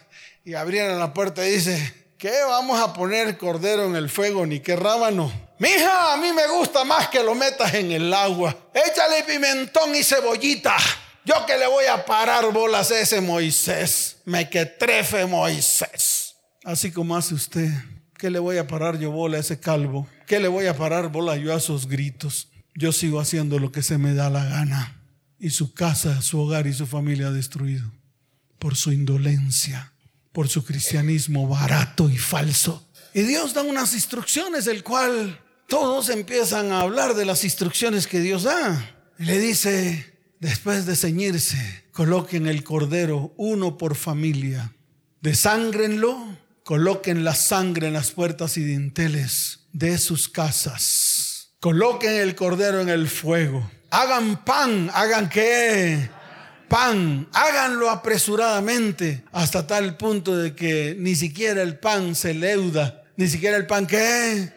y 0.46 0.54
abriera 0.54 0.94
la 0.94 1.12
puerta 1.12 1.46
y 1.46 1.50
dice, 1.50 2.06
¿qué 2.16 2.32
vamos 2.48 2.80
a 2.80 2.94
poner 2.94 3.36
cordero 3.36 3.84
en 3.84 3.96
el 3.96 4.08
fuego 4.08 4.46
ni 4.46 4.60
qué 4.60 4.76
rábano? 4.76 5.45
Mija, 5.58 6.12
a 6.12 6.16
mí 6.18 6.32
me 6.32 6.46
gusta 6.48 6.84
más 6.84 7.08
que 7.08 7.22
lo 7.22 7.34
metas 7.34 7.72
en 7.74 7.90
el 7.90 8.12
agua. 8.12 8.54
Échale 8.74 9.24
pimentón 9.26 9.94
y 9.94 10.02
cebollita. 10.02 10.76
Yo 11.24 11.46
que 11.46 11.56
le 11.56 11.66
voy 11.66 11.86
a 11.86 12.04
parar 12.04 12.52
bolas 12.52 12.90
a 12.90 13.00
ese 13.00 13.20
Moisés. 13.20 14.18
Me 14.26 14.50
que 14.50 14.66
trefe 14.66 15.24
Moisés. 15.24 16.34
Así 16.62 16.92
como 16.92 17.16
hace 17.16 17.34
usted. 17.34 17.70
¿Qué 18.18 18.30
le 18.30 18.38
voy 18.38 18.58
a 18.58 18.66
parar 18.66 18.98
yo 18.98 19.10
bola 19.10 19.38
a 19.38 19.40
ese 19.40 19.58
calvo? 19.58 20.06
¿Qué 20.26 20.40
le 20.40 20.48
voy 20.48 20.66
a 20.66 20.76
parar 20.76 21.10
bola 21.10 21.36
yo 21.36 21.54
a 21.54 21.56
esos 21.56 21.88
gritos? 21.88 22.48
Yo 22.74 22.92
sigo 22.92 23.18
haciendo 23.18 23.58
lo 23.58 23.72
que 23.72 23.82
se 23.82 23.98
me 23.98 24.14
da 24.14 24.28
la 24.28 24.44
gana. 24.44 25.00
Y 25.38 25.50
su 25.50 25.72
casa, 25.74 26.20
su 26.22 26.38
hogar 26.38 26.66
y 26.66 26.74
su 26.74 26.86
familia 26.86 27.30
destruido. 27.30 27.90
Por 28.58 28.76
su 28.76 28.92
indolencia. 28.92 29.92
Por 30.32 30.48
su 30.48 30.64
cristianismo 30.64 31.48
barato 31.48 32.10
y 32.10 32.18
falso. 32.18 32.86
Y 33.14 33.22
Dios 33.22 33.54
da 33.54 33.62
unas 33.62 33.94
instrucciones, 33.94 34.66
el 34.66 34.84
cual 34.84 35.40
todos 35.66 36.08
empiezan 36.10 36.72
a 36.72 36.80
hablar 36.80 37.14
de 37.14 37.24
las 37.24 37.44
instrucciones 37.44 38.06
que 38.06 38.20
Dios 38.20 38.44
da. 38.44 38.94
Le 39.18 39.38
dice, 39.38 40.14
después 40.40 40.86
de 40.86 40.96
ceñirse, 40.96 41.84
coloquen 41.92 42.46
el 42.46 42.62
cordero 42.62 43.34
uno 43.36 43.76
por 43.76 43.96
familia. 43.96 44.72
Desángrenlo, 45.20 46.36
coloquen 46.62 47.24
la 47.24 47.34
sangre 47.34 47.88
en 47.88 47.94
las 47.94 48.12
puertas 48.12 48.56
y 48.56 48.64
dinteles 48.64 49.66
de 49.72 49.98
sus 49.98 50.28
casas. 50.28 51.50
Coloquen 51.60 52.12
el 52.12 52.34
cordero 52.34 52.80
en 52.80 52.88
el 52.88 53.08
fuego. 53.08 53.70
Hagan 53.90 54.44
pan, 54.44 54.90
hagan 54.92 55.28
qué? 55.28 56.10
Pan, 56.68 57.28
háganlo 57.32 57.90
apresuradamente 57.90 59.24
hasta 59.32 59.66
tal 59.66 59.96
punto 59.96 60.36
de 60.36 60.54
que 60.54 60.96
ni 60.98 61.14
siquiera 61.14 61.62
el 61.62 61.78
pan 61.78 62.14
se 62.14 62.34
leuda, 62.34 63.04
ni 63.16 63.28
siquiera 63.28 63.56
el 63.56 63.66
pan 63.66 63.86
qué? 63.86 64.52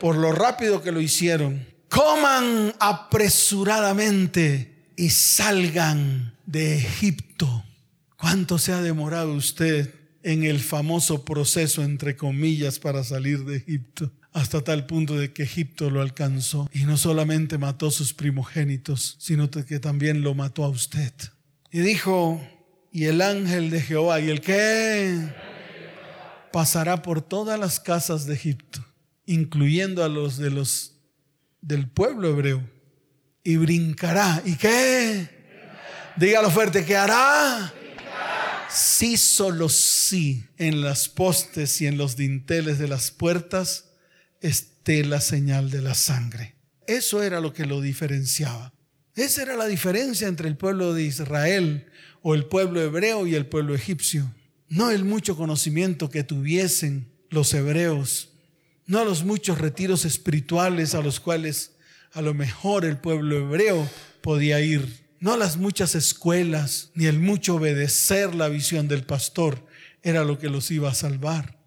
Por 0.00 0.16
lo 0.16 0.32
rápido 0.32 0.82
que 0.82 0.92
lo 0.92 1.00
hicieron. 1.00 1.66
Coman 1.88 2.74
apresuradamente 2.80 4.90
y 4.96 5.10
salgan 5.10 6.34
de 6.46 6.78
Egipto. 6.78 7.64
¿Cuánto 8.16 8.58
se 8.58 8.72
ha 8.72 8.80
demorado 8.80 9.34
usted 9.34 9.94
en 10.22 10.44
el 10.44 10.60
famoso 10.60 11.24
proceso, 11.24 11.82
entre 11.82 12.16
comillas, 12.16 12.78
para 12.78 13.04
salir 13.04 13.44
de 13.44 13.58
Egipto? 13.58 14.12
Hasta 14.32 14.62
tal 14.62 14.86
punto 14.86 15.16
de 15.16 15.32
que 15.32 15.44
Egipto 15.44 15.90
lo 15.90 16.02
alcanzó 16.02 16.68
y 16.72 16.84
no 16.84 16.98
solamente 16.98 17.56
mató 17.56 17.90
sus 17.90 18.12
primogénitos, 18.12 19.16
sino 19.18 19.50
que 19.50 19.80
también 19.80 20.22
lo 20.22 20.34
mató 20.34 20.64
a 20.64 20.68
usted. 20.68 21.12
Y 21.70 21.80
dijo, 21.80 22.40
y 22.92 23.04
el 23.04 23.22
ángel 23.22 23.70
de 23.70 23.80
Jehová, 23.80 24.20
¿y 24.20 24.28
el 24.28 24.40
qué? 24.40 25.32
Pasará 26.52 27.02
por 27.02 27.22
todas 27.22 27.58
las 27.58 27.80
casas 27.80 28.26
de 28.26 28.34
Egipto 28.34 28.84
incluyendo 29.26 30.02
a 30.04 30.08
los 30.08 30.38
de 30.38 30.50
los 30.50 30.92
del 31.60 31.88
pueblo 31.88 32.28
hebreo, 32.28 32.62
y 33.46 33.56
brincará. 33.56 34.42
¿Y 34.44 34.56
qué? 34.56 35.28
Dígalo 36.16 36.50
fuerte, 36.50 36.84
¿qué 36.84 36.96
hará? 36.96 37.72
Sí, 38.68 39.16
solo 39.16 39.68
sí, 39.68 40.44
en 40.58 40.80
las 40.80 41.08
postes 41.08 41.80
y 41.80 41.86
en 41.86 41.96
los 41.96 42.16
dinteles 42.16 42.78
de 42.78 42.88
las 42.88 43.12
puertas 43.12 43.90
esté 44.40 45.04
la 45.04 45.20
señal 45.20 45.70
de 45.70 45.80
la 45.80 45.94
sangre. 45.94 46.56
Eso 46.88 47.22
era 47.22 47.40
lo 47.40 47.52
que 47.52 47.66
lo 47.66 47.80
diferenciaba. 47.80 48.72
Esa 49.14 49.42
era 49.42 49.56
la 49.56 49.66
diferencia 49.66 50.26
entre 50.26 50.48
el 50.48 50.56
pueblo 50.56 50.92
de 50.92 51.04
Israel 51.04 51.86
o 52.22 52.34
el 52.34 52.46
pueblo 52.46 52.82
hebreo 52.82 53.26
y 53.26 53.36
el 53.36 53.46
pueblo 53.46 53.74
egipcio. 53.74 54.34
No 54.68 54.90
el 54.90 55.04
mucho 55.04 55.36
conocimiento 55.36 56.10
que 56.10 56.24
tuviesen 56.24 57.12
los 57.30 57.54
hebreos 57.54 58.35
no 58.86 59.00
a 59.00 59.04
los 59.04 59.24
muchos 59.24 59.58
retiros 59.58 60.04
espirituales 60.04 60.94
a 60.94 61.02
los 61.02 61.20
cuales 61.20 61.72
a 62.12 62.22
lo 62.22 62.34
mejor 62.34 62.84
el 62.84 62.98
pueblo 62.98 63.36
hebreo 63.36 63.88
podía 64.22 64.60
ir, 64.60 65.06
no 65.20 65.34
a 65.34 65.36
las 65.36 65.56
muchas 65.56 65.94
escuelas, 65.94 66.90
ni 66.94 67.06
el 67.06 67.18
mucho 67.18 67.56
obedecer 67.56 68.34
la 68.34 68.48
visión 68.48 68.88
del 68.88 69.04
pastor 69.04 69.66
era 70.02 70.24
lo 70.24 70.38
que 70.38 70.48
los 70.48 70.70
iba 70.70 70.90
a 70.90 70.94
salvar. 70.94 71.58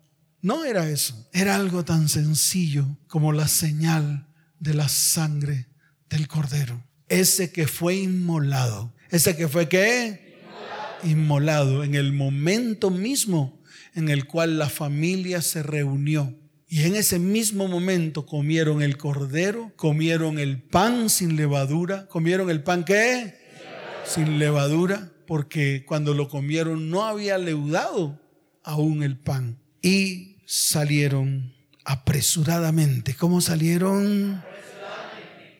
No 0.41 0.63
era 0.63 0.89
eso, 0.89 1.27
era 1.33 1.55
algo 1.55 1.83
tan 1.83 2.07
sencillo 2.07 2.87
como 3.07 3.33
la 3.33 3.47
señal 3.47 4.27
de 4.59 4.73
la 4.73 4.87
sangre 4.87 5.67
del 6.09 6.27
cordero. 6.27 6.81
Ese 7.09 7.51
que 7.51 7.67
fue 7.67 7.95
inmolado, 7.95 8.93
ese 9.09 9.35
que 9.35 9.47
fue 9.47 9.67
qué? 9.67 10.39
Inmolado 11.03 11.83
en 11.83 11.95
el 11.95 12.13
momento 12.13 12.89
mismo 12.89 13.61
en 13.95 14.09
el 14.09 14.25
cual 14.25 14.57
la 14.57 14.69
familia 14.69 15.41
se 15.41 15.63
reunió 15.63 16.33
y 16.71 16.83
en 16.83 16.95
ese 16.95 17.17
mismo 17.17 17.67
momento 17.67 18.27
comieron 18.27 18.83
el 18.83 18.95
cordero, 18.95 19.73
comieron 19.75 20.37
el 20.37 20.61
pan 20.61 21.09
sin 21.09 21.35
levadura, 21.35 22.05
comieron 22.07 22.51
el 22.51 22.61
pan 22.61 22.85
qué? 22.85 23.33
Sin 24.05 24.37
levadura, 24.37 25.11
porque 25.25 25.83
cuando 25.87 26.13
lo 26.13 26.29
comieron 26.29 26.91
no 26.91 27.05
había 27.05 27.39
leudado 27.39 28.21
aún 28.63 29.01
el 29.01 29.17
pan. 29.17 29.57
Y 29.81 30.37
salieron 30.45 31.55
apresuradamente. 31.85 33.15
¿Cómo 33.15 33.41
salieron? 33.41 34.43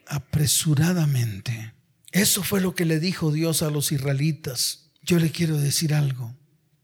Apresuradamente. 0.05 1.73
Eso 2.11 2.43
fue 2.43 2.61
lo 2.61 2.75
que 2.75 2.85
le 2.85 2.99
dijo 2.99 3.31
Dios 3.31 3.63
a 3.63 3.71
los 3.71 3.91
israelitas. 3.91 4.91
Yo 5.01 5.17
le 5.17 5.31
quiero 5.31 5.57
decir 5.57 5.95
algo. 5.95 6.37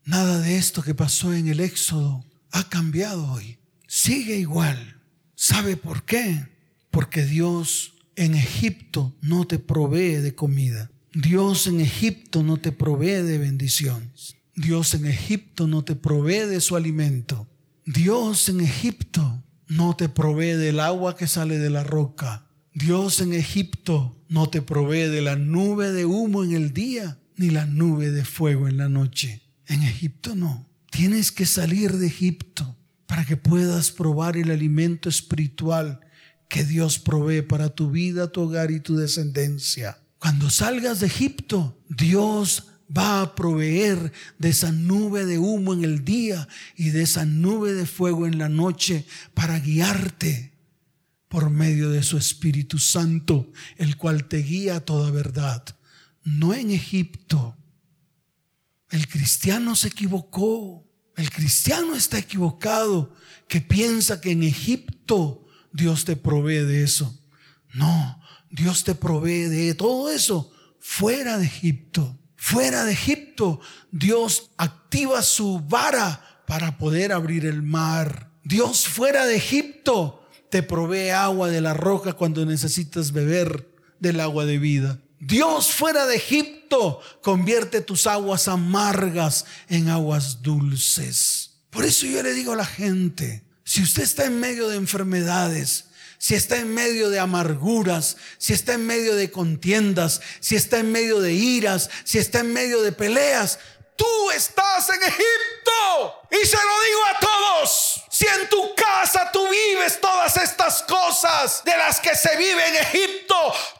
Nada 0.03 0.39
de 0.39 0.57
esto 0.57 0.81
que 0.81 0.95
pasó 0.95 1.31
en 1.31 1.47
el 1.47 1.59
Éxodo 1.59 2.25
ha 2.51 2.69
cambiado 2.69 3.31
hoy 3.31 3.59
sigue 3.95 4.37
igual. 4.37 4.97
¿Sabe 5.35 5.77
por 5.77 6.03
qué? 6.03 6.47
Porque 6.91 7.23
Dios 7.23 7.93
en 8.17 8.35
Egipto 8.35 9.15
no 9.21 9.47
te 9.47 9.57
provee 9.57 10.15
de 10.15 10.35
comida. 10.35 10.91
Dios 11.13 11.65
en 11.67 11.79
Egipto 11.79 12.43
no 12.43 12.57
te 12.57 12.73
provee 12.73 13.23
de 13.23 13.37
bendiciones. 13.37 14.35
Dios 14.53 14.93
en 14.95 15.05
Egipto 15.05 15.65
no 15.67 15.85
te 15.85 15.95
provee 15.95 16.45
de 16.45 16.59
su 16.59 16.75
alimento. 16.75 17.47
Dios 17.85 18.49
en 18.49 18.59
Egipto 18.59 19.41
no 19.69 19.95
te 19.95 20.09
provee 20.09 20.57
del 20.57 20.81
agua 20.81 21.15
que 21.15 21.27
sale 21.27 21.57
de 21.57 21.69
la 21.69 21.85
roca. 21.85 22.47
Dios 22.73 23.21
en 23.21 23.31
Egipto 23.31 24.21
no 24.27 24.49
te 24.49 24.61
provee 24.61 25.07
de 25.07 25.21
la 25.21 25.37
nube 25.37 25.93
de 25.93 26.03
humo 26.03 26.43
en 26.43 26.51
el 26.51 26.73
día, 26.73 27.17
ni 27.37 27.49
la 27.49 27.65
nube 27.65 28.11
de 28.11 28.25
fuego 28.25 28.67
en 28.67 28.75
la 28.75 28.89
noche. 28.89 29.41
En 29.67 29.83
Egipto 29.83 30.35
no. 30.35 30.67
Tienes 30.91 31.31
que 31.31 31.45
salir 31.45 31.93
de 31.93 32.07
Egipto 32.07 32.75
para 33.07 33.25
que 33.25 33.37
puedas 33.37 33.91
probar 33.91 34.37
el 34.37 34.51
alimento 34.51 35.09
espiritual 35.09 35.99
que 36.47 36.63
Dios 36.63 36.99
provee 36.99 37.41
para 37.41 37.69
tu 37.69 37.91
vida, 37.91 38.31
tu 38.31 38.41
hogar 38.41 38.71
y 38.71 38.79
tu 38.79 38.95
descendencia. 38.95 39.99
Cuando 40.19 40.49
salgas 40.49 40.99
de 40.99 41.07
Egipto, 41.07 41.81
Dios 41.89 42.67
va 42.95 43.21
a 43.21 43.35
proveer 43.35 44.11
de 44.37 44.49
esa 44.49 44.71
nube 44.71 45.25
de 45.25 45.39
humo 45.39 45.73
en 45.73 45.83
el 45.83 46.05
día 46.05 46.47
y 46.75 46.89
de 46.89 47.03
esa 47.03 47.25
nube 47.25 47.73
de 47.73 47.85
fuego 47.85 48.27
en 48.27 48.37
la 48.37 48.49
noche 48.49 49.05
para 49.33 49.59
guiarte 49.59 50.53
por 51.27 51.49
medio 51.49 51.89
de 51.89 52.03
su 52.03 52.17
Espíritu 52.17 52.79
Santo, 52.79 53.51
el 53.77 53.97
cual 53.97 54.25
te 54.25 54.37
guía 54.37 54.77
a 54.77 54.79
toda 54.79 55.11
verdad. 55.11 55.63
No 56.23 56.53
en 56.53 56.71
Egipto. 56.71 57.57
El 58.89 59.07
cristiano 59.07 59.75
se 59.75 59.89
equivocó. 59.89 60.84
El 61.15 61.29
cristiano 61.31 61.95
está 61.95 62.17
equivocado 62.17 63.13
que 63.47 63.61
piensa 63.61 64.19
que 64.19 64.31
en 64.31 64.43
Egipto 64.43 65.45
Dios 65.71 66.05
te 66.05 66.15
provee 66.15 66.65
de 66.65 66.83
eso. 66.83 67.17
No, 67.73 68.21
Dios 68.49 68.83
te 68.83 68.95
provee 68.95 69.45
de 69.45 69.75
todo 69.75 70.11
eso 70.11 70.51
fuera 70.79 71.37
de 71.37 71.45
Egipto. 71.45 72.17
Fuera 72.35 72.83
de 72.83 72.91
Egipto, 72.91 73.59
Dios 73.91 74.51
activa 74.57 75.23
su 75.23 75.61
vara 75.61 76.43
para 76.45 76.77
poder 76.77 77.11
abrir 77.11 77.45
el 77.45 77.63
mar. 77.63 78.31
Dios 78.43 78.87
fuera 78.87 79.25
de 79.25 79.37
Egipto 79.37 80.27
te 80.51 80.61
provee 80.61 81.09
agua 81.09 81.49
de 81.49 81.59
la 81.61 81.73
roca 81.73 82.13
cuando 82.13 82.45
necesitas 82.45 83.11
beber 83.11 83.67
del 83.99 84.19
agua 84.19 84.45
de 84.45 84.59
vida. 84.59 84.99
Dios 85.25 85.73
fuera 85.73 86.05
de 86.05 86.17
Egipto 86.17 87.01
convierte 87.23 87.81
tus 87.81 88.05
aguas 88.05 88.47
amargas 88.47 89.45
en 89.69 89.89
aguas 89.89 90.43
dulces. 90.43 91.61
Por 91.71 91.83
eso 91.83 92.05
yo 92.05 92.21
le 92.21 92.33
digo 92.33 92.53
a 92.53 92.57
la 92.57 92.65
gente, 92.65 93.43
si 93.63 93.81
usted 93.81 94.03
está 94.03 94.25
en 94.25 94.39
medio 94.39 94.67
de 94.69 94.75
enfermedades, 94.75 95.85
si 96.19 96.35
está 96.35 96.57
en 96.57 96.71
medio 96.71 97.09
de 97.09 97.19
amarguras, 97.19 98.17
si 98.37 98.53
está 98.53 98.73
en 98.73 98.85
medio 98.85 99.15
de 99.15 99.31
contiendas, 99.31 100.21
si 100.41 100.55
está 100.55 100.77
en 100.77 100.91
medio 100.91 101.19
de 101.19 101.33
iras, 101.33 101.89
si 102.03 102.19
está 102.19 102.41
en 102.41 102.53
medio 102.53 102.83
de 102.83 102.91
peleas, 102.91 103.57
tú 103.95 104.29
estás 104.29 104.89
en 104.89 105.01
Egipto. 105.01 106.21
Y 106.29 106.45
se 106.45 106.55
lo 106.55 106.81
digo 106.83 107.01
a 107.15 107.19
todos. 107.19 108.03
Si 108.11 108.27
en 108.27 108.47
tu 108.47 108.75
casa 108.75 109.31
tú 109.33 109.43
vives 109.49 109.99
todas 109.99 110.37
estas 110.37 110.83
cosas 110.83 111.63
de 111.65 111.75
las 111.75 111.99
que 111.99 112.15
se 112.15 112.37
vive 112.37 112.67
en 112.67 112.75
Egipto, 112.75 113.35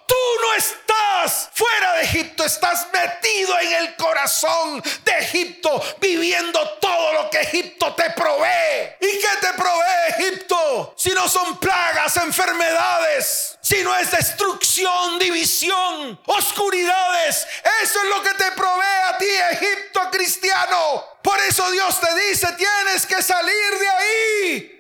tú 0.08 0.16
no 0.42 0.54
estás 0.54 1.50
fuera 1.54 1.94
de 1.94 2.04
Egipto, 2.04 2.44
estás 2.44 2.88
metido 2.92 3.60
en 3.60 3.74
el 3.74 3.96
corazón 3.96 4.84
de 5.04 5.12
Egipto, 5.20 5.82
viviendo 6.00 6.60
todo 6.82 7.14
lo 7.14 7.30
que 7.30 7.42
Egipto 7.42 7.94
te 7.96 8.10
provee. 8.12 8.96
¿Y 9.00 9.20
qué 9.20 9.30
te 9.42 9.54
provee 9.54 10.20
Egipto? 10.20 10.94
Si 10.98 11.12
no 11.12 11.28
son 11.28 11.58
plagas, 11.60 12.18
enfermedades, 12.18 13.58
si 13.62 13.84
no 13.84 13.96
es 13.98 14.12
destrucción, 14.12 15.20
división, 15.20 16.20
oscuridades. 16.26 17.48
Eso 17.84 18.00
es 18.04 18.10
lo 18.10 18.22
que 18.22 18.34
te 18.34 18.52
provee 18.52 19.02
a 19.10 19.18
ti, 19.18 19.26
Egipto 19.52 20.02
cristiano. 20.12 21.04
Por 21.22 21.40
eso 21.42 21.70
Dios 21.72 22.00
te 22.00 22.30
dice, 22.30 22.48
tienes 22.58 23.06
que 23.06 23.22
salir 23.22 23.80
de 23.80 23.88
ahí. 23.88 24.72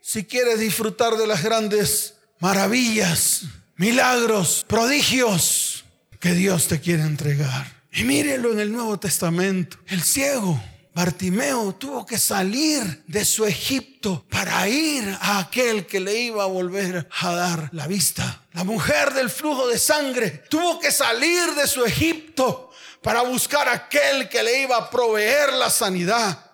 Si 0.00 0.24
quieres 0.26 0.58
disfrutar 0.58 1.16
de 1.16 1.26
las 1.26 1.42
grandes 1.42 2.14
maravillas, 2.40 3.42
milagros, 3.82 4.64
prodigios 4.68 5.84
que 6.20 6.34
Dios 6.34 6.68
te 6.68 6.80
quiere 6.80 7.02
entregar. 7.02 7.66
Y 7.90 8.04
mírelo 8.04 8.52
en 8.52 8.60
el 8.60 8.70
Nuevo 8.70 8.96
Testamento. 9.00 9.76
El 9.88 10.04
ciego 10.04 10.62
Bartimeo 10.94 11.74
tuvo 11.74 12.06
que 12.06 12.16
salir 12.16 13.02
de 13.08 13.24
su 13.24 13.44
Egipto 13.44 14.24
para 14.30 14.68
ir 14.68 15.18
a 15.20 15.40
aquel 15.40 15.84
que 15.84 15.98
le 15.98 16.16
iba 16.16 16.44
a 16.44 16.46
volver 16.46 17.08
a 17.22 17.32
dar 17.32 17.70
la 17.72 17.88
vista. 17.88 18.44
La 18.52 18.62
mujer 18.62 19.14
del 19.14 19.28
flujo 19.28 19.66
de 19.66 19.80
sangre 19.80 20.44
tuvo 20.48 20.78
que 20.78 20.92
salir 20.92 21.52
de 21.56 21.66
su 21.66 21.84
Egipto 21.84 22.70
para 23.02 23.22
buscar 23.22 23.66
a 23.68 23.72
aquel 23.72 24.28
que 24.28 24.44
le 24.44 24.62
iba 24.62 24.76
a 24.76 24.90
proveer 24.90 25.54
la 25.54 25.70
sanidad. 25.70 26.51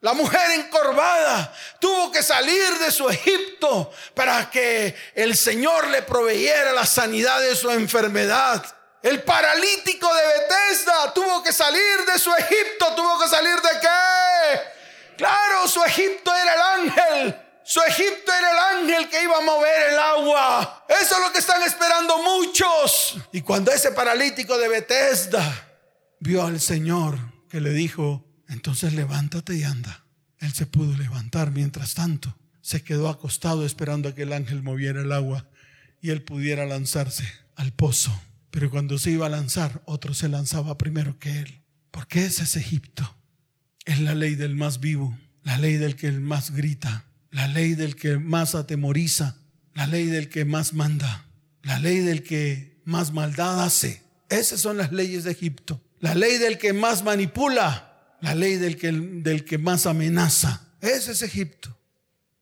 La 0.00 0.12
mujer 0.12 0.52
encorvada 0.52 1.52
tuvo 1.80 2.12
que 2.12 2.22
salir 2.22 2.78
de 2.78 2.92
su 2.92 3.08
Egipto 3.08 3.90
para 4.14 4.48
que 4.48 4.94
el 5.14 5.36
Señor 5.36 5.88
le 5.88 6.02
proveyera 6.02 6.72
la 6.72 6.86
sanidad 6.86 7.40
de 7.40 7.56
su 7.56 7.68
enfermedad. 7.70 8.64
El 9.02 9.24
paralítico 9.24 10.08
de 10.14 10.22
Bethesda 10.26 11.12
tuvo 11.12 11.42
que 11.42 11.52
salir 11.52 12.04
de 12.12 12.16
su 12.18 12.32
Egipto. 12.32 12.94
¿Tuvo 12.94 13.18
que 13.18 13.28
salir 13.28 13.56
de 13.56 13.80
qué? 13.80 15.16
Claro, 15.16 15.66
su 15.66 15.82
Egipto 15.82 16.32
era 16.32 16.54
el 16.54 16.60
ángel. 16.60 17.42
Su 17.64 17.82
Egipto 17.82 18.32
era 18.32 18.52
el 18.52 18.58
ángel 18.80 19.08
que 19.08 19.22
iba 19.22 19.36
a 19.36 19.40
mover 19.40 19.90
el 19.90 19.98
agua. 19.98 20.84
Eso 20.88 21.16
es 21.16 21.20
lo 21.20 21.32
que 21.32 21.40
están 21.40 21.62
esperando 21.64 22.18
muchos. 22.18 23.16
Y 23.32 23.42
cuando 23.42 23.72
ese 23.72 23.90
paralítico 23.90 24.56
de 24.58 24.68
Bethesda 24.68 25.42
vio 26.20 26.44
al 26.44 26.60
Señor 26.60 27.18
que 27.50 27.60
le 27.60 27.70
dijo, 27.70 28.27
entonces 28.48 28.94
levántate 28.94 29.56
y 29.56 29.62
anda. 29.62 30.04
Él 30.38 30.52
se 30.52 30.66
pudo 30.66 30.96
levantar 30.96 31.50
mientras 31.50 31.94
tanto. 31.94 32.36
Se 32.60 32.82
quedó 32.82 33.08
acostado 33.08 33.64
esperando 33.64 34.08
a 34.08 34.14
que 34.14 34.22
el 34.22 34.32
ángel 34.32 34.62
moviera 34.62 35.02
el 35.02 35.12
agua 35.12 35.48
y 36.00 36.10
él 36.10 36.22
pudiera 36.22 36.66
lanzarse 36.66 37.24
al 37.56 37.72
pozo. 37.72 38.20
Pero 38.50 38.70
cuando 38.70 38.98
se 38.98 39.10
iba 39.10 39.26
a 39.26 39.30
lanzar, 39.30 39.82
otro 39.84 40.14
se 40.14 40.28
lanzaba 40.28 40.78
primero 40.78 41.18
que 41.18 41.40
él. 41.40 41.62
Porque 41.90 42.24
ese 42.24 42.44
es 42.44 42.56
Egipto. 42.56 43.16
Es 43.84 44.00
la 44.00 44.14
ley 44.14 44.34
del 44.34 44.54
más 44.54 44.80
vivo, 44.80 45.18
la 45.42 45.58
ley 45.58 45.76
del 45.76 45.96
que 45.96 46.12
más 46.12 46.50
grita, 46.50 47.04
la 47.30 47.48
ley 47.48 47.74
del 47.74 47.96
que 47.96 48.18
más 48.18 48.54
atemoriza, 48.54 49.36
la 49.74 49.86
ley 49.86 50.06
del 50.06 50.28
que 50.28 50.44
más 50.44 50.74
manda, 50.74 51.26
la 51.62 51.78
ley 51.78 51.98
del 52.00 52.22
que 52.22 52.80
más 52.84 53.12
maldad 53.12 53.64
hace. 53.64 54.02
Esas 54.28 54.60
son 54.60 54.76
las 54.76 54.92
leyes 54.92 55.24
de 55.24 55.32
Egipto. 55.32 55.82
La 56.00 56.14
ley 56.14 56.38
del 56.38 56.58
que 56.58 56.72
más 56.72 57.02
manipula, 57.02 57.87
la 58.20 58.34
ley 58.34 58.56
del 58.56 58.76
que, 58.76 58.92
del 58.92 59.44
que 59.44 59.58
más 59.58 59.86
amenaza. 59.86 60.68
Ese 60.80 61.12
es 61.12 61.22
Egipto. 61.22 61.78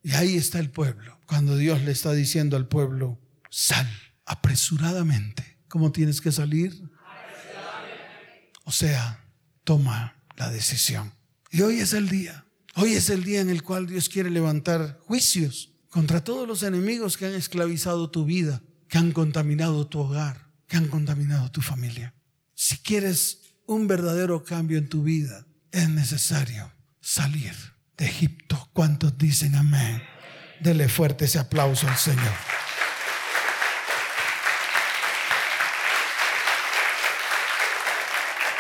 Y 0.03 0.13
ahí 0.13 0.37
está 0.37 0.59
el 0.59 0.71
pueblo. 0.71 1.19
Cuando 1.27 1.57
Dios 1.57 1.83
le 1.83 1.93
está 1.93 2.13
diciendo 2.13 2.57
al 2.57 2.69
pueblo, 2.69 3.19
sal 3.51 3.89
apresuradamente. 4.25 5.59
¿Cómo 5.69 5.93
tienes 5.93 6.21
que 6.21 6.33
salir? 6.33 6.91
O 8.65 8.73
sea, 8.73 9.25
toma 9.65 10.17
la 10.37 10.51
decisión. 10.51 11.13
Y 11.51 11.63
hoy 11.63 11.79
es 11.79 11.93
el 11.93 12.09
día. 12.09 12.45
Hoy 12.75 12.93
es 12.93 13.11
el 13.11 13.25
día 13.25 13.41
en 13.41 13.49
el 13.49 13.63
cual 13.63 13.87
Dios 13.87 14.09
quiere 14.09 14.29
levantar 14.29 14.99
juicios 15.07 15.73
contra 15.89 16.23
todos 16.23 16.47
los 16.47 16.63
enemigos 16.63 17.17
que 17.17 17.27
han 17.27 17.35
esclavizado 17.35 18.11
tu 18.11 18.25
vida, 18.25 18.63
que 18.89 18.99
han 18.99 19.13
contaminado 19.13 19.87
tu 19.87 20.01
hogar, 20.01 20.51
que 20.67 20.77
han 20.77 20.89
contaminado 20.89 21.51
tu 21.51 21.63
familia. 21.63 22.15
Si 22.55 22.77
quieres 22.79 23.55
un 23.67 23.87
verdadero 23.87 24.45
cambio 24.45 24.79
en 24.79 24.89
tu 24.89 25.03
vida, 25.03 25.46
es 25.73 25.89
necesario 25.89 26.73
salir 27.01 27.55
de 27.97 28.07
Egipto. 28.07 28.69
¿Cuántos 28.73 29.17
dicen 29.17 29.55
amén? 29.55 30.03
Dele 30.61 30.89
fuerte 30.89 31.27
ese 31.27 31.39
aplauso 31.39 31.89
al 31.89 31.97
Señor. 31.97 32.33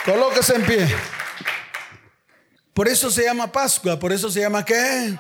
Colóquese 0.04 0.54
en 0.54 0.64
pie. 0.64 0.96
Por 2.72 2.86
eso 2.88 3.11
se 3.11 3.24
llama 3.24 3.50
Pascua. 3.50 3.98
¿Por 3.98 4.12
eso 4.12 4.30
se 4.30 4.40
llama 4.40 4.64
qué? 4.64 5.18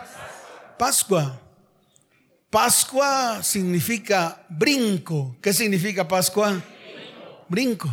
Pascua. 0.78 1.40
Pascua 2.50 3.42
significa 3.42 4.44
brinco. 4.48 5.36
¿Qué 5.42 5.52
significa 5.52 6.06
Pascua? 6.06 6.62
Brinco. 7.48 7.92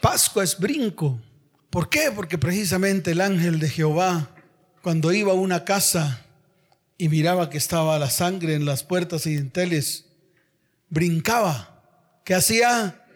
Pascua 0.00 0.44
es 0.44 0.58
brinco. 0.58 1.20
¿Por 1.70 1.88
qué? 1.88 2.10
Porque 2.14 2.36
precisamente 2.36 3.12
el 3.12 3.20
ángel 3.20 3.60
de 3.60 3.68
Jehová, 3.68 4.30
cuando 4.82 5.12
iba 5.12 5.32
a 5.32 5.36
una 5.36 5.64
casa 5.64 6.26
y 6.98 7.08
miraba 7.08 7.48
que 7.48 7.58
estaba 7.58 7.98
la 7.98 8.10
sangre 8.10 8.54
en 8.54 8.64
las 8.64 8.82
puertas 8.82 9.26
y 9.26 9.36
dinteles, 9.36 10.06
brincaba. 10.88 11.82
¿Qué 12.24 12.34
hacía? 12.34 13.06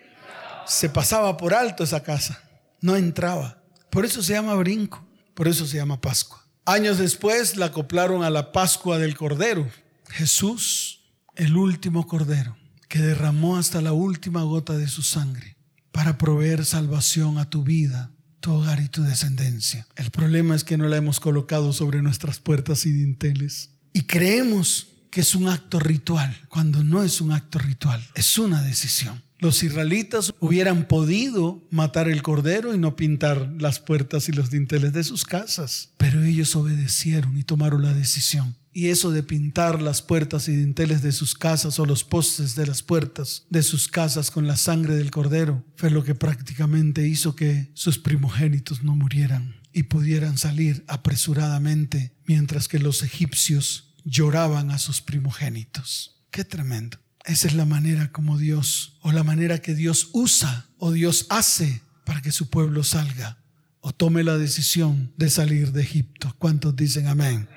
Se 0.66 0.88
pasaba 0.88 1.36
por 1.36 1.52
alto 1.52 1.84
esa 1.84 2.02
casa. 2.02 2.42
No 2.80 2.96
entraba. 2.96 3.60
Por 3.90 4.04
eso 4.04 4.22
se 4.22 4.32
llama 4.32 4.54
brinco. 4.54 5.04
Por 5.34 5.48
eso 5.48 5.66
se 5.66 5.76
llama 5.76 6.00
Pascua. 6.00 6.46
Años 6.64 6.98
después 6.98 7.56
la 7.56 7.66
acoplaron 7.66 8.22
a 8.22 8.30
la 8.30 8.52
Pascua 8.52 8.98
del 8.98 9.16
Cordero. 9.16 9.68
Jesús, 10.08 11.00
el 11.34 11.56
último 11.56 12.06
Cordero, 12.06 12.56
que 12.88 13.00
derramó 13.00 13.56
hasta 13.56 13.82
la 13.82 13.92
última 13.92 14.42
gota 14.44 14.74
de 14.74 14.86
su 14.86 15.02
sangre 15.02 15.56
para 15.90 16.16
proveer 16.16 16.64
salvación 16.64 17.38
a 17.38 17.50
tu 17.50 17.64
vida, 17.64 18.13
tu 18.44 18.52
hogar 18.52 18.78
y 18.80 18.88
tu 18.88 19.02
descendencia. 19.02 19.86
El 19.96 20.10
problema 20.10 20.54
es 20.54 20.64
que 20.64 20.76
no 20.76 20.86
la 20.86 20.98
hemos 20.98 21.18
colocado 21.18 21.72
sobre 21.72 22.02
nuestras 22.02 22.40
puertas 22.40 22.84
y 22.84 22.92
dinteles. 22.92 23.70
Y 23.94 24.02
creemos 24.02 24.88
que 25.10 25.22
es 25.22 25.34
un 25.34 25.48
acto 25.48 25.80
ritual, 25.80 26.36
cuando 26.50 26.84
no 26.84 27.02
es 27.02 27.22
un 27.22 27.32
acto 27.32 27.58
ritual, 27.58 28.06
es 28.14 28.36
una 28.36 28.60
decisión. 28.60 29.22
Los 29.38 29.62
israelitas 29.62 30.32
hubieran 30.40 30.86
podido 30.86 31.66
matar 31.70 32.08
el 32.08 32.22
cordero 32.22 32.74
y 32.74 32.78
no 32.78 32.96
pintar 32.96 33.52
las 33.58 33.80
puertas 33.80 34.28
y 34.28 34.32
los 34.32 34.50
dinteles 34.50 34.92
de 34.92 35.04
sus 35.04 35.24
casas, 35.24 35.92
pero 35.96 36.22
ellos 36.22 36.54
obedecieron 36.56 37.36
y 37.36 37.42
tomaron 37.42 37.82
la 37.82 37.92
decisión. 37.92 38.56
Y 38.72 38.88
eso 38.88 39.12
de 39.12 39.22
pintar 39.22 39.80
las 39.80 40.02
puertas 40.02 40.48
y 40.48 40.56
dinteles 40.56 41.02
de 41.02 41.12
sus 41.12 41.34
casas 41.34 41.78
o 41.78 41.86
los 41.86 42.02
postes 42.02 42.56
de 42.56 42.66
las 42.66 42.82
puertas 42.82 43.46
de 43.48 43.62
sus 43.62 43.86
casas 43.86 44.32
con 44.32 44.48
la 44.48 44.56
sangre 44.56 44.96
del 44.96 45.12
cordero 45.12 45.64
fue 45.76 45.90
lo 45.90 46.02
que 46.02 46.16
prácticamente 46.16 47.06
hizo 47.06 47.36
que 47.36 47.70
sus 47.74 47.98
primogénitos 47.98 48.82
no 48.82 48.96
murieran 48.96 49.60
y 49.72 49.84
pudieran 49.84 50.38
salir 50.38 50.84
apresuradamente 50.88 52.14
mientras 52.26 52.66
que 52.66 52.78
los 52.78 53.02
egipcios 53.02 53.94
lloraban 54.04 54.70
a 54.70 54.78
sus 54.78 55.00
primogénitos. 55.00 56.16
Qué 56.30 56.44
tremendo. 56.44 56.98
Esa 57.24 57.48
es 57.48 57.54
la 57.54 57.64
manera 57.64 58.12
como 58.12 58.36
Dios, 58.36 58.98
o 59.00 59.10
la 59.10 59.24
manera 59.24 59.58
que 59.58 59.74
Dios 59.74 60.10
usa, 60.12 60.66
o 60.76 60.92
Dios 60.92 61.26
hace 61.30 61.80
para 62.04 62.20
que 62.20 62.30
su 62.30 62.50
pueblo 62.50 62.84
salga, 62.84 63.38
o 63.80 63.92
tome 63.92 64.22
la 64.22 64.36
decisión 64.36 65.10
de 65.16 65.30
salir 65.30 65.72
de 65.72 65.82
Egipto. 65.82 66.34
¿Cuántos 66.38 66.76
dicen 66.76 67.06
amén? 67.06 67.48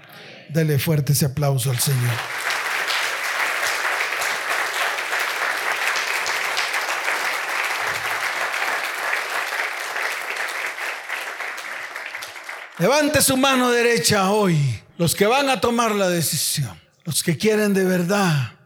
Dele 0.53 0.80
fuerte 0.80 1.11
ese 1.11 1.26
aplauso 1.26 1.70
al 1.70 1.80
Señor. 1.80 2.13
Levante 12.80 13.22
su 13.22 13.36
mano 13.36 13.70
derecha 13.70 14.32
hoy 14.32 14.80
los 14.97 15.13
que 15.13 15.26
van 15.26 15.49
a 15.49 15.59
tomar 15.59 15.93
la 15.93 16.07
decisión, 16.07 16.80
los 17.03 17.22
que 17.22 17.36
quieren 17.38 17.74
de 17.74 17.84
verdad 17.84 18.57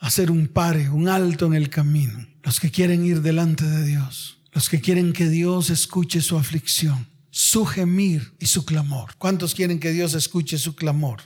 hacer 0.00 0.30
un 0.30 0.48
pare, 0.48 0.88
un 0.88 1.08
alto 1.08 1.46
en 1.46 1.54
el 1.54 1.68
camino, 1.68 2.26
los 2.42 2.58
que 2.58 2.70
quieren 2.70 3.04
ir 3.04 3.20
delante 3.20 3.64
de 3.64 3.84
Dios, 3.84 4.38
los 4.52 4.68
que 4.68 4.80
quieren 4.80 5.12
que 5.12 5.28
Dios 5.28 5.70
escuche 5.70 6.22
su 6.22 6.38
aflicción, 6.38 7.06
su 7.30 7.66
gemir 7.66 8.32
y 8.40 8.46
su 8.46 8.64
clamor. 8.64 9.14
¿Cuántos 9.18 9.54
quieren 9.54 9.78
que 9.78 9.92
Dios 9.92 10.14
escuche 10.14 10.58
su 10.58 10.74
clamor? 10.74 11.20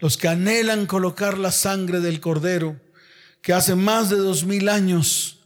Los 0.00 0.16
que 0.16 0.28
anhelan 0.28 0.86
colocar 0.86 1.38
la 1.38 1.52
sangre 1.52 2.00
del 2.00 2.20
Cordero, 2.20 2.80
que 3.42 3.52
hace 3.52 3.74
más 3.74 4.08
de 4.08 4.16
dos 4.16 4.44
mil 4.44 4.68
años 4.68 5.40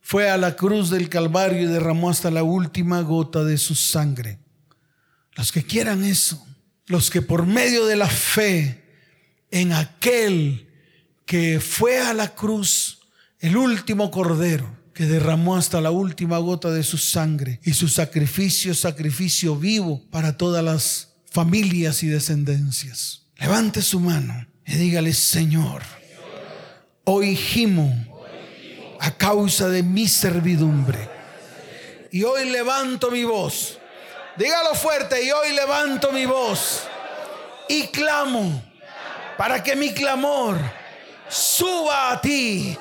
fue 0.00 0.28
a 0.28 0.36
la 0.36 0.56
cruz 0.56 0.90
del 0.90 1.08
Calvario 1.08 1.62
y 1.62 1.66
derramó 1.66 2.10
hasta 2.10 2.30
la 2.30 2.42
última 2.42 3.00
gota 3.00 3.44
de 3.44 3.56
su 3.56 3.74
sangre. 3.74 4.38
Los 5.34 5.52
que 5.52 5.62
quieran 5.62 6.04
eso, 6.04 6.44
los 6.86 7.08
que 7.08 7.22
por 7.22 7.46
medio 7.46 7.86
de 7.86 7.96
la 7.96 8.08
fe 8.08 8.84
en 9.50 9.72
aquel 9.72 10.68
que 11.26 11.60
fue 11.60 11.98
a 12.00 12.12
la 12.14 12.34
cruz, 12.34 13.00
el 13.40 13.56
último 13.56 14.10
cordero, 14.10 14.78
que 14.92 15.04
derramó 15.06 15.56
hasta 15.56 15.80
la 15.80 15.90
última 15.90 16.38
gota 16.38 16.70
de 16.70 16.82
su 16.82 16.98
sangre 16.98 17.60
y 17.64 17.74
su 17.74 17.88
sacrificio, 17.88 18.74
sacrificio 18.74 19.56
vivo 19.56 20.02
para 20.10 20.36
todas 20.36 20.62
las 20.62 21.14
familias 21.30 22.02
y 22.02 22.06
descendencias. 22.06 23.22
Levante 23.38 23.82
su 23.82 23.98
mano 23.98 24.46
y 24.64 24.74
dígale, 24.74 25.12
Señor, 25.12 25.82
hoy 27.04 27.34
gimo 27.34 27.92
a 29.00 29.10
causa 29.10 29.68
de 29.68 29.82
mi 29.82 30.06
servidumbre. 30.06 31.10
Y 32.12 32.22
hoy 32.22 32.48
levanto 32.48 33.10
mi 33.10 33.24
voz 33.24 33.78
Dígalo 34.36 34.74
fuerte 34.74 35.22
y 35.22 35.30
hoy 35.30 35.52
levanto 35.52 36.10
mi 36.10 36.26
voz 36.26 36.82
y 37.68 37.86
clamo 37.88 38.62
para 39.38 39.62
que 39.62 39.76
mi 39.76 39.94
clamor 39.94 40.58
suba 41.28 42.12
a 42.12 42.20
ti 42.20 42.76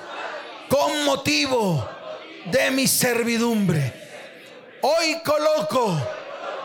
con 0.69 1.05
motivo 1.05 1.87
de 2.45 2.71
mi 2.71 2.87
servidumbre. 2.87 3.93
Hoy 4.81 5.21
coloco 5.23 5.95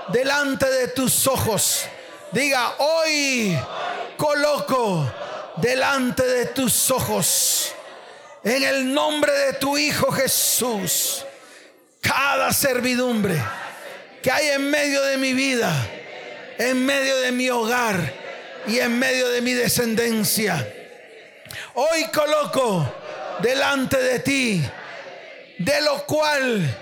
delante 0.09 0.69
de 0.69 0.89
tus 0.89 1.27
ojos, 1.27 1.85
diga, 2.33 2.75
hoy 2.79 3.57
coloco 4.17 5.13
delante 5.57 6.25
de 6.25 6.47
tus 6.47 6.91
ojos, 6.91 7.73
en 8.43 8.63
el 8.63 8.93
nombre 8.93 9.33
de 9.33 9.53
tu 9.55 9.77
Hijo 9.77 10.11
Jesús, 10.11 11.25
cada 12.01 12.53
servidumbre 12.53 13.41
que 14.23 14.31
hay 14.31 14.49
en 14.49 14.71
medio 14.71 15.03
de 15.03 15.19
mi 15.19 15.33
vida, 15.33 15.73
en 16.59 16.85
medio 16.85 17.17
de 17.19 17.33
mi 17.33 17.51
hogar 17.51 18.13
y 18.67 18.79
en 18.79 18.99
medio 18.99 19.29
de 19.29 19.43
mi 19.43 19.53
descendencia. 19.53 20.75
Hoy 21.81 22.07
coloco 22.13 22.93
delante 23.39 23.99
de 23.99 24.19
ti, 24.19 24.61
de 25.59 25.81
lo 25.83 26.05
cual 26.07 26.77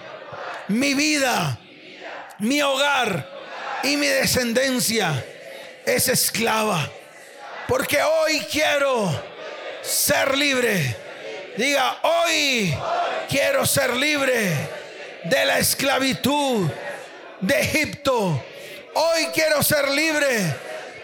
mi 0.68 0.94
vida, 0.94 1.59
mi 2.38 2.62
hogar 2.62 3.28
y 3.82 3.99
mi 3.99 4.07
descendencia 4.07 5.22
es 5.84 6.09
esclava. 6.09 6.90
Porque 7.68 8.03
hoy 8.03 8.40
quiero 8.51 9.22
ser 9.82 10.34
libre. 10.34 10.97
Diga, 11.59 11.99
hoy 12.01 12.74
quiero 13.28 13.66
ser 13.66 13.94
libre 13.97 14.51
de 15.24 15.44
la 15.44 15.59
esclavitud 15.59 16.70
de 17.42 17.61
Egipto. 17.61 18.42
Hoy 18.94 19.26
quiero 19.34 19.62
ser 19.62 19.90
libre 19.90 20.57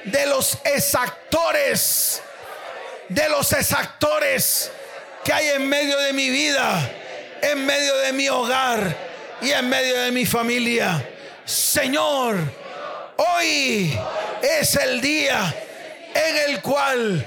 de 0.04 0.26
los 0.28 0.56
exactores, 0.64 2.22
de 3.12 3.28
los 3.28 3.52
exactores 3.52 4.70
que 5.22 5.32
hay 5.32 5.48
en 5.50 5.68
medio 5.68 5.98
de 5.98 6.12
mi 6.12 6.30
vida, 6.30 6.90
en 7.42 7.64
medio 7.66 7.94
de 7.98 8.12
mi 8.12 8.28
hogar 8.28 8.96
y 9.40 9.50
en 9.50 9.68
medio 9.68 10.00
de 10.00 10.10
mi 10.10 10.24
familia. 10.24 11.06
Señor, 11.44 12.38
hoy 13.16 13.98
es 14.40 14.74
el 14.76 15.00
día 15.00 15.54
en 16.14 16.50
el 16.50 16.62
cual 16.62 17.26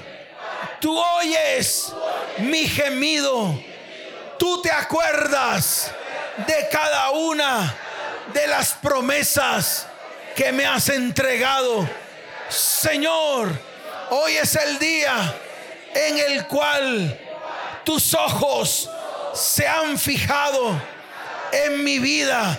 tú 0.80 0.98
oyes 0.98 1.92
mi 2.38 2.66
gemido. 2.66 3.58
Tú 4.38 4.60
te 4.62 4.70
acuerdas 4.70 5.92
de 6.46 6.68
cada 6.70 7.10
una 7.10 7.74
de 8.34 8.46
las 8.48 8.72
promesas 8.72 9.86
que 10.34 10.52
me 10.52 10.66
has 10.66 10.88
entregado. 10.88 11.88
Señor, 12.48 13.50
hoy 14.10 14.36
es 14.36 14.54
el 14.56 14.78
día 14.78 15.34
en 15.96 16.18
el 16.18 16.46
cual 16.46 17.18
tus 17.84 18.14
ojos 18.14 18.90
se 19.34 19.66
han 19.66 19.98
fijado 19.98 20.80
en 21.52 21.82
mi 21.82 21.98
vida, 21.98 22.58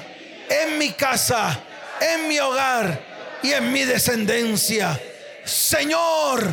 en 0.49 0.77
mi 0.77 0.91
casa, 0.91 1.59
en 1.99 2.27
mi 2.27 2.39
hogar 2.39 2.99
y 3.43 3.53
en 3.53 3.71
mi 3.71 3.83
descendencia. 3.83 4.99
Señor, 5.43 6.43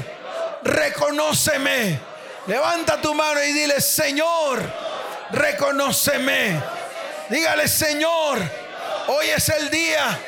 reconóceme. 0.63 1.99
Levanta 2.47 3.01
tu 3.01 3.15
mano 3.15 3.43
y 3.43 3.53
dile, 3.53 3.81
Señor, 3.81 4.63
reconóceme. 5.31 6.61
Dígale, 7.31 7.67
Señor, 7.69 8.39
Hoy 9.07 9.29
es 9.29 9.51
el 9.51 9.69
día 9.69 10.19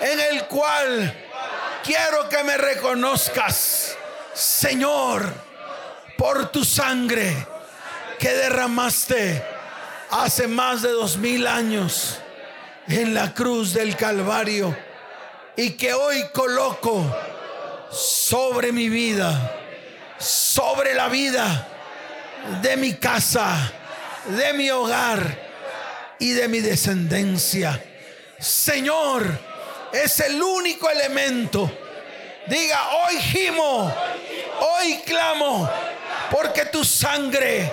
en 0.00 0.18
el 0.18 0.44
cual 0.46 1.14
quiero 1.84 2.28
que 2.28 2.42
me 2.42 2.56
reconozcas, 2.56 3.96
Señor, 4.34 5.32
por 6.18 6.50
tu 6.50 6.64
sangre 6.64 7.46
que 8.18 8.28
derramaste 8.28 9.40
hace 10.10 10.48
más 10.48 10.82
de 10.82 10.90
dos 10.90 11.16
mil 11.16 11.46
años 11.46 12.18
en 12.88 13.14
la 13.14 13.32
cruz 13.32 13.72
del 13.72 13.96
Calvario 13.96 14.76
y 15.56 15.70
que 15.70 15.94
hoy 15.94 16.24
coloco 16.32 17.06
sobre 17.92 18.72
mi 18.72 18.88
vida, 18.88 19.56
sobre 20.18 20.92
la 20.94 21.08
vida 21.08 21.68
de 22.62 22.76
mi 22.76 22.94
casa, 22.94 23.72
de 24.26 24.52
mi 24.54 24.70
hogar 24.70 25.22
y 26.18 26.32
de 26.32 26.48
mi 26.48 26.58
descendencia. 26.58 27.80
Señor, 28.40 29.24
es 29.92 30.18
el 30.18 30.42
único 30.42 30.90
elemento. 30.90 31.70
Diga, 32.48 32.80
hoy 32.88 33.20
gimo, 33.20 33.94
hoy 34.60 35.00
clamo, 35.04 35.70
porque 36.30 36.66
tu 36.66 36.84
sangre 36.84 37.70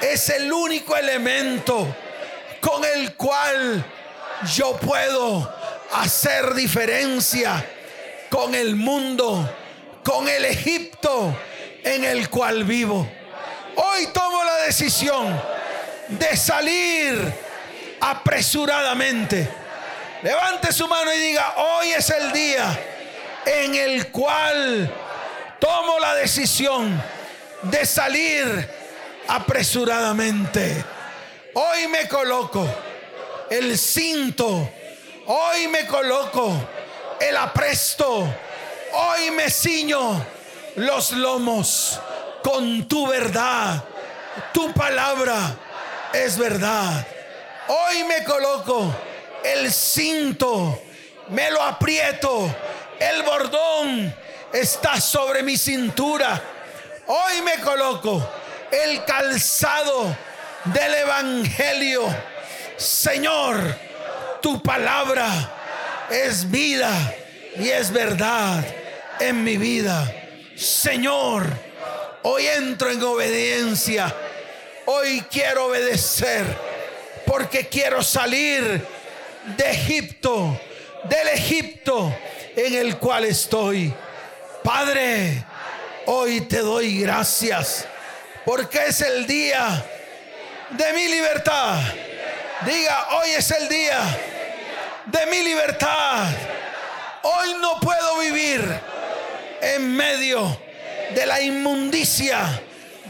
es 0.00 0.28
el 0.30 0.52
único 0.52 0.96
elemento 0.96 1.94
con 2.60 2.84
el 2.84 3.14
cual 3.14 3.84
yo 4.54 4.76
puedo 4.76 5.52
hacer 5.92 6.54
diferencia 6.54 7.64
con 8.28 8.54
el 8.54 8.76
mundo, 8.76 9.52
con 10.04 10.28
el 10.28 10.44
Egipto 10.44 11.36
en 11.82 12.04
el 12.04 12.28
cual 12.30 12.64
vivo. 12.64 13.08
Hoy 13.76 14.06
tomo 14.12 14.44
la 14.44 14.56
decisión 14.64 15.40
de 16.08 16.36
salir 16.36 17.32
apresuradamente 18.00 19.60
Levante 20.22 20.70
su 20.70 20.86
mano 20.86 21.12
y 21.14 21.18
diga, 21.18 21.54
hoy 21.56 21.92
es 21.92 22.10
el 22.10 22.30
día 22.32 22.78
en 23.46 23.74
el 23.74 24.08
cual 24.08 24.92
tomo 25.58 25.98
la 25.98 26.14
decisión 26.14 27.02
de 27.62 27.86
salir 27.86 28.68
apresuradamente. 29.28 30.84
Hoy 31.54 31.88
me 31.88 32.08
coloco 32.08 32.66
el 33.50 33.78
cinto. 33.78 34.70
Hoy 35.26 35.68
me 35.68 35.86
coloco 35.86 36.52
el 37.20 37.36
apresto. 37.36 38.32
Hoy 38.92 39.30
me 39.30 39.50
ciño 39.50 40.24
los 40.76 41.12
lomos 41.12 42.00
con 42.42 42.88
tu 42.88 43.06
verdad. 43.06 43.84
Tu 44.52 44.72
palabra 44.72 45.56
es 46.12 46.38
verdad. 46.38 47.06
Hoy 47.68 48.04
me 48.04 48.24
coloco 48.24 48.92
el 49.44 49.72
cinto, 49.72 50.82
me 51.28 51.50
lo 51.50 51.62
aprieto, 51.62 52.54
el 52.98 53.22
bordón 53.22 54.14
está 54.52 55.00
sobre 55.00 55.42
mi 55.42 55.56
cintura. 55.56 56.42
Hoy 57.12 57.42
me 57.42 57.60
coloco 57.60 58.24
el 58.70 59.04
calzado 59.04 60.16
del 60.66 60.94
Evangelio. 60.94 62.04
Señor, 62.76 63.58
tu 64.40 64.62
palabra 64.62 65.28
es 66.08 66.48
vida 66.48 66.92
y 67.56 67.68
es 67.68 67.90
verdad 67.90 68.64
en 69.18 69.42
mi 69.42 69.56
vida. 69.56 70.08
Señor, 70.54 71.46
hoy 72.22 72.46
entro 72.46 72.92
en 72.92 73.02
obediencia. 73.02 74.14
Hoy 74.86 75.24
quiero 75.28 75.66
obedecer 75.66 76.46
porque 77.26 77.66
quiero 77.66 78.04
salir 78.04 78.86
de 79.56 79.68
Egipto, 79.68 80.60
del 81.08 81.26
Egipto 81.30 82.16
en 82.54 82.72
el 82.72 82.98
cual 82.98 83.24
estoy. 83.24 83.92
Padre, 84.62 85.44
hoy 86.06 86.42
te 86.42 86.58
doy 86.58 87.00
gracias 87.00 87.86
porque 88.44 88.86
es 88.86 89.00
el 89.00 89.26
día 89.26 89.84
de 90.70 90.92
mi 90.92 91.08
libertad. 91.08 91.78
Diga, 92.64 93.08
hoy 93.16 93.30
es 93.30 93.50
el 93.50 93.68
día 93.68 94.00
de 95.06 95.26
mi 95.26 95.42
libertad. 95.42 96.26
Hoy 97.22 97.54
no 97.60 97.78
puedo 97.80 98.18
vivir 98.18 98.62
en 99.60 99.94
medio 99.94 100.58
de 101.14 101.26
la 101.26 101.40
inmundicia, 101.40 102.60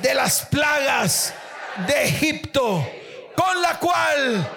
de 0.01 0.15
las 0.15 0.47
plagas 0.47 1.35
de 1.87 2.05
Egipto, 2.05 2.87
con 3.37 3.63
la 3.63 3.79
cual 3.79 4.49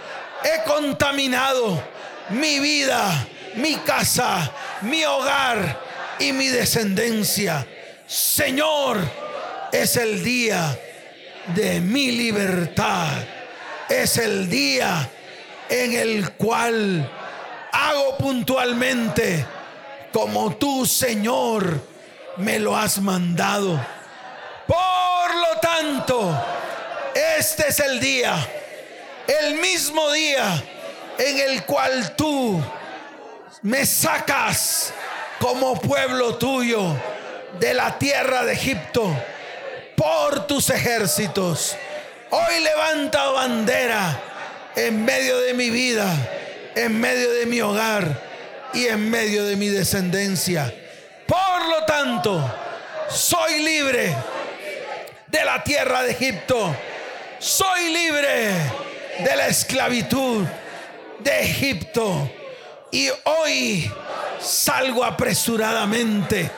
he 0.44 0.64
contaminado 0.64 1.82
mi 2.30 2.60
vida, 2.60 3.28
mi 3.56 3.76
casa, 3.78 4.52
mi 4.82 5.04
hogar 5.06 5.80
y 6.20 6.32
mi 6.34 6.48
descendencia. 6.48 7.66
Señor, 8.08 9.00
es 9.72 9.98
el 9.98 10.24
día 10.24 10.78
de 11.56 11.80
mi 11.82 12.12
libertad. 12.12 13.12
Es 13.90 14.18
el 14.18 14.50
día 14.50 15.10
en 15.70 15.94
el 15.94 16.32
cual 16.34 17.10
hago 17.72 18.18
puntualmente 18.18 19.46
como 20.12 20.56
tú, 20.56 20.86
Señor, 20.86 21.82
me 22.38 22.60
lo 22.60 22.76
has 22.76 23.00
mandado. 23.00 23.80
Por 24.68 25.36
lo 25.36 25.60
tanto, 25.60 26.46
este 27.16 27.68
es 27.68 27.80
el 27.80 28.00
día 28.00 28.36
el 29.28 29.56
mismo 29.56 30.12
día 30.12 30.64
en 31.18 31.40
el 31.40 31.66
cual 31.66 32.16
tú 32.16 32.62
me 33.62 33.86
sacas 33.86 34.94
como 35.40 35.80
pueblo 35.80 36.36
tuyo 36.36 36.96
de 37.60 37.74
la 37.74 37.98
tierra 38.00 38.44
de 38.46 38.54
Egipto 38.54 39.16
por 39.96 40.48
tus 40.48 40.70
ejércitos. 40.70 41.76
Hoy 42.30 42.64
levanta 42.64 43.30
bandera 43.30 44.20
en 44.76 45.06
medio 45.06 45.40
de 45.40 45.54
mi 45.54 45.70
vida, 45.70 46.12
en 46.76 47.00
medio 47.00 47.32
de 47.32 47.46
mi 47.46 47.62
hogar 47.62 48.22
y 48.74 48.88
en 48.88 49.10
medio 49.10 49.46
de 49.46 49.56
mi 49.56 49.68
descendencia. 49.68 50.74
Por 51.28 51.68
lo 51.70 51.86
tanto, 51.86 52.54
soy 53.10 53.62
libre 53.62 54.16
de 55.28 55.46
la 55.46 55.64
tierra 55.64 56.04
de 56.04 56.12
Egipto. 56.12 56.76
Soy 57.40 57.90
libre 57.94 58.52
de 59.20 59.36
la 59.36 59.48
esclavitud 59.48 60.46
de 61.20 61.42
Egipto. 61.42 62.32
Y 62.92 63.10
hoy 63.26 63.92
salgo 64.40 65.04
apresuradamente 65.04 66.50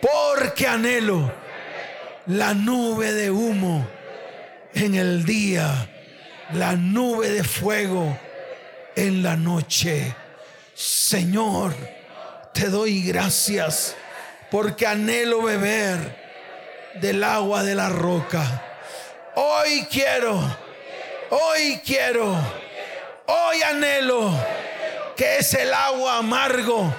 porque 0.00 0.66
anhelo 0.66 1.32
la 2.26 2.54
nube 2.54 3.12
de 3.12 3.30
humo 3.30 3.86
en 4.74 4.94
el 4.94 5.24
día, 5.24 5.88
la 6.52 6.72
nube 6.76 7.30
de 7.30 7.44
fuego 7.44 8.18
en 8.96 9.22
la 9.22 9.36
noche. 9.36 10.14
Señor, 10.74 11.74
te 12.52 12.68
doy 12.68 13.02
gracias 13.02 13.96
porque 14.50 14.86
anhelo 14.86 15.42
beber 15.42 16.16
del 17.00 17.22
agua 17.24 17.62
de 17.64 17.74
la 17.74 17.88
roca. 17.88 18.62
Hoy 19.34 19.86
quiero 19.90 20.68
Hoy 21.30 21.78
quiero, 21.84 22.34
hoy 23.26 23.62
anhelo 23.62 24.32
que 25.14 25.36
es 25.36 25.52
el 25.52 25.74
agua 25.74 26.18
amargo 26.18 26.90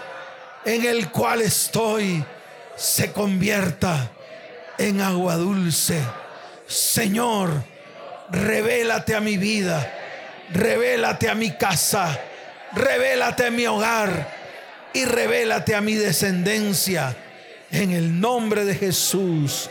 en 0.66 0.86
el 0.86 1.10
cual 1.10 1.42
estoy 1.42 2.24
se 2.80 3.12
convierta 3.12 4.10
en 4.78 5.02
agua 5.02 5.36
dulce. 5.36 6.02
Señor, 6.66 7.64
revélate 8.32 9.16
a 9.16 9.20
mi 9.20 9.38
vida, 9.38 9.94
revélate 10.52 11.30
a 11.30 11.36
mi 11.36 11.52
casa, 11.52 12.18
revélate 12.74 13.48
a 13.48 13.52
mi 13.52 13.68
hogar 13.68 14.34
y 14.94 15.06
revélate 15.06 15.76
a 15.76 15.82
mi 15.82 15.96
descendencia. 15.96 17.16
En 17.72 17.92
el 17.92 18.20
nombre 18.20 18.66
de 18.66 18.74
Jesús. 18.74 19.70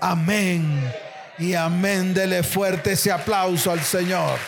Amén 0.00 0.92
y 1.38 1.54
amén. 1.54 2.12
Dele 2.12 2.42
fuerte 2.42 2.92
ese 2.92 3.12
aplauso 3.12 3.70
al 3.70 3.82
Señor. 3.82 4.38